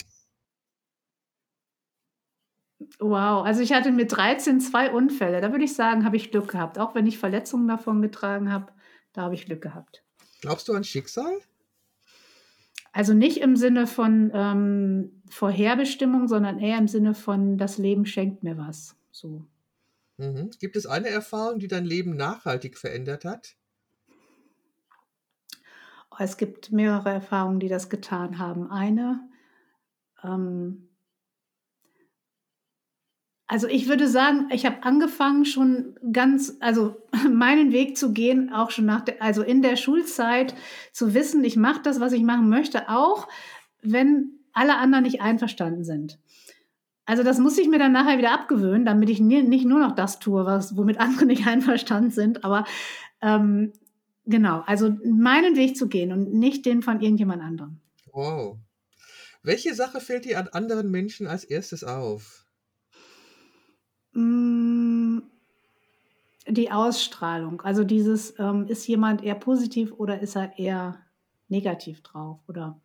Wow, 3.00 3.46
also 3.46 3.62
ich 3.62 3.74
hatte 3.74 3.92
mit 3.92 4.12
13 4.12 4.60
zwei 4.60 4.92
Unfälle. 4.92 5.42
Da 5.42 5.52
würde 5.52 5.66
ich 5.66 5.74
sagen, 5.74 6.06
habe 6.06 6.16
ich 6.16 6.32
Glück 6.32 6.50
gehabt. 6.50 6.78
Auch 6.78 6.94
wenn 6.94 7.08
ich 7.08 7.18
Verletzungen 7.18 7.68
davon 7.68 8.02
getragen 8.02 8.52
habe, 8.52 8.72
da 9.14 9.24
habe 9.24 9.36
ich 9.36 9.46
Glück 9.46 9.62
gehabt. 9.62 10.04
Glaubst 10.42 10.68
du 10.68 10.74
an 10.74 10.84
Schicksal? 10.84 11.40
Also 12.92 13.14
nicht 13.14 13.38
im 13.38 13.56
Sinne 13.56 13.88
von 13.88 14.32
ähm, 14.34 15.22
Vorherbestimmung, 15.30 16.28
sondern 16.28 16.60
eher 16.60 16.78
im 16.78 16.88
Sinne 16.88 17.14
von, 17.14 17.58
das 17.58 17.78
Leben 17.78 18.06
schenkt 18.06 18.44
mir 18.44 18.58
was. 18.58 18.97
So. 19.18 19.48
Mhm. 20.18 20.52
Gibt 20.60 20.76
es 20.76 20.86
eine 20.86 21.10
Erfahrung, 21.10 21.58
die 21.58 21.68
dein 21.68 21.86
Leben 21.86 22.16
nachhaltig 22.16 22.78
verändert 22.78 23.26
hat? 23.26 23.56
Oh, 26.12 26.18
Es 26.20 26.38
gibt 26.38 26.72
mehrere 26.72 27.10
Erfahrungen, 27.10 27.60
die 27.60 27.68
das 27.68 27.90
getan 27.90 28.38
haben. 28.38 28.70
Eine, 28.70 29.28
ähm, 30.24 30.90
also 33.48 33.68
ich 33.68 33.88
würde 33.88 34.08
sagen, 34.08 34.50
ich 34.52 34.68
habe 34.68 34.84
angefangen 34.84 35.46
schon 35.46 35.98
ganz, 36.14 36.56
also 36.60 37.02
meinen 37.32 37.72
Weg 37.72 37.98
zu 37.98 38.14
gehen, 38.14 38.54
auch 38.54 38.70
schon 38.70 38.86
nach 38.86 39.02
der, 39.02 39.20
also 39.20 39.42
in 39.42 39.64
der 39.64 39.78
Schulzeit 39.78 40.54
zu 40.92 41.16
wissen, 41.16 41.44
ich 41.44 41.56
mache 41.56 41.82
das, 41.82 42.00
was 42.00 42.14
ich 42.14 42.22
machen 42.22 42.50
möchte, 42.50 42.88
auch 42.88 43.28
wenn 43.82 44.34
alle 44.54 44.78
anderen 44.78 45.06
nicht 45.06 45.22
einverstanden 45.22 45.84
sind. 45.84 46.20
Also 47.08 47.24
das 47.24 47.40
muss 47.40 47.58
ich 47.58 47.68
mir 47.68 47.80
dann 47.80 47.94
nachher 47.94 48.18
wieder 48.20 48.34
abgewöhnen, 48.34 48.86
damit 48.86 49.10
ich 49.10 49.20
nicht 49.20 49.66
nur 49.66 49.80
noch 49.80 49.96
das 49.96 50.20
tue, 50.20 50.46
was, 50.46 50.78
womit 50.78 51.00
andere 51.00 51.26
nicht 51.26 51.48
einverstanden 51.48 52.12
sind, 52.12 52.44
aber 52.44 52.66
ähm, 53.22 53.74
genau, 54.26 54.62
also 54.68 54.96
meinen 55.06 55.56
Weg 55.56 55.76
zu 55.78 55.88
gehen 55.88 56.12
und 56.12 56.34
nicht 56.34 56.66
den 56.66 56.84
von 56.84 57.02
irgendjemand 57.02 57.42
anderem. 57.42 57.80
Wow. 58.12 58.60
Welche 59.44 59.76
Sache 59.76 60.02
fällt 60.02 60.26
dir 60.26 60.40
an 60.40 60.50
anderen 60.50 60.92
Menschen 60.92 61.28
als 61.28 61.44
erstes 61.46 61.84
auf? 61.84 62.46
Mm, 64.16 65.22
Die 66.50 66.72
Ausstrahlung, 66.72 67.62
also 67.62 67.84
dieses, 67.84 68.34
ähm, 68.40 68.68
ist 68.68 68.88
jemand 68.88 69.22
eher 69.24 69.36
positiv 69.36 69.92
oder 69.94 70.22
ist 70.22 70.36
er 70.36 70.58
eher 70.58 71.00
negativ 71.50 72.02
drauf 72.04 72.40
oder 72.48 72.80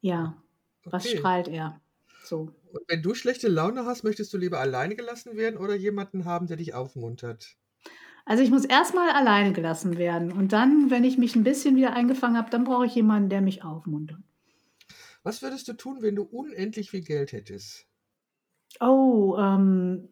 ja, 0.00 0.36
was 0.84 1.04
Okay. 1.06 1.18
strahlt 1.18 1.48
er? 1.48 1.80
So. 2.24 2.50
Und 2.74 2.82
wenn 2.88 3.02
du 3.02 3.14
schlechte 3.14 3.46
Laune 3.48 3.86
hast, 3.86 4.02
möchtest 4.02 4.32
du 4.34 4.36
lieber 4.36 4.58
alleine 4.58 4.96
gelassen 4.96 5.36
werden 5.36 5.56
oder 5.58 5.76
jemanden 5.76 6.24
haben, 6.24 6.48
der 6.48 6.56
dich 6.56 6.74
aufmuntert? 6.74 7.56
Also 8.26 8.42
ich 8.42 8.50
muss 8.50 8.64
erstmal 8.64 9.10
alleine 9.10 9.52
gelassen 9.52 9.96
werden 9.96 10.32
und 10.32 10.52
dann, 10.52 10.90
wenn 10.90 11.04
ich 11.04 11.16
mich 11.18 11.36
ein 11.36 11.44
bisschen 11.44 11.76
wieder 11.76 11.92
eingefangen 11.94 12.36
habe, 12.36 12.50
dann 12.50 12.64
brauche 12.64 12.86
ich 12.86 12.94
jemanden, 12.94 13.28
der 13.30 13.40
mich 13.40 13.64
aufmuntert. 13.64 14.20
Was 15.24 15.42
würdest 15.42 15.66
du 15.68 15.72
tun, 15.72 16.02
wenn 16.02 16.14
du 16.16 16.22
unendlich 16.22 16.90
viel 16.90 17.02
Geld 17.02 17.32
hättest? 17.32 17.88
Oh, 18.80 19.36
ähm, 19.38 20.08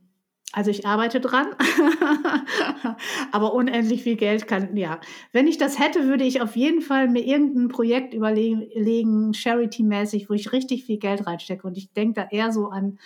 also 0.52 0.70
ich 0.70 0.86
arbeite 0.86 1.20
dran, 1.20 1.48
aber 3.32 3.54
unendlich 3.54 4.02
viel 4.02 4.16
Geld 4.16 4.46
kann, 4.46 4.76
ja. 4.76 5.00
Wenn 5.32 5.46
ich 5.46 5.58
das 5.58 5.78
hätte, 5.78 6.06
würde 6.06 6.24
ich 6.24 6.42
auf 6.42 6.56
jeden 6.56 6.82
Fall 6.82 7.08
mir 7.08 7.24
irgendein 7.24 7.68
Projekt 7.68 8.14
überlegen, 8.14 9.34
Charity-mäßig, 9.34 10.28
wo 10.28 10.34
ich 10.34 10.52
richtig 10.52 10.84
viel 10.84 10.98
Geld 10.98 11.26
reinstecke. 11.26 11.66
Und 11.66 11.76
ich 11.78 11.92
denke 11.92 12.20
da 12.20 12.28
eher 12.30 12.52
so 12.52 12.68
an 12.68 12.98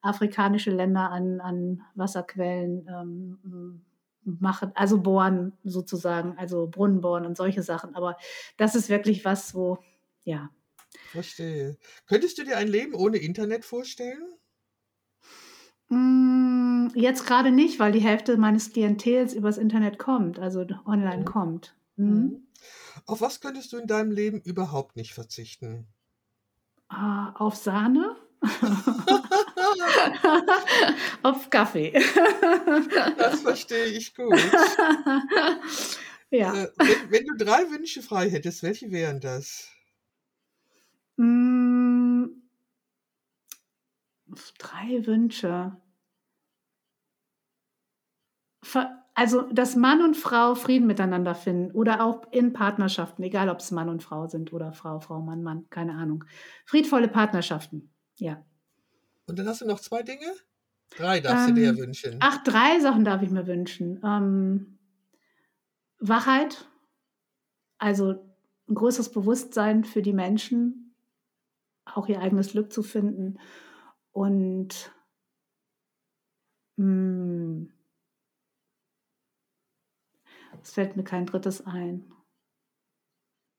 afrikanische 0.00 0.70
Länder, 0.70 1.10
an, 1.10 1.40
an 1.40 1.82
Wasserquellen, 1.94 2.88
ähm, 2.88 3.82
machen, 4.24 4.72
also 4.74 5.00
bohren 5.00 5.52
sozusagen, 5.64 6.36
also 6.36 6.66
Brunnen 6.66 7.00
bohren 7.00 7.24
und 7.24 7.36
solche 7.36 7.62
Sachen. 7.62 7.94
Aber 7.94 8.16
das 8.56 8.74
ist 8.74 8.88
wirklich 8.88 9.24
was, 9.24 9.54
wo, 9.54 9.78
ja, 10.24 10.50
Verstehe. 11.10 11.78
Könntest 12.06 12.38
du 12.38 12.44
dir 12.44 12.56
ein 12.56 12.68
Leben 12.68 12.94
ohne 12.94 13.18
Internet 13.18 13.64
vorstellen? 13.64 14.22
Mm, 15.90 16.88
Jetzt 16.94 17.26
gerade 17.26 17.50
nicht, 17.52 17.78
weil 17.78 17.92
die 17.92 18.00
Hälfte 18.00 18.36
meines 18.38 18.72
Klientels 18.72 19.34
übers 19.34 19.58
Internet 19.58 19.98
kommt, 19.98 20.38
also 20.38 20.64
online 20.86 21.18
Mhm. 21.20 21.24
kommt. 21.24 21.74
Mhm. 21.96 22.06
Mhm. 22.06 22.42
Auf 23.06 23.20
was 23.20 23.40
könntest 23.40 23.72
du 23.72 23.76
in 23.78 23.86
deinem 23.86 24.10
Leben 24.10 24.40
überhaupt 24.40 24.96
nicht 24.96 25.14
verzichten? 25.14 25.86
Ah, 26.88 27.32
auf 27.36 27.54
Sahne? 27.54 28.16
auf 31.22 31.50
Kaffee. 31.50 31.92
Das 33.18 33.40
verstehe 33.40 33.86
ich 33.86 34.14
gut. 34.14 34.34
ja. 36.30 36.54
Äh, 36.54 36.68
wenn, 36.78 37.10
wenn 37.10 37.24
du 37.26 37.36
drei 37.44 37.70
Wünsche 37.70 38.02
frei 38.02 38.30
hättest, 38.30 38.62
welche 38.62 38.90
wären 38.90 39.20
das? 39.20 39.68
Mm, 41.18 42.24
Drei 44.58 45.06
Wünsche. 45.06 45.76
Also, 49.14 49.42
dass 49.52 49.76
Mann 49.76 50.02
und 50.02 50.16
Frau 50.16 50.54
Frieden 50.54 50.86
miteinander 50.86 51.34
finden 51.34 51.72
oder 51.72 52.04
auch 52.04 52.22
in 52.30 52.52
Partnerschaften, 52.52 53.22
egal 53.22 53.48
ob 53.48 53.58
es 53.60 53.70
Mann 53.70 53.88
und 53.88 54.02
Frau 54.02 54.26
sind 54.26 54.52
oder 54.52 54.72
Frau, 54.72 55.00
Frau, 55.00 55.20
Mann, 55.20 55.42
Mann, 55.42 55.66
keine 55.70 55.94
Ahnung. 55.94 56.24
Friedvolle 56.64 57.08
Partnerschaften, 57.08 57.92
ja. 58.16 58.44
Und 59.26 59.38
dann 59.38 59.48
hast 59.48 59.60
du 59.60 59.66
noch 59.66 59.80
zwei 59.80 60.02
Dinge? 60.02 60.26
Drei 60.96 61.20
darfst 61.20 61.48
du 61.48 61.52
dir 61.54 61.70
Ähm, 61.70 61.78
wünschen. 61.78 62.16
ach, 62.20 62.42
drei 62.44 62.80
Sachen 62.80 63.04
darf 63.04 63.22
ich 63.22 63.30
mir 63.30 63.46
wünschen. 63.46 64.00
Ähm, 64.04 64.78
Wachheit, 65.98 66.68
also 67.78 68.24
ein 68.68 68.74
größeres 68.74 69.10
Bewusstsein 69.10 69.84
für 69.84 70.02
die 70.02 70.12
Menschen, 70.12 70.94
auch 71.84 72.06
ihr 72.08 72.20
eigenes 72.20 72.52
Glück 72.52 72.72
zu 72.72 72.82
finden 72.82 73.38
und 74.18 74.92
mh, 76.76 76.82
hm, 76.82 77.72
es 80.60 80.72
fällt 80.72 80.96
mir 80.96 81.04
kein 81.04 81.24
drittes 81.24 81.64
ein. 81.64 82.12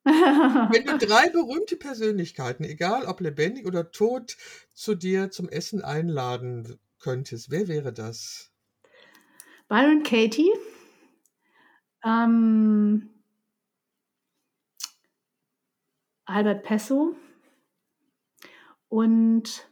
Wenn 0.03 0.85
du 0.85 0.97
drei 0.97 1.29
berühmte 1.29 1.77
Persönlichkeiten, 1.77 2.65
egal 2.65 3.05
ob 3.05 3.21
lebendig 3.21 3.67
oder 3.67 3.91
tot, 3.91 4.35
zu 4.73 4.95
dir 4.95 5.31
zum 5.31 5.47
Essen 5.47 5.81
einladen 5.81 6.77
könntest, 6.99 7.51
wer 7.51 7.69
wäre 7.69 7.93
das? 7.93 8.51
Byron 9.69 10.03
Katie, 10.03 10.51
ähm, 12.03 13.09
Albert 16.25 16.63
Pesso 16.63 17.15
und 18.89 19.69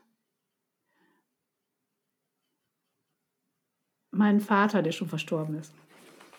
mein 4.18 4.40
Vater, 4.42 4.82
der 4.82 4.92
schon 4.92 5.08
verstorben 5.08 5.56
ist. 5.56 5.74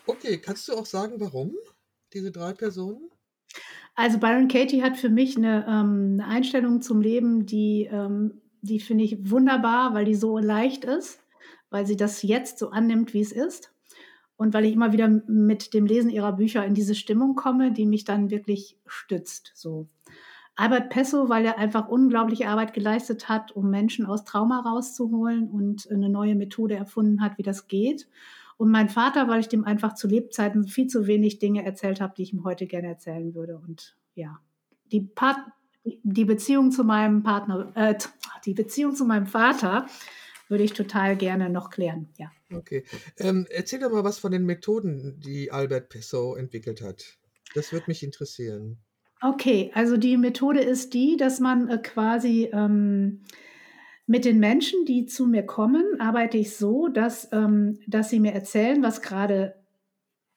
Okay, 0.07 0.39
kannst 0.41 0.67
du 0.67 0.73
auch 0.73 0.85
sagen, 0.85 1.19
warum 1.19 1.55
diese 2.13 2.31
drei 2.31 2.53
Personen? 2.53 3.09
Also 3.95 4.17
Byron 4.19 4.47
Katie 4.47 4.81
hat 4.83 4.97
für 4.97 5.09
mich 5.09 5.37
eine, 5.37 5.65
ähm, 5.67 6.17
'ne 6.17 6.25
Einstellung 6.25 6.81
zum 6.81 7.01
Leben, 7.01 7.45
die 7.45 7.87
ähm, 7.91 8.41
die 8.61 8.79
finde 8.79 9.05
ich 9.05 9.29
wunderbar, 9.29 9.93
weil 9.93 10.03
die 10.05 10.15
so 10.15 10.37
leicht 10.37 10.83
ist, 10.83 11.21
weil 11.69 11.85
sie 11.87 11.95
das 11.95 12.23
jetzt 12.23 12.59
so 12.59 12.71
annimmt, 12.71 13.13
wie 13.13 13.21
es 13.21 13.31
ist 13.31 13.73
und 14.37 14.53
weil 14.53 14.65
ich 14.65 14.73
immer 14.73 14.93
wieder 14.93 15.07
mit 15.09 15.73
dem 15.73 15.85
Lesen 15.85 16.09
ihrer 16.09 16.33
Bücher 16.33 16.65
in 16.65 16.73
diese 16.73 16.95
Stimmung 16.95 17.35
komme, 17.35 17.71
die 17.73 17.85
mich 17.85 18.05
dann 18.05 18.31
wirklich 18.31 18.77
stützt, 18.87 19.53
so. 19.55 19.87
Albert 20.59 20.89
Pesso, 20.89 21.29
weil 21.29 21.45
er 21.45 21.57
einfach 21.57 21.87
unglaubliche 21.87 22.49
Arbeit 22.49 22.73
geleistet 22.73 23.29
hat, 23.29 23.53
um 23.53 23.69
Menschen 23.69 24.05
aus 24.05 24.25
Trauma 24.25 24.59
rauszuholen 24.59 25.49
und 25.49 25.89
eine 25.89 26.09
neue 26.09 26.35
Methode 26.35 26.75
erfunden 26.75 27.21
hat, 27.21 27.37
wie 27.37 27.43
das 27.43 27.69
geht. 27.69 28.09
Und 28.57 28.69
mein 28.69 28.89
Vater, 28.89 29.29
weil 29.29 29.39
ich 29.39 29.47
dem 29.47 29.63
einfach 29.63 29.95
zu 29.95 30.09
Lebzeiten 30.09 30.67
viel 30.67 30.87
zu 30.87 31.07
wenig 31.07 31.39
Dinge 31.39 31.63
erzählt 31.63 32.01
habe, 32.01 32.13
die 32.17 32.23
ich 32.23 32.33
ihm 32.33 32.43
heute 32.43 32.67
gerne 32.67 32.89
erzählen 32.89 33.33
würde. 33.33 33.57
Und 33.57 33.95
ja, 34.15 34.41
die, 34.91 34.99
Part 34.99 35.37
die 35.85 36.25
Beziehung 36.25 36.71
zu 36.71 36.83
meinem 36.83 37.23
Partner, 37.23 37.71
äh, 37.75 37.95
die 38.43 38.53
Beziehung 38.53 38.95
zu 38.95 39.05
meinem 39.05 39.27
Vater 39.27 39.87
würde 40.49 40.65
ich 40.65 40.73
total 40.73 41.15
gerne 41.15 41.49
noch 41.49 41.69
klären. 41.69 42.09
Ja. 42.17 42.31
Okay. 42.53 42.83
Ähm, 43.17 43.47
erzähl 43.49 43.79
doch 43.79 43.91
mal 43.91 44.03
was 44.03 44.19
von 44.19 44.33
den 44.33 44.45
Methoden, 44.45 45.21
die 45.21 45.53
Albert 45.53 45.87
Pesso 45.87 46.35
entwickelt 46.35 46.81
hat. 46.81 47.17
Das 47.55 47.71
würde 47.71 47.85
mich 47.87 48.03
interessieren. 48.03 48.77
Okay, 49.21 49.71
also 49.73 49.97
die 49.97 50.15
Methode 50.17 50.61
ist 50.61 50.93
die, 50.93 51.17
dass 51.17 51.39
man 51.39 51.67
äh, 51.67 51.77
quasi 51.77 52.49
ähm, 52.53 53.21
mit 54.07 54.25
den 54.25 54.39
Menschen, 54.39 54.85
die 54.85 55.05
zu 55.05 55.27
mir 55.27 55.45
kommen, 55.45 55.83
arbeite 55.99 56.37
ich 56.37 56.55
so, 56.55 56.87
dass, 56.87 57.29
ähm, 57.33 57.79
dass 57.85 58.09
sie 58.09 58.19
mir 58.19 58.33
erzählen, 58.33 58.81
was 58.81 59.01
gerade 59.01 59.55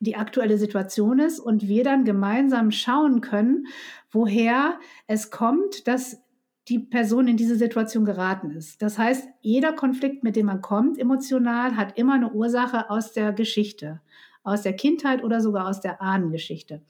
die 0.01 0.17
aktuelle 0.17 0.59
Situation 0.59 1.21
ist 1.21 1.39
und 1.39 1.69
wir 1.69 1.85
dann 1.85 2.05
gemeinsam 2.05 2.73
schauen 2.73 3.21
können, 3.21 3.67
woher 4.11 4.81
es 5.07 5.31
kommt, 5.31 5.87
dass 5.87 6.21
die 6.69 6.81
Person 6.81 7.29
in 7.29 7.37
diese 7.37 7.57
Situation 7.57 8.05
geraten 8.05 8.51
ist. 8.51 8.83
Das 8.83 8.99
heißt, 8.99 9.29
jeder 9.41 9.73
Konflikt, 9.73 10.25
mit 10.25 10.35
dem 10.35 10.47
man 10.47 10.61
kommt, 10.61 10.99
emotional, 10.99 11.77
hat 11.77 11.97
immer 11.99 12.15
eine 12.15 12.33
Ursache 12.33 12.91
aus 12.91 13.13
der 13.13 13.33
Geschichte, 13.33 14.01
aus 14.43 14.63
der 14.63 14.75
Kindheit 14.75 15.23
oder 15.23 15.41
sogar 15.41 15.69
aus 15.69 15.81
der 15.81 16.03
Ahnengeschichte. 16.03 16.83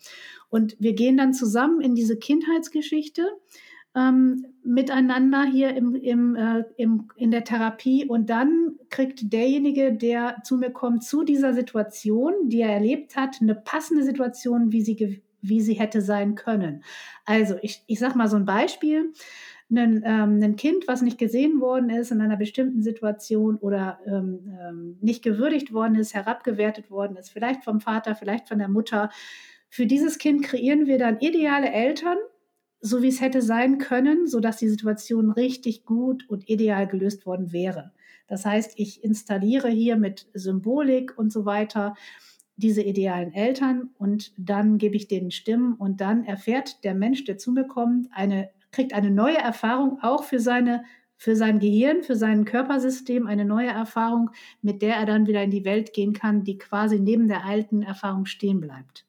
Und 0.48 0.76
wir 0.78 0.94
gehen 0.94 1.16
dann 1.16 1.34
zusammen 1.34 1.80
in 1.80 1.94
diese 1.94 2.16
Kindheitsgeschichte 2.16 3.26
ähm, 3.94 4.46
miteinander 4.64 5.44
hier 5.44 5.76
im, 5.76 5.94
im, 5.94 6.34
äh, 6.34 6.64
im, 6.76 7.08
in 7.16 7.30
der 7.30 7.44
Therapie 7.44 8.06
und 8.06 8.30
dann 8.30 8.76
kriegt 8.88 9.32
derjenige, 9.32 9.92
der 9.92 10.38
zu 10.44 10.56
mir 10.56 10.70
kommt, 10.70 11.04
zu 11.04 11.24
dieser 11.24 11.52
Situation, 11.52 12.32
die 12.48 12.62
er 12.62 12.70
erlebt 12.70 13.16
hat, 13.16 13.38
eine 13.40 13.54
passende 13.54 14.02
Situation, 14.02 14.72
wie 14.72 14.82
sie, 14.82 15.22
wie 15.42 15.60
sie 15.60 15.74
hätte 15.74 16.00
sein 16.00 16.34
können. 16.36 16.84
Also 17.26 17.56
ich, 17.60 17.82
ich 17.86 17.98
sage 17.98 18.16
mal 18.16 18.28
so 18.28 18.36
ein 18.36 18.46
Beispiel. 18.46 19.12
Ein, 19.74 20.02
ähm, 20.04 20.42
ein, 20.42 20.56
Kind, 20.56 20.86
was 20.86 21.00
nicht 21.00 21.18
gesehen 21.18 21.60
worden 21.60 21.88
ist 21.88 22.10
in 22.10 22.20
einer 22.20 22.36
bestimmten 22.36 22.82
Situation 22.82 23.56
oder 23.56 23.98
ähm, 24.06 24.54
ähm, 24.60 24.98
nicht 25.00 25.22
gewürdigt 25.22 25.72
worden 25.72 25.94
ist, 25.94 26.12
herabgewertet 26.12 26.90
worden 26.90 27.16
ist, 27.16 27.30
vielleicht 27.30 27.64
vom 27.64 27.80
Vater, 27.80 28.14
vielleicht 28.14 28.48
von 28.48 28.58
der 28.58 28.68
Mutter. 28.68 29.08
Für 29.70 29.86
dieses 29.86 30.18
Kind 30.18 30.42
kreieren 30.42 30.86
wir 30.86 30.98
dann 30.98 31.20
ideale 31.20 31.72
Eltern, 31.72 32.18
so 32.80 33.02
wie 33.02 33.08
es 33.08 33.22
hätte 33.22 33.40
sein 33.40 33.78
können, 33.78 34.26
sodass 34.26 34.58
die 34.58 34.68
Situation 34.68 35.30
richtig 35.30 35.86
gut 35.86 36.28
und 36.28 36.48
ideal 36.50 36.86
gelöst 36.86 37.24
worden 37.24 37.52
wäre. 37.52 37.92
Das 38.26 38.44
heißt, 38.44 38.74
ich 38.76 39.02
installiere 39.02 39.68
hier 39.68 39.96
mit 39.96 40.26
Symbolik 40.34 41.16
und 41.16 41.32
so 41.32 41.46
weiter 41.46 41.94
diese 42.56 42.82
idealen 42.82 43.32
Eltern 43.32 43.90
und 43.98 44.32
dann 44.36 44.78
gebe 44.78 44.96
ich 44.96 45.08
denen 45.08 45.30
Stimmen 45.30 45.74
und 45.74 46.00
dann 46.00 46.24
erfährt 46.24 46.84
der 46.84 46.94
Mensch, 46.94 47.24
der 47.24 47.38
zu 47.38 47.52
mir 47.52 47.64
kommt, 47.64 48.08
eine, 48.12 48.50
kriegt 48.72 48.92
eine 48.92 49.10
neue 49.10 49.38
Erfahrung 49.38 49.98
auch 50.02 50.24
für 50.24 50.40
seine 50.40 50.84
für 51.22 51.36
sein 51.36 51.60
Gehirn, 51.60 52.02
für 52.02 52.16
sein 52.16 52.44
Körpersystem 52.44 53.28
eine 53.28 53.44
neue 53.44 53.68
Erfahrung, 53.68 54.30
mit 54.60 54.82
der 54.82 54.96
er 54.96 55.06
dann 55.06 55.28
wieder 55.28 55.40
in 55.44 55.52
die 55.52 55.64
Welt 55.64 55.92
gehen 55.92 56.14
kann, 56.14 56.42
die 56.42 56.58
quasi 56.58 56.98
neben 56.98 57.28
der 57.28 57.44
alten 57.44 57.82
Erfahrung 57.82 58.26
stehen 58.26 58.60
bleibt. 58.60 59.06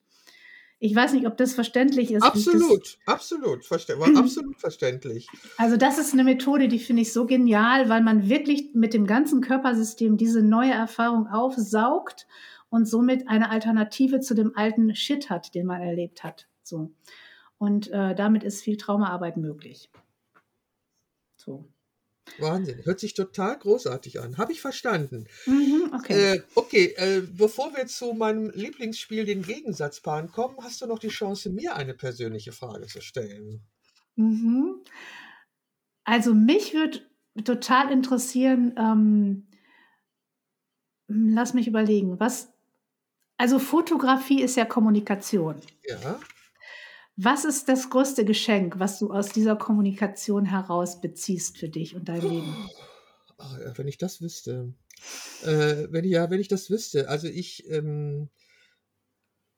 Ich 0.77 0.93
weiß 0.93 1.13
nicht, 1.13 1.25
ob 1.25 1.37
das 1.37 1.53
verständlich 1.53 2.11
ist. 2.11 2.21
Absolut, 2.21 2.99
absolut, 3.07 3.65
verste 3.65 3.97
absolut 4.15 4.59
verständlich. 4.59 5.27
Also 5.57 5.75
das 5.75 5.97
ist 5.97 6.13
eine 6.13 6.23
Methode, 6.23 6.67
die 6.67 6.77
finde 6.77 7.01
ich 7.01 7.13
so 7.13 7.25
genial, 7.25 7.89
weil 7.89 8.03
man 8.03 8.29
wirklich 8.29 8.75
mit 8.75 8.93
dem 8.93 9.07
ganzen 9.07 9.41
Körpersystem 9.41 10.17
diese 10.17 10.43
neue 10.43 10.73
Erfahrung 10.73 11.27
aufsaugt 11.27 12.27
und 12.69 12.85
somit 12.85 13.27
eine 13.27 13.49
Alternative 13.49 14.19
zu 14.19 14.35
dem 14.35 14.55
alten 14.55 14.93
Shit 14.93 15.29
hat, 15.29 15.55
den 15.55 15.65
man 15.65 15.81
erlebt 15.81 16.23
hat. 16.23 16.47
So. 16.63 16.91
Und 17.63 17.89
äh, 17.91 18.13
damit 18.13 18.43
ist 18.43 18.61
viel 18.61 18.75
Traumaarbeit 18.75 19.37
möglich. 19.37 19.89
So. 21.37 21.63
Wahnsinn. 22.37 22.83
Hört 22.83 22.99
sich 22.99 23.13
total 23.13 23.57
großartig 23.57 24.19
an. 24.19 24.37
Habe 24.37 24.51
ich 24.51 24.59
verstanden. 24.59 25.27
Mhm, 25.45 25.93
okay. 25.95 26.33
Äh, 26.33 26.43
okay, 26.55 26.93
äh, 26.97 27.21
bevor 27.21 27.73
wir 27.73 27.87
zu 27.87 28.11
meinem 28.11 28.49
Lieblingsspiel, 28.49 29.23
den 29.23 29.43
Gegensatzpaaren, 29.43 30.29
kommen, 30.29 30.57
hast 30.61 30.81
du 30.81 30.87
noch 30.87 30.99
die 30.99 31.07
Chance, 31.07 31.51
mir 31.51 31.77
eine 31.77 31.93
persönliche 31.93 32.51
Frage 32.51 32.87
zu 32.87 32.99
stellen. 32.99 33.61
Mhm. 34.17 34.81
Also 36.03 36.33
mich 36.33 36.73
würde 36.73 36.99
total 37.45 37.93
interessieren, 37.93 38.75
ähm, 38.77 39.47
lass 41.07 41.53
mich 41.53 41.69
überlegen, 41.69 42.19
was, 42.19 42.51
also 43.37 43.57
Fotografie 43.57 44.41
ist 44.41 44.57
ja 44.57 44.65
Kommunikation. 44.65 45.61
Ja. 45.87 46.19
Was 47.15 47.45
ist 47.45 47.69
das 47.69 47.89
größte 47.89 48.25
Geschenk, 48.25 48.79
was 48.79 48.99
du 48.99 49.11
aus 49.11 49.29
dieser 49.29 49.55
Kommunikation 49.55 50.45
heraus 50.45 50.99
beziehst 50.99 51.57
für 51.57 51.69
dich 51.69 51.95
und 51.95 52.09
dein 52.09 52.21
Leben? 52.21 52.69
Ach, 53.37 53.57
wenn 53.77 53.87
ich 53.87 53.97
das 53.97 54.21
wüsste. 54.21 54.73
Äh, 55.43 55.87
wenn 55.91 56.05
ich, 56.05 56.11
ja, 56.11 56.29
wenn 56.29 56.39
ich 56.39 56.47
das 56.47 56.69
wüsste. 56.69 57.09
Also 57.09 57.27
ich, 57.27 57.69
ähm, 57.69 58.29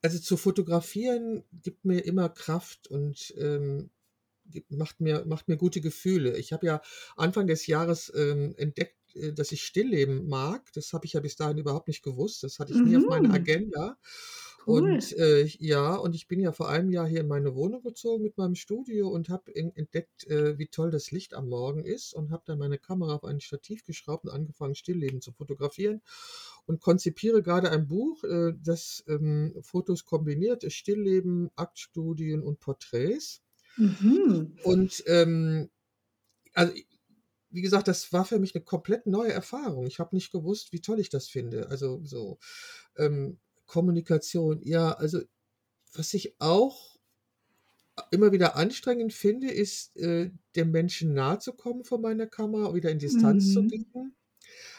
also 0.02 0.18
zu 0.18 0.36
fotografieren 0.36 1.44
gibt 1.52 1.84
mir 1.84 2.00
immer 2.00 2.28
Kraft 2.28 2.88
und 2.88 3.34
ähm, 3.38 3.90
macht, 4.68 5.00
mir, 5.00 5.24
macht 5.26 5.48
mir 5.48 5.56
gute 5.56 5.80
Gefühle. 5.80 6.36
Ich 6.36 6.52
habe 6.52 6.66
ja 6.66 6.82
Anfang 7.16 7.46
des 7.46 7.66
Jahres 7.66 8.12
ähm, 8.14 8.54
entdeckt, 8.58 8.96
äh, 9.14 9.32
dass 9.32 9.52
ich 9.52 9.62
Stillleben 9.62 10.28
mag. 10.28 10.72
Das 10.74 10.92
habe 10.92 11.06
ich 11.06 11.14
ja 11.14 11.20
bis 11.20 11.36
dahin 11.36 11.58
überhaupt 11.58 11.88
nicht 11.88 12.02
gewusst. 12.02 12.42
Das 12.42 12.58
hatte 12.58 12.72
ich 12.72 12.78
mhm. 12.78 12.88
nie 12.88 12.96
auf 12.98 13.06
meiner 13.06 13.28
mhm. 13.28 13.34
Agenda. 13.34 13.98
Cool. 14.66 14.94
Und 14.94 15.12
äh, 15.12 15.44
ja, 15.44 15.94
und 15.94 16.16
ich 16.16 16.26
bin 16.26 16.40
ja 16.40 16.50
vor 16.50 16.68
einem 16.68 16.90
Jahr 16.90 17.06
hier 17.06 17.20
in 17.20 17.28
meine 17.28 17.54
Wohnung 17.54 17.82
gezogen 17.82 18.24
mit 18.24 18.36
meinem 18.36 18.56
Studio 18.56 19.08
und 19.08 19.28
habe 19.28 19.54
entdeckt, 19.54 20.26
äh, 20.26 20.58
wie 20.58 20.66
toll 20.66 20.90
das 20.90 21.12
Licht 21.12 21.34
am 21.34 21.48
Morgen 21.48 21.84
ist 21.84 22.14
und 22.14 22.30
habe 22.32 22.42
dann 22.46 22.58
meine 22.58 22.78
Kamera 22.78 23.14
auf 23.14 23.24
ein 23.24 23.40
Stativ 23.40 23.84
geschraubt 23.84 24.24
und 24.24 24.30
angefangen, 24.30 24.74
Stillleben 24.74 25.20
zu 25.20 25.30
fotografieren 25.30 26.02
und 26.66 26.80
konzipiere 26.80 27.42
gerade 27.42 27.70
ein 27.70 27.86
Buch, 27.86 28.24
äh, 28.24 28.54
das 28.60 29.04
ähm, 29.06 29.54
Fotos 29.62 30.04
kombiniert, 30.04 30.70
Stillleben, 30.72 31.50
Aktstudien 31.54 32.42
und 32.42 32.58
Porträts. 32.58 33.42
Mhm. 33.76 34.58
Und 34.64 35.04
ähm, 35.06 35.70
also 36.54 36.72
wie 37.50 37.62
gesagt, 37.62 37.86
das 37.86 38.12
war 38.12 38.24
für 38.24 38.40
mich 38.40 38.54
eine 38.54 38.64
komplett 38.64 39.06
neue 39.06 39.32
Erfahrung. 39.32 39.86
Ich 39.86 40.00
habe 40.00 40.16
nicht 40.16 40.32
gewusst, 40.32 40.72
wie 40.72 40.80
toll 40.80 40.98
ich 40.98 41.08
das 41.08 41.28
finde. 41.28 41.70
Also 41.70 42.00
so. 42.02 42.38
Ähm, 42.96 43.38
Kommunikation, 43.66 44.60
ja, 44.62 44.92
also 44.92 45.20
was 45.94 46.14
ich 46.14 46.36
auch 46.40 46.98
immer 48.10 48.32
wieder 48.32 48.56
anstrengend 48.56 49.12
finde, 49.12 49.50
ist, 49.50 49.96
äh, 49.96 50.30
dem 50.54 50.70
Menschen 50.70 51.14
nahe 51.14 51.38
zu 51.38 51.52
kommen 51.52 51.84
vor 51.84 51.98
meiner 51.98 52.26
Kamera, 52.26 52.74
wieder 52.74 52.90
in 52.90 52.98
Distanz 52.98 53.52
zu 53.52 53.62
Mhm. 53.62 53.68
gehen. 53.68 54.14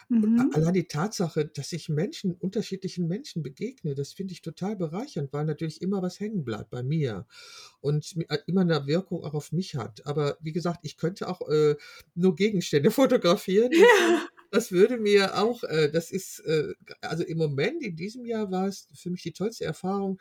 Mhm. 0.10 0.52
Allein 0.54 0.74
die 0.74 0.88
Tatsache, 0.88 1.46
dass 1.46 1.74
ich 1.74 1.90
Menschen, 1.90 2.34
unterschiedlichen 2.34 3.08
Menschen 3.08 3.44
begegne, 3.44 3.94
das 3.96 4.14
finde 4.14 4.34
ich 4.34 4.42
total 4.42 4.76
bereichernd, 4.76 5.32
weil 5.34 5.46
natürlich 5.46 5.82
immer 5.82 6.02
was 6.02 6.20
hängen 6.20 6.44
bleibt 6.46 6.70
bei 6.70 6.84
mir 6.84 7.28
und 7.82 8.16
äh, 8.30 8.38
immer 8.48 8.62
eine 8.62 8.88
Wirkung 8.88 9.24
auch 9.24 9.34
auf 9.34 9.52
mich 9.52 9.76
hat. 9.76 10.06
Aber 10.06 10.38
wie 10.42 10.54
gesagt, 10.54 10.80
ich 10.84 10.98
könnte 10.98 11.28
auch 11.28 11.48
äh, 11.50 11.76
nur 12.16 12.36
Gegenstände 12.36 12.92
fotografieren. 12.92 13.72
Ja. 13.74 14.28
Das 14.52 14.72
würde 14.72 14.98
mir 14.98 15.38
auch, 15.38 15.64
äh, 15.64 15.90
das 15.90 16.12
ist, 16.12 16.40
äh, 16.40 16.74
also 17.02 17.24
im 17.24 17.38
Moment, 17.38 17.84
in 17.84 17.96
diesem 17.96 18.26
Jahr 18.26 18.52
war 18.52 18.68
es 18.68 18.88
für 18.94 19.10
mich 19.10 19.24
die 19.24 19.34
tollste 19.34 19.66
Erfahrung, 19.66 20.20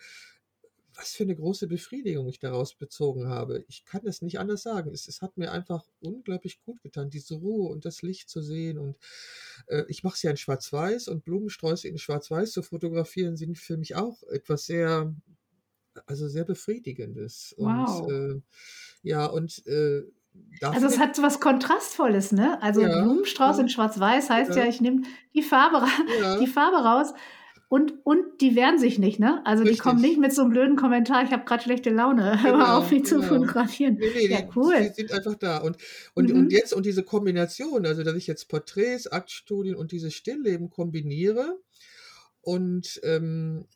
was 0.97 1.13
für 1.13 1.25
eine 1.25 1.37
große 1.37 1.67
Befriedigung 1.67 2.27
ich 2.29 2.39
daraus 2.39 2.75
bezogen 2.75 3.29
habe. 3.29 3.65
Ich 3.69 3.85
kann 3.85 4.07
es 4.07 4.23
nicht 4.23 4.39
anders 4.39 4.63
sagen. 4.63 4.91
Es, 4.93 5.09
es 5.09 5.21
hat 5.21 5.37
mir 5.37 5.53
einfach 5.53 5.85
unglaublich 6.01 6.63
gut 6.63 6.81
getan, 6.83 7.11
diese 7.11 7.35
Ruhe 7.35 7.71
und 7.71 7.85
das 7.85 8.03
Licht 8.03 8.29
zu 8.31 8.41
sehen. 8.41 8.79
Und 8.79 8.97
äh, 9.67 9.85
ich 9.89 10.03
mache 10.03 10.15
es 10.15 10.23
ja 10.23 10.31
in 10.31 10.37
Schwarz-Weiß 10.37 11.09
und 11.09 11.25
Blumensträuße 11.25 11.89
in 11.89 11.99
Schwarz-Weiß 11.99 12.53
zu 12.53 12.63
fotografieren, 12.63 13.37
sind 13.37 13.59
für 13.59 13.77
mich 13.77 13.95
auch 13.95 14.23
etwas 14.25 14.67
sehr, 14.67 15.15
also 16.07 16.29
sehr 16.29 16.45
Befriedigendes. 16.45 17.55
Wow. 17.59 18.01
Und 18.01 18.13
äh, 18.13 18.41
ja, 19.03 19.27
und 19.27 19.67
äh, 19.67 20.03
also 20.63 20.87
es 20.87 20.99
hat 20.99 21.17
so 21.17 21.23
was 21.23 21.41
Kontrastvolles, 21.41 22.33
ne? 22.33 22.61
Also 22.63 22.83
ja, 22.83 23.03
Blumenstrauß 23.03 23.57
ja. 23.57 23.63
in 23.63 23.69
Schwarz-Weiß 23.69 24.31
heißt 24.31 24.57
ja, 24.57 24.65
ja 24.65 24.69
ich 24.69 24.81
nehme 24.81 25.03
die 25.35 25.43
Farbe, 25.43 25.87
die 26.41 26.47
Farbe 26.47 26.77
raus. 26.77 27.13
Und, 27.69 27.95
und 28.05 28.41
die 28.41 28.55
wehren 28.55 28.79
sich 28.79 29.01
nicht, 29.01 29.19
ne? 29.19 29.45
Also 29.45 29.65
Richtig. 29.65 29.79
die 29.79 29.83
kommen 29.83 30.01
nicht 30.01 30.21
mit 30.21 30.33
so 30.33 30.43
einem 30.43 30.53
blöden 30.53 30.77
Kommentar, 30.77 31.25
ich 31.25 31.33
habe 31.33 31.45
gerade 31.45 31.65
schlechte 31.65 31.91
Laune, 31.91 32.39
genau, 32.43 32.59
hör 32.59 32.79
auf, 32.79 32.93
mich 32.93 33.03
genau. 33.03 33.23
zu 33.23 33.27
fotografieren. 33.27 33.97
Nee, 33.99 34.07
nee, 34.15 34.29
ja, 34.29 34.49
cool. 34.55 34.77
Die, 34.77 34.89
die, 34.89 34.95
sind 34.95 35.13
einfach 35.13 35.35
da. 35.35 35.59
Und, 35.59 35.77
und, 36.15 36.31
mhm. 36.31 36.43
und 36.43 36.53
jetzt, 36.53 36.73
und 36.73 36.87
diese 36.87 37.03
Kombination, 37.03 37.85
also 37.85 38.05
dass 38.05 38.15
ich 38.15 38.29
jetzt 38.29 38.49
Porträts, 38.49 39.09
Aktstudien 39.09 39.75
und 39.75 39.91
dieses 39.91 40.15
Stillleben 40.15 40.71
kombiniere 40.71 41.59
und 42.41 43.01
ähm, 43.03 43.67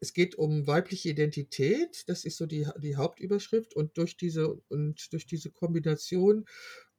es 0.00 0.12
geht 0.12 0.34
um 0.34 0.66
weibliche 0.66 1.10
Identität, 1.10 2.04
das 2.08 2.24
ist 2.24 2.36
so 2.36 2.46
die, 2.46 2.66
die 2.78 2.96
Hauptüberschrift 2.96 3.74
und 3.74 3.96
durch 3.96 4.16
diese, 4.16 4.54
und 4.68 5.12
durch 5.12 5.26
diese 5.26 5.50
Kombination 5.50 6.44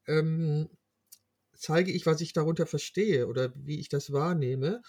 ähm, 0.07 0.69
zeige 1.57 1.91
ich, 1.91 2.05
was 2.05 2.21
ich 2.21 2.33
darunter 2.33 2.65
verstehe 2.65 3.27
oder 3.27 3.53
wie 3.55 3.79
ich 3.79 3.89
das 3.89 4.11
wahrnehme. 4.11 4.81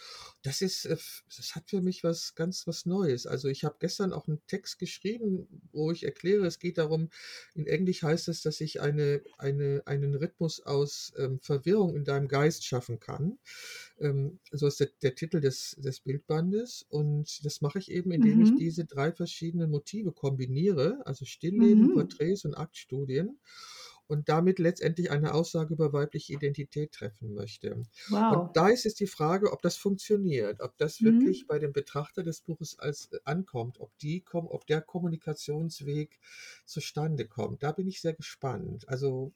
Das 0.43 0.63
ist, 0.63 0.85
äh, 0.85 0.97
das 1.37 1.55
hat 1.55 1.71
für 1.71 1.81
mich 1.81 2.05
was 2.05 2.35
ganz 2.35 2.67
was 2.67 2.87
Neues. 2.87 3.27
Also 3.27 3.49
ich 3.49 3.65
habe 3.65 3.77
gestern 3.79 4.13
auch 4.13 4.29
einen 4.29 4.41
Text 4.47 4.79
geschrieben, 4.79 5.47
wo 5.73 5.91
ich 5.91 6.05
erkläre, 6.05 6.47
es 6.47 6.59
geht 6.59 6.79
darum, 6.79 7.11
in 7.55 7.67
Englisch 7.67 8.03
heißt 8.03 8.29
es, 8.29 8.43
dass 8.43 8.61
ich 8.61 8.81
eine, 8.81 9.23
eine, 9.39 9.83
einen 9.87 10.15
Rhythmus 10.15 10.61
aus 10.61 11.13
ähm, 11.17 11.41
Verwirrung 11.41 11.97
in 11.97 12.05
deinem 12.05 12.29
Geist 12.29 12.65
schaffen 12.65 13.01
kann. 13.01 13.39
Ähm, 13.99 14.39
so 14.53 14.67
ist 14.67 14.81
der, 14.81 14.91
der 15.03 15.15
Titel 15.15 15.41
des, 15.41 15.77
des 15.79 16.01
Bildbandes. 16.01 16.85
Und 16.89 17.45
das 17.45 17.61
mache 17.61 17.79
ich 17.79 17.91
eben, 17.91 18.11
indem 18.13 18.39
mhm. 18.39 18.45
ich 18.45 18.55
diese 18.57 18.85
drei 18.85 19.13
verschiedenen 19.13 19.71
Motive 19.71 20.13
kombiniere, 20.13 21.01
also 21.07 21.25
Stillleben, 21.25 21.89
mhm. 21.89 21.95
Porträts 21.95 22.45
und 22.45 22.55
Aktstudien 22.55 23.39
und 24.09 24.29
damit 24.29 24.59
letztendlich 24.59 25.11
eine 25.11 25.35
Aussage 25.35 25.75
über 25.75 25.93
weibliche 25.93 26.35
Identität 26.35 26.93
treffen 26.93 27.35
möchte. 27.35 27.83
Wow. 28.09 28.37
Und 28.37 28.57
da 28.57 28.69
ist 28.69 28.87
es 28.87 28.95
die 28.95 29.07
Frage, 29.07 29.53
ob 29.53 29.63
das 29.63 29.77
funktioniert, 29.77 30.61
ob 30.61 30.77
das 30.79 31.01
mhm. 31.01 31.07
wirklich 31.21 31.47
bei 31.47 31.59
dem 31.59 31.73
Betrachter 31.73 32.23
des 32.23 32.41
Buches 32.41 32.79
als 32.79 33.13
äh, 33.13 33.19
ankommt, 33.25 33.81
ob 33.81 33.97
die 33.99 34.25
ob 34.33 34.67
der 34.67 34.81
Kommunikationsweg 34.81 36.19
zustande 36.65 37.27
kommt. 37.27 37.63
Da 37.63 37.73
bin 37.73 37.87
ich 37.87 38.01
sehr 38.01 38.15
gespannt. 38.15 38.89
Also 38.89 39.33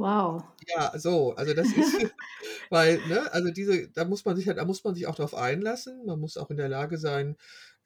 Wow. 0.00 0.42
Ja, 0.66 0.98
so, 0.98 1.34
also 1.34 1.52
das 1.52 1.66
ist, 1.66 2.06
weil, 2.70 3.06
ne, 3.06 3.30
also 3.32 3.50
diese, 3.50 3.88
da 3.88 4.06
muss 4.06 4.24
man 4.24 4.34
sich 4.34 4.48
halt, 4.48 4.56
da 4.56 4.64
muss 4.64 4.82
man 4.82 4.94
sich 4.94 5.06
auch 5.06 5.14
darauf 5.14 5.34
einlassen. 5.34 6.06
Man 6.06 6.18
muss 6.18 6.38
auch 6.38 6.48
in 6.48 6.56
der 6.56 6.70
Lage 6.70 6.96
sein, 6.96 7.36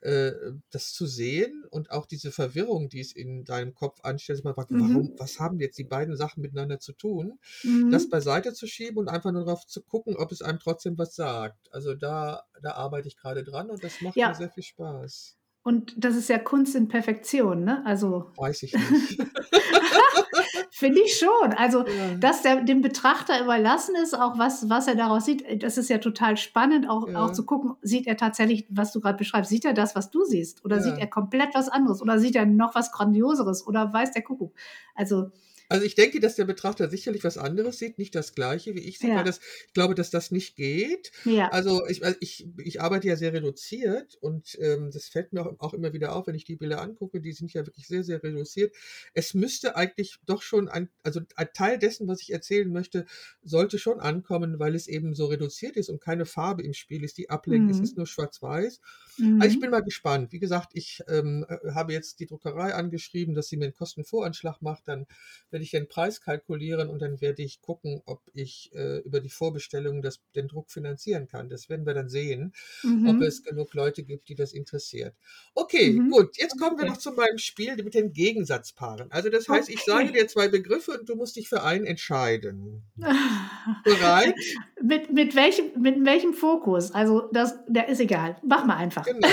äh, 0.00 0.30
das 0.70 0.92
zu 0.92 1.06
sehen 1.06 1.64
und 1.70 1.90
auch 1.90 2.06
diese 2.06 2.30
Verwirrung, 2.30 2.88
die 2.88 3.00
es 3.00 3.10
in 3.10 3.44
deinem 3.44 3.74
Kopf 3.74 3.98
anstellt, 4.04 4.44
man 4.44 4.54
fragt, 4.54 4.70
mhm. 4.70 4.80
warum, 4.80 5.14
was 5.18 5.40
haben 5.40 5.58
jetzt 5.58 5.76
die 5.76 5.84
beiden 5.84 6.16
Sachen 6.16 6.40
miteinander 6.40 6.78
zu 6.78 6.92
tun, 6.92 7.40
mhm. 7.64 7.90
das 7.90 8.08
beiseite 8.08 8.52
zu 8.52 8.68
schieben 8.68 8.98
und 8.98 9.08
einfach 9.08 9.32
nur 9.32 9.44
darauf 9.44 9.66
zu 9.66 9.82
gucken, 9.82 10.14
ob 10.16 10.30
es 10.30 10.40
einem 10.40 10.60
trotzdem 10.60 10.96
was 10.96 11.16
sagt. 11.16 11.68
Also 11.72 11.94
da, 11.94 12.44
da 12.62 12.74
arbeite 12.74 13.08
ich 13.08 13.16
gerade 13.16 13.42
dran 13.42 13.70
und 13.70 13.82
das 13.82 14.00
macht 14.02 14.14
ja. 14.14 14.28
mir 14.28 14.34
sehr 14.36 14.50
viel 14.50 14.62
Spaß. 14.62 15.36
Und 15.64 15.94
das 15.96 16.14
ist 16.14 16.28
ja 16.28 16.38
Kunst 16.38 16.76
in 16.76 16.86
Perfektion, 16.86 17.64
ne? 17.64 17.82
Also. 17.84 18.30
Weiß 18.36 18.62
ich 18.62 18.72
nicht. 18.72 19.18
Finde 20.76 21.02
ich 21.02 21.16
schon. 21.16 21.52
Also, 21.52 21.86
ja. 21.86 22.16
dass 22.18 22.42
der 22.42 22.62
dem 22.62 22.82
Betrachter 22.82 23.40
überlassen 23.40 23.94
ist, 23.94 24.12
auch 24.12 24.38
was, 24.38 24.68
was 24.68 24.88
er 24.88 24.96
daraus 24.96 25.24
sieht, 25.24 25.62
das 25.62 25.78
ist 25.78 25.88
ja 25.88 25.98
total 25.98 26.36
spannend, 26.36 26.90
auch, 26.90 27.08
ja. 27.08 27.24
auch 27.24 27.30
zu 27.30 27.46
gucken, 27.46 27.76
sieht 27.80 28.08
er 28.08 28.16
tatsächlich, 28.16 28.66
was 28.70 28.90
du 28.90 29.00
gerade 29.00 29.16
beschreibst, 29.16 29.50
sieht 29.50 29.64
er 29.64 29.72
das, 29.72 29.94
was 29.94 30.10
du 30.10 30.24
siehst? 30.24 30.64
Oder 30.64 30.78
ja. 30.78 30.82
sieht 30.82 30.98
er 30.98 31.06
komplett 31.06 31.54
was 31.54 31.68
anderes? 31.68 32.02
Oder 32.02 32.18
sieht 32.18 32.34
er 32.34 32.44
noch 32.44 32.74
was 32.74 32.90
Grandioseres? 32.90 33.64
Oder 33.68 33.92
weiß 33.92 34.10
der 34.10 34.22
Kuckuck? 34.22 34.52
Also, 34.96 35.30
also 35.74 35.86
ich 35.86 35.96
denke, 35.96 36.20
dass 36.20 36.36
der 36.36 36.44
Betrachter 36.44 36.88
sicherlich 36.88 37.24
was 37.24 37.36
anderes 37.36 37.80
sieht, 37.80 37.98
nicht 37.98 38.14
das 38.14 38.36
gleiche 38.36 38.76
wie 38.76 38.80
ich 38.80 39.00
sehe, 39.00 39.10
ja. 39.10 39.16
weil 39.16 39.24
das, 39.24 39.40
ich 39.66 39.72
glaube, 39.72 39.96
dass 39.96 40.08
das 40.08 40.30
nicht 40.30 40.54
geht. 40.54 41.10
Ja. 41.24 41.48
Also 41.48 41.84
ich, 41.88 42.04
also 42.04 42.16
ich, 42.20 42.46
ich 42.58 42.80
arbeite 42.80 43.08
ja 43.08 43.16
sehr 43.16 43.32
reduziert 43.32 44.16
und 44.20 44.56
ähm, 44.60 44.92
das 44.92 45.06
fällt 45.06 45.32
mir 45.32 45.44
auch, 45.44 45.58
auch, 45.58 45.74
immer 45.74 45.92
wieder 45.92 46.14
auf, 46.14 46.28
wenn 46.28 46.36
ich 46.36 46.44
die 46.44 46.54
Bilder 46.54 46.80
angucke, 46.80 47.20
die 47.20 47.32
sind 47.32 47.52
ja 47.52 47.66
wirklich 47.66 47.88
sehr, 47.88 48.04
sehr 48.04 48.22
reduziert. 48.22 48.72
Es 49.14 49.34
müsste 49.34 49.74
eigentlich 49.74 50.18
doch 50.26 50.42
schon 50.42 50.68
ein, 50.68 50.90
also 51.02 51.20
ein 51.34 51.48
Teil 51.52 51.80
dessen, 51.80 52.06
was 52.06 52.22
ich 52.22 52.32
erzählen 52.32 52.70
möchte, 52.70 53.04
sollte 53.42 53.80
schon 53.80 53.98
ankommen, 53.98 54.60
weil 54.60 54.76
es 54.76 54.86
eben 54.86 55.12
so 55.16 55.26
reduziert 55.26 55.76
ist 55.76 55.88
und 55.88 56.00
keine 56.00 56.24
Farbe 56.24 56.62
im 56.62 56.74
Spiel 56.74 57.02
ist, 57.02 57.18
die 57.18 57.30
ablenkt. 57.30 57.66
Mhm. 57.66 57.72
Es 57.72 57.80
ist 57.80 57.96
nur 57.96 58.06
schwarz-weiß. 58.06 58.80
Mhm. 59.18 59.40
Also 59.40 59.54
ich 59.54 59.60
bin 59.60 59.70
mal 59.70 59.82
gespannt. 59.82 60.32
Wie 60.32 60.38
gesagt, 60.38 60.70
ich 60.74 61.02
ähm, 61.08 61.44
äh, 61.48 61.72
habe 61.72 61.92
jetzt 61.92 62.20
die 62.20 62.26
Druckerei 62.26 62.74
angeschrieben, 62.74 63.34
dass 63.34 63.48
sie 63.48 63.56
mir 63.56 63.64
einen 63.64 63.74
Kostenvoranschlag 63.74 64.60
macht, 64.62 64.88
dann 64.88 65.06
werde 65.50 65.64
ich 65.64 65.70
den 65.70 65.88
Preis 65.88 66.20
kalkulieren 66.20 66.88
und 66.88 67.00
dann 67.00 67.20
werde 67.20 67.42
ich 67.42 67.60
gucken, 67.60 68.02
ob 68.06 68.22
ich 68.32 68.70
äh, 68.74 68.98
über 68.98 69.20
die 69.20 69.30
Vorbestellung 69.30 70.02
das, 70.02 70.20
den 70.34 70.48
Druck 70.48 70.70
finanzieren 70.70 71.28
kann. 71.28 71.48
Das 71.48 71.68
werden 71.68 71.86
wir 71.86 71.94
dann 71.94 72.08
sehen, 72.08 72.52
mhm. 72.82 73.08
ob 73.08 73.22
es 73.22 73.42
genug 73.42 73.74
Leute 73.74 74.02
gibt, 74.02 74.28
die 74.28 74.34
das 74.34 74.52
interessiert. 74.52 75.14
Okay, 75.54 75.92
mhm. 75.92 76.10
gut. 76.10 76.36
Jetzt 76.36 76.58
kommen 76.58 76.78
wir 76.78 76.86
noch 76.86 76.98
zu 76.98 77.12
meinem 77.12 77.38
Spiel 77.38 77.76
mit 77.76 77.94
den 77.94 78.12
Gegensatzpaaren. 78.12 79.10
Also 79.10 79.28
das 79.28 79.48
heißt, 79.48 79.68
okay. 79.68 79.74
ich 79.78 79.84
sage 79.84 80.12
dir 80.12 80.26
zwei 80.28 80.48
Begriffe 80.48 80.98
und 80.98 81.08
du 81.08 81.16
musst 81.16 81.36
dich 81.36 81.48
für 81.48 81.62
einen 81.62 81.84
entscheiden. 81.84 82.84
Bereit? 83.84 84.34
mit, 84.82 85.12
mit, 85.12 85.34
welchem, 85.34 85.80
mit 85.80 86.04
welchem 86.04 86.34
Fokus? 86.34 86.92
Also 86.92 87.28
das, 87.32 87.58
der 87.68 87.88
ist 87.88 88.00
egal. 88.00 88.36
Mach 88.44 88.64
mal 88.64 88.76
einfach. 88.76 89.03
Genau. 89.14 89.28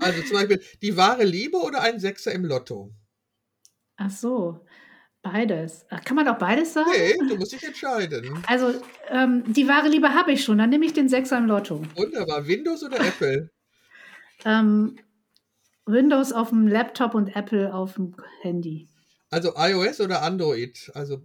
Also 0.00 0.22
zum 0.22 0.32
Beispiel 0.32 0.62
die 0.82 0.96
wahre 0.96 1.24
Liebe 1.24 1.58
oder 1.58 1.80
ein 1.82 1.98
Sechser 2.00 2.32
im 2.32 2.44
Lotto? 2.44 2.92
Ach 3.96 4.10
so. 4.10 4.64
Beides. 5.22 5.86
Kann 6.04 6.16
man 6.16 6.28
auch 6.28 6.36
beides 6.36 6.74
sagen? 6.74 6.90
Nee, 6.92 7.14
du 7.28 7.36
musst 7.36 7.52
dich 7.52 7.64
entscheiden. 7.64 8.44
Also, 8.46 8.74
ähm, 9.08 9.42
die 9.46 9.66
wahre 9.66 9.88
Liebe 9.88 10.12
habe 10.12 10.32
ich 10.32 10.44
schon. 10.44 10.58
Dann 10.58 10.68
nehme 10.68 10.84
ich 10.84 10.92
den 10.92 11.08
Sechser 11.08 11.38
im 11.38 11.46
Lotto. 11.46 11.82
Wunderbar. 11.96 12.46
Windows 12.46 12.82
oder 12.82 13.00
Apple? 13.00 13.50
ähm, 14.44 14.98
Windows 15.86 16.32
auf 16.32 16.50
dem 16.50 16.68
Laptop 16.68 17.14
und 17.14 17.34
Apple 17.34 17.72
auf 17.72 17.94
dem 17.94 18.14
Handy. 18.42 18.90
Also 19.30 19.54
iOS 19.56 20.00
oder 20.00 20.22
Android? 20.22 20.90
Also 20.94 21.22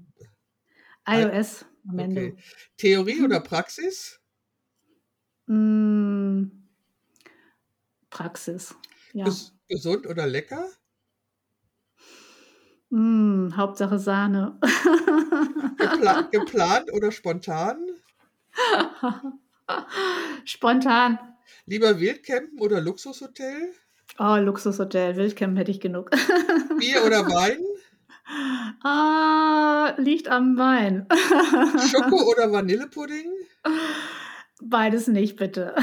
iOS 1.05 1.65
am 1.87 1.99
Ende. 1.99 2.21
Okay. 2.27 2.43
Theorie 2.77 3.21
oder 3.21 3.39
Praxis? 3.39 4.19
Mm, 5.47 6.45
Praxis. 8.09 8.75
Ja. 9.13 9.25
Ges 9.25 9.53
gesund 9.67 10.07
oder 10.07 10.27
lecker? 10.27 10.67
Mm, 12.89 13.55
Hauptsache 13.55 13.99
Sahne. 13.99 14.59
Gepla 15.77 16.23
geplant 16.31 16.91
oder 16.91 17.11
spontan? 17.11 17.77
Spontan. 20.45 21.19
Lieber 21.65 21.99
Wildcampen 21.99 22.59
oder 22.59 22.81
Luxushotel? 22.81 23.73
Oh, 24.17 24.35
Luxushotel. 24.37 25.15
Wildcampen 25.15 25.57
hätte 25.57 25.71
ich 25.71 25.79
genug. 25.79 26.09
Bier 26.79 27.05
oder 27.05 27.25
Wein? 27.27 27.59
Ah, 28.83 29.93
liegt 29.97 30.27
am 30.27 30.57
Wein. 30.57 31.07
Schoko 31.89 32.31
oder 32.31 32.51
Vanillepudding? 32.51 33.31
Beides 34.61 35.07
nicht, 35.07 35.35
bitte. 35.37 35.75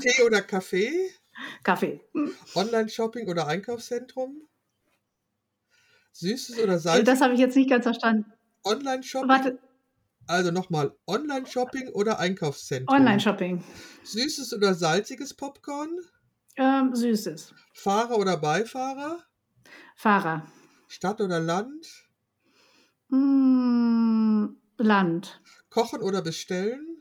Tee 0.00 0.22
oder 0.22 0.42
Kaffee? 0.42 1.10
Kaffee. 1.64 2.00
Online-Shopping 2.54 3.28
oder 3.28 3.46
Einkaufszentrum? 3.46 4.46
Süßes 6.12 6.58
oder 6.60 6.78
salziges? 6.78 7.06
Das 7.06 7.20
habe 7.20 7.34
ich 7.34 7.40
jetzt 7.40 7.56
nicht 7.56 7.70
ganz 7.70 7.84
verstanden. 7.84 8.32
Online-Shopping? 8.64 9.28
Warte. 9.28 9.58
Also 10.26 10.50
nochmal, 10.50 10.94
Online-Shopping 11.06 11.88
oder 11.88 12.18
Einkaufszentrum? 12.18 12.96
Online-Shopping. 12.96 13.64
Süßes 14.04 14.52
oder 14.54 14.74
salziges 14.74 15.34
Popcorn? 15.34 15.90
Ähm, 16.56 16.94
süßes. 16.94 17.52
Fahrer 17.72 18.16
oder 18.18 18.36
Beifahrer? 18.36 19.18
Fahrer. 19.96 20.46
Stadt 20.86 21.20
oder 21.20 21.40
Land? 21.40 21.86
Mm, 23.08 24.56
Land. 24.78 25.40
Kochen 25.68 26.00
oder 26.00 26.22
bestellen? 26.22 26.93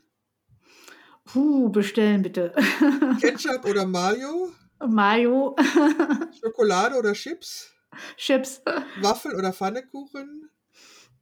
Puh, 1.26 1.69
bestellen 1.69 2.21
bitte. 2.21 2.53
Ketchup 3.21 3.65
oder 3.65 3.86
Mayo? 3.86 4.51
Mayo. 4.88 5.55
Schokolade 6.41 6.95
oder 6.97 7.13
Chips? 7.13 7.71
Chips. 8.17 8.61
Waffel 9.01 9.36
oder 9.36 9.53
Pfannekuchen? 9.53 10.49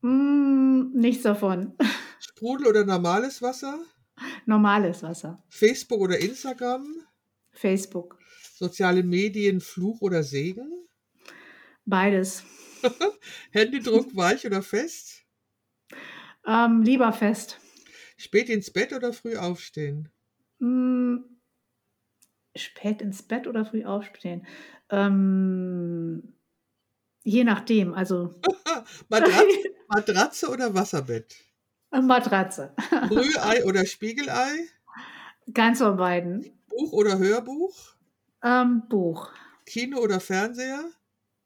Mm, 0.02 0.91
nichts 0.93 1.24
davon. 1.24 1.74
Sprudel 2.20 2.68
oder 2.68 2.86
normales 2.86 3.41
Wasser? 3.41 3.80
Normales 4.45 5.04
Wasser. 5.04 5.43
Facebook 5.49 6.02
oder 6.02 6.18
Instagram? 6.20 6.86
Facebook. 7.52 8.18
Soziale 8.56 9.04
Medien, 9.04 9.62
Fluch 9.62 10.02
oder 10.02 10.24
Segen? 10.24 10.88
Beides. 11.86 12.43
Händedruck 13.52 14.16
weich 14.16 14.45
oder 14.45 14.62
fest? 14.62 15.24
Ähm, 16.45 16.82
lieber 16.82 17.14
fest. 17.14 17.60
Spät 18.22 18.49
ins 18.49 18.69
Bett 18.69 18.93
oder 18.93 19.13
früh 19.13 19.36
aufstehen? 19.36 20.07
Mm, 20.59 21.17
spät 22.55 23.01
ins 23.01 23.24
Bett 23.24 23.47
oder 23.47 23.65
früh 23.65 23.84
aufstehen? 23.84 24.45
Ähm, 24.89 26.34
je 27.24 27.43
nachdem, 27.43 27.95
also. 27.95 28.36
Matratze, 29.09 29.57
Matratze 29.88 30.49
oder 30.49 30.72
Wasserbett? 30.72 31.36
Matratze. 31.89 32.76
Rührei 33.09 33.65
oder 33.65 33.88
Spiegelei? 33.88 34.67
Ganz 35.51 35.80
von 35.80 35.97
beiden. 35.97 36.45
Buch 36.69 36.93
oder 36.93 37.17
Hörbuch? 37.17 37.95
Ähm, 38.43 38.84
Buch. 38.88 39.32
Kino 39.65 39.97
oder 39.97 40.19
Fernseher? 40.19 40.91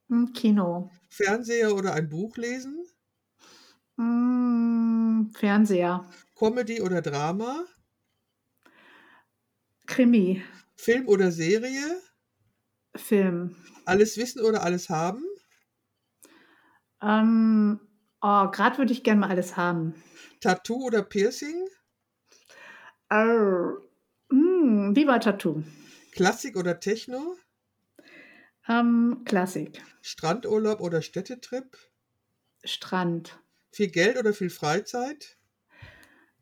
Hm, 0.10 0.34
Kino. 0.34 0.92
Fernseher 1.08 1.74
oder 1.74 1.94
ein 1.94 2.10
Buch 2.10 2.36
lesen? 2.36 2.86
Mm, 3.98 5.32
Fernseher. 5.34 6.06
Comedy 6.36 6.82
oder 6.82 7.02
Drama? 7.02 7.66
Krimi. 9.88 10.44
Film 10.76 11.08
oder 11.08 11.32
Serie? 11.32 12.02
Film. 12.96 13.56
Alles 13.86 14.18
wissen 14.18 14.42
oder 14.42 14.64
alles 14.64 14.90
haben? 14.90 15.24
Ähm, 17.02 17.80
oh, 18.22 18.50
gerade 18.52 18.78
würde 18.78 18.92
ich 18.92 19.04
gerne 19.04 19.22
mal 19.22 19.30
alles 19.30 19.56
haben. 19.56 19.96
Tattoo 20.42 20.84
oder 20.86 21.04
Piercing? 21.04 21.68
Oh, 23.10 23.78
mm, 24.30 24.94
lieber 24.94 25.20
Tattoo. 25.20 25.64
Klassik 26.12 26.58
oder 26.58 26.80
Techno? 26.80 27.38
Ähm, 28.68 29.22
Klassik. 29.26 29.82
Strandurlaub 30.02 30.82
oder 30.82 31.02
Städtetrip? 31.02 31.78
Strand. 32.64 33.40
Viel 33.72 33.90
Geld 33.90 34.18
oder 34.18 34.34
viel 34.34 34.50
Freizeit? 34.50 35.38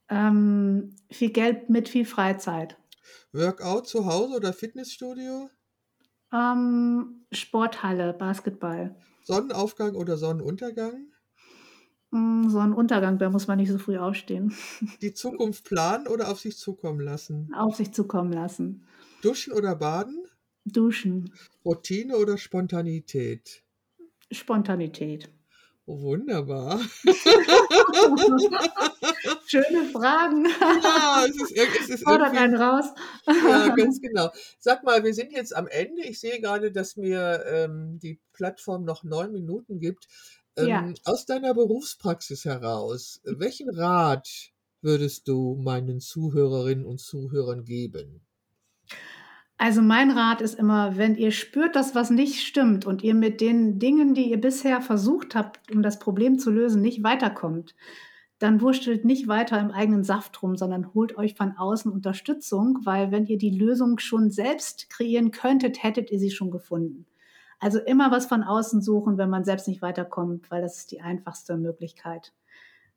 Ähm, 0.09 0.95
viel 1.11 1.31
Geld 1.31 1.69
mit 1.69 1.89
viel 1.89 2.05
Freizeit. 2.05 2.77
Workout 3.33 3.85
zu 3.87 4.05
Hause 4.05 4.35
oder 4.37 4.53
Fitnessstudio? 4.53 5.49
Ähm, 6.33 7.25
Sporthalle, 7.31 8.13
Basketball. 8.13 8.95
Sonnenaufgang 9.21 9.95
oder 9.95 10.17
Sonnenuntergang? 10.17 11.11
Mm, 12.11 12.49
Sonnenuntergang, 12.49 13.17
da 13.17 13.29
muss 13.29 13.47
man 13.47 13.57
nicht 13.57 13.71
so 13.71 13.77
früh 13.77 13.97
aufstehen. 13.97 14.53
Die 15.01 15.13
Zukunft 15.13 15.65
planen 15.65 16.07
oder 16.07 16.29
auf 16.31 16.39
sich 16.39 16.57
zukommen 16.57 16.99
lassen? 16.99 17.53
Auf 17.55 17.75
sich 17.75 17.93
zukommen 17.93 18.33
lassen. 18.33 18.85
Duschen 19.21 19.53
oder 19.53 19.75
baden? 19.75 20.27
Duschen. 20.65 21.31
Routine 21.65 22.15
oder 22.15 22.37
Spontanität? 22.37 23.63
Spontanität. 24.31 25.29
Oh, 25.85 26.01
wunderbar. 26.01 26.79
Schöne 29.45 29.89
Fragen. 29.91 30.45
Ja, 30.81 31.25
es 31.27 31.35
ist, 31.35 31.51
es 31.81 31.89
ist 31.89 32.03
Fordert 32.03 32.35
einen 32.37 32.55
raus. 32.55 32.85
ja, 33.27 33.67
ganz 33.75 33.99
genau. 33.99 34.29
Sag 34.59 34.83
mal, 34.83 35.03
wir 35.03 35.13
sind 35.13 35.33
jetzt 35.33 35.53
am 35.55 35.67
Ende. 35.67 36.03
Ich 36.03 36.19
sehe 36.21 36.39
gerade, 36.39 36.71
dass 36.71 36.95
mir 36.95 37.43
ähm, 37.47 37.99
die 37.99 38.19
Plattform 38.31 38.85
noch 38.85 39.03
neun 39.03 39.31
Minuten 39.33 39.79
gibt. 39.79 40.07
Ähm, 40.55 40.67
Ja. 40.67 40.89
Aus 41.03 41.25
deiner 41.25 41.53
Berufspraxis 41.53 42.45
heraus, 42.45 43.19
welchen 43.25 43.69
Rat 43.69 44.29
würdest 44.81 45.27
du 45.27 45.55
meinen 45.55 45.99
Zuhörerinnen 45.99 46.85
und 46.85 46.99
Zuhörern 46.99 47.65
geben? 47.65 48.21
Also 49.63 49.81
mein 49.81 50.11
Rat 50.11 50.41
ist 50.41 50.55
immer, 50.59 50.97
wenn 50.97 51.15
ihr 51.15 51.31
spürt, 51.31 51.77
dass 51.77 51.95
was 51.95 52.09
nicht 52.09 52.45
stimmt 52.45 52.85
und 52.85 53.01
ihr 53.01 53.13
mit 53.13 53.39
den 53.39 53.79
Dingen, 53.79 54.13
die 54.13 54.29
ihr 54.29 54.41
bisher 54.41 54.81
versucht 54.81 55.35
habt, 55.35 55.71
um 55.71 55.81
das 55.81 55.99
Problem 55.99 56.37
zu 56.37 56.51
lösen, 56.51 56.81
nicht 56.81 57.01
weiterkommt, 57.01 57.73
dann 58.39 58.59
wurstelt 58.59 59.05
nicht 59.05 59.29
weiter 59.29 59.57
im 59.61 59.71
eigenen 59.71 60.03
Saft 60.03 60.43
rum, 60.43 60.57
sondern 60.57 60.93
holt 60.93 61.17
euch 61.17 61.35
von 61.35 61.53
außen 61.55 61.89
Unterstützung, 61.89 62.79
weil 62.83 63.11
wenn 63.13 63.25
ihr 63.25 63.37
die 63.37 63.57
Lösung 63.57 63.99
schon 63.99 64.31
selbst 64.31 64.89
kreieren 64.89 65.31
könntet, 65.31 65.81
hättet 65.81 66.11
ihr 66.11 66.19
sie 66.19 66.31
schon 66.31 66.51
gefunden. 66.51 67.05
Also 67.57 67.79
immer 67.79 68.11
was 68.11 68.25
von 68.25 68.43
außen 68.43 68.81
suchen, 68.81 69.17
wenn 69.17 69.29
man 69.29 69.45
selbst 69.45 69.69
nicht 69.69 69.81
weiterkommt, 69.81 70.51
weil 70.51 70.61
das 70.61 70.75
ist 70.79 70.91
die 70.91 70.99
einfachste 70.99 71.55
Möglichkeit, 71.55 72.33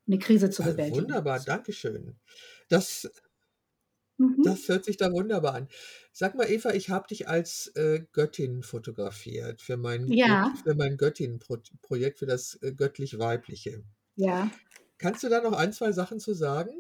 eine 0.09 0.19
Krise 0.19 0.51
zu 0.51 0.65
Ah, 0.65 0.67
bewältigen. 0.67 1.03
wunderbar, 1.03 1.39
Dankeschön. 1.39 2.17
Das, 2.69 3.09
Mhm. 4.19 4.43
das 4.45 4.69
hört 4.69 4.85
sich 4.85 4.97
da 4.97 5.13
wunderbar 5.13 5.55
an. 5.55 5.69
Sag 6.13 6.35
mal, 6.35 6.51
Eva, 6.51 6.73
ich 6.75 6.91
habe 6.91 7.07
dich 7.09 7.29
als 7.29 7.69
äh, 7.77 8.05
Göttin 8.13 8.63
fotografiert 8.63 9.61
für 9.63 9.77
mein, 9.77 10.07
Ja, 10.09 10.53
für 10.65 10.75
mein 10.75 10.97
Göttin-Projekt, 10.97 12.19
für 12.19 12.27
das 12.27 12.59
äh, 12.63 12.73
göttlich-weibliche. 12.73 13.83
ja. 14.17 14.51
Kannst 14.99 15.23
du 15.23 15.29
da 15.31 15.41
noch 15.43 15.53
ein, 15.53 15.73
zwei 15.73 15.93
Sachen 15.93 16.21
zu 16.21 16.35
sagen? 16.35 16.73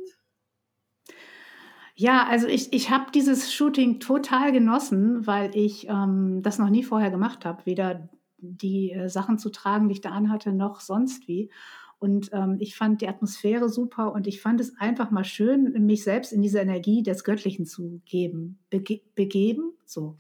Ja, 1.95 2.27
also 2.29 2.47
ich, 2.47 2.73
ich 2.73 2.91
habe 2.91 3.11
dieses 3.13 3.53
Shooting 3.53 4.01
total 4.01 4.53
genossen, 4.53 5.27
weil 5.27 5.57
ich 5.57 5.89
ähm, 5.89 6.43
das 6.43 6.59
noch 6.59 6.69
nie 6.69 6.83
vorher 6.85 7.11
gemacht 7.11 7.45
habe. 7.47 7.65
Weder 7.65 8.09
die 8.39 8.93
äh, 8.93 9.09
Sachen 9.09 9.39
zu 9.39 9.49
tragen, 9.51 9.89
die 9.89 9.95
ich 9.95 10.01
da 10.03 10.11
anhatte, 10.11 10.53
noch 10.53 10.81
sonst 10.81 11.27
wie. 11.27 11.51
Und 11.99 12.31
ähm, 12.33 12.57
ich 12.61 12.77
fand 12.77 13.01
die 13.01 13.09
Atmosphäre 13.09 13.69
super 13.69 14.13
und 14.13 14.27
ich 14.27 14.41
fand 14.41 14.61
es 14.61 14.77
einfach 14.79 15.11
mal 15.11 15.25
schön, 15.25 15.73
mich 15.87 16.05
selbst 16.05 16.33
in 16.33 16.43
diese 16.43 16.59
Energie 16.59 17.03
des 17.03 17.25
Göttlichen 17.25 17.65
zu 17.65 18.03
geben, 18.05 18.59
bege 18.69 19.01
begeben. 19.15 19.73
So. 19.87 20.17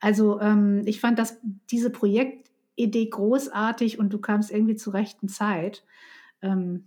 Also 0.00 0.40
ähm, 0.40 0.82
ich 0.86 1.00
fand 1.00 1.18
das, 1.18 1.40
diese 1.70 1.90
Projektidee 1.90 3.06
großartig 3.06 3.98
und 3.98 4.12
du 4.12 4.18
kamst 4.18 4.52
irgendwie 4.52 4.76
zur 4.76 4.94
rechten 4.94 5.28
Zeit. 5.28 5.84
Ähm, 6.42 6.84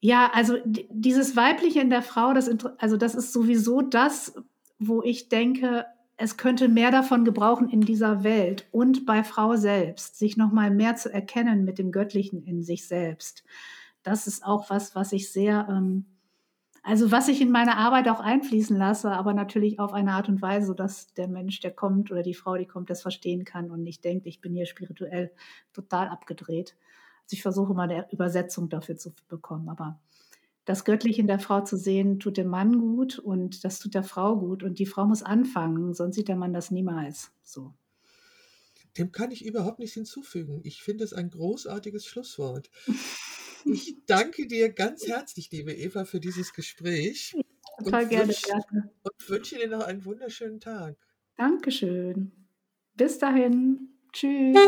ja, 0.00 0.30
also 0.34 0.56
dieses 0.64 1.36
Weibliche 1.36 1.80
in 1.80 1.90
der 1.90 2.02
Frau, 2.02 2.32
das, 2.34 2.50
also 2.78 2.96
das 2.96 3.14
ist 3.14 3.32
sowieso 3.32 3.82
das, 3.82 4.34
wo 4.78 5.02
ich 5.02 5.28
denke, 5.28 5.86
es 6.22 6.36
könnte 6.36 6.68
mehr 6.68 6.92
davon 6.92 7.24
gebrauchen 7.24 7.68
in 7.68 7.80
dieser 7.80 8.22
Welt 8.22 8.68
und 8.70 9.06
bei 9.06 9.24
Frau 9.24 9.56
selbst, 9.56 10.16
sich 10.16 10.36
nochmal 10.36 10.70
mehr 10.70 10.94
zu 10.94 11.12
erkennen 11.12 11.64
mit 11.64 11.80
dem 11.80 11.90
Göttlichen 11.90 12.44
in 12.44 12.62
sich 12.62 12.86
selbst. 12.86 13.42
Das 14.04 14.28
ist 14.28 14.44
auch 14.44 14.70
was, 14.70 14.94
was 14.94 15.10
ich 15.10 15.32
sehr, 15.32 15.66
ähm, 15.68 16.06
also 16.84 17.10
was 17.10 17.26
ich 17.26 17.40
in 17.40 17.50
meine 17.50 17.76
Arbeit 17.76 18.08
auch 18.08 18.20
einfließen 18.20 18.76
lasse, 18.76 19.10
aber 19.10 19.34
natürlich 19.34 19.80
auf 19.80 19.92
eine 19.92 20.12
Art 20.12 20.28
und 20.28 20.40
Weise, 20.40 20.76
dass 20.76 21.12
der 21.14 21.26
Mensch, 21.26 21.58
der 21.58 21.72
kommt 21.72 22.12
oder 22.12 22.22
die 22.22 22.34
Frau, 22.34 22.56
die 22.56 22.66
kommt, 22.66 22.88
das 22.88 23.02
verstehen 23.02 23.44
kann 23.44 23.72
und 23.72 23.82
nicht 23.82 24.04
denkt, 24.04 24.28
ich 24.28 24.40
bin 24.40 24.54
hier 24.54 24.66
spirituell 24.66 25.32
total 25.72 26.06
abgedreht. 26.06 26.76
Also 27.24 27.34
ich 27.34 27.42
versuche 27.42 27.74
mal 27.74 27.90
eine 27.90 28.06
Übersetzung 28.12 28.68
dafür 28.68 28.96
zu 28.96 29.12
bekommen, 29.26 29.68
aber 29.68 29.98
das 30.64 30.84
Göttliche 30.84 31.20
in 31.20 31.26
der 31.26 31.40
Frau 31.40 31.62
zu 31.62 31.76
sehen, 31.76 32.20
tut 32.20 32.36
dem 32.36 32.48
Mann 32.48 32.78
gut 32.78 33.18
und 33.18 33.64
das 33.64 33.78
tut 33.78 33.94
der 33.94 34.04
Frau 34.04 34.38
gut 34.38 34.62
und 34.62 34.78
die 34.78 34.86
Frau 34.86 35.06
muss 35.06 35.22
anfangen, 35.22 35.92
sonst 35.94 36.14
sieht 36.14 36.28
der 36.28 36.36
Mann 36.36 36.52
das 36.52 36.70
niemals. 36.70 37.32
So. 37.42 37.74
Dem 38.98 39.10
kann 39.10 39.30
ich 39.30 39.44
überhaupt 39.44 39.78
nichts 39.78 39.94
hinzufügen. 39.94 40.60
Ich 40.64 40.82
finde 40.82 41.04
es 41.04 41.12
ein 41.12 41.30
großartiges 41.30 42.06
Schlusswort. 42.06 42.70
Ich 43.64 43.94
danke 44.06 44.48
dir 44.48 44.72
ganz 44.72 45.06
herzlich, 45.06 45.52
liebe 45.52 45.72
Eva, 45.72 46.04
für 46.04 46.18
dieses 46.18 46.52
Gespräch 46.52 47.36
Total 47.78 48.02
und 48.02 48.08
gerne, 48.08 48.28
wünsche, 48.28 48.46
gerne. 48.46 48.90
und 49.02 49.28
wünsche 49.30 49.56
dir 49.56 49.68
noch 49.68 49.84
einen 49.84 50.04
wunderschönen 50.04 50.58
Tag. 50.58 50.96
Dankeschön. 51.36 52.32
Bis 52.94 53.18
dahin. 53.18 53.88
Tschüss. 54.12 54.58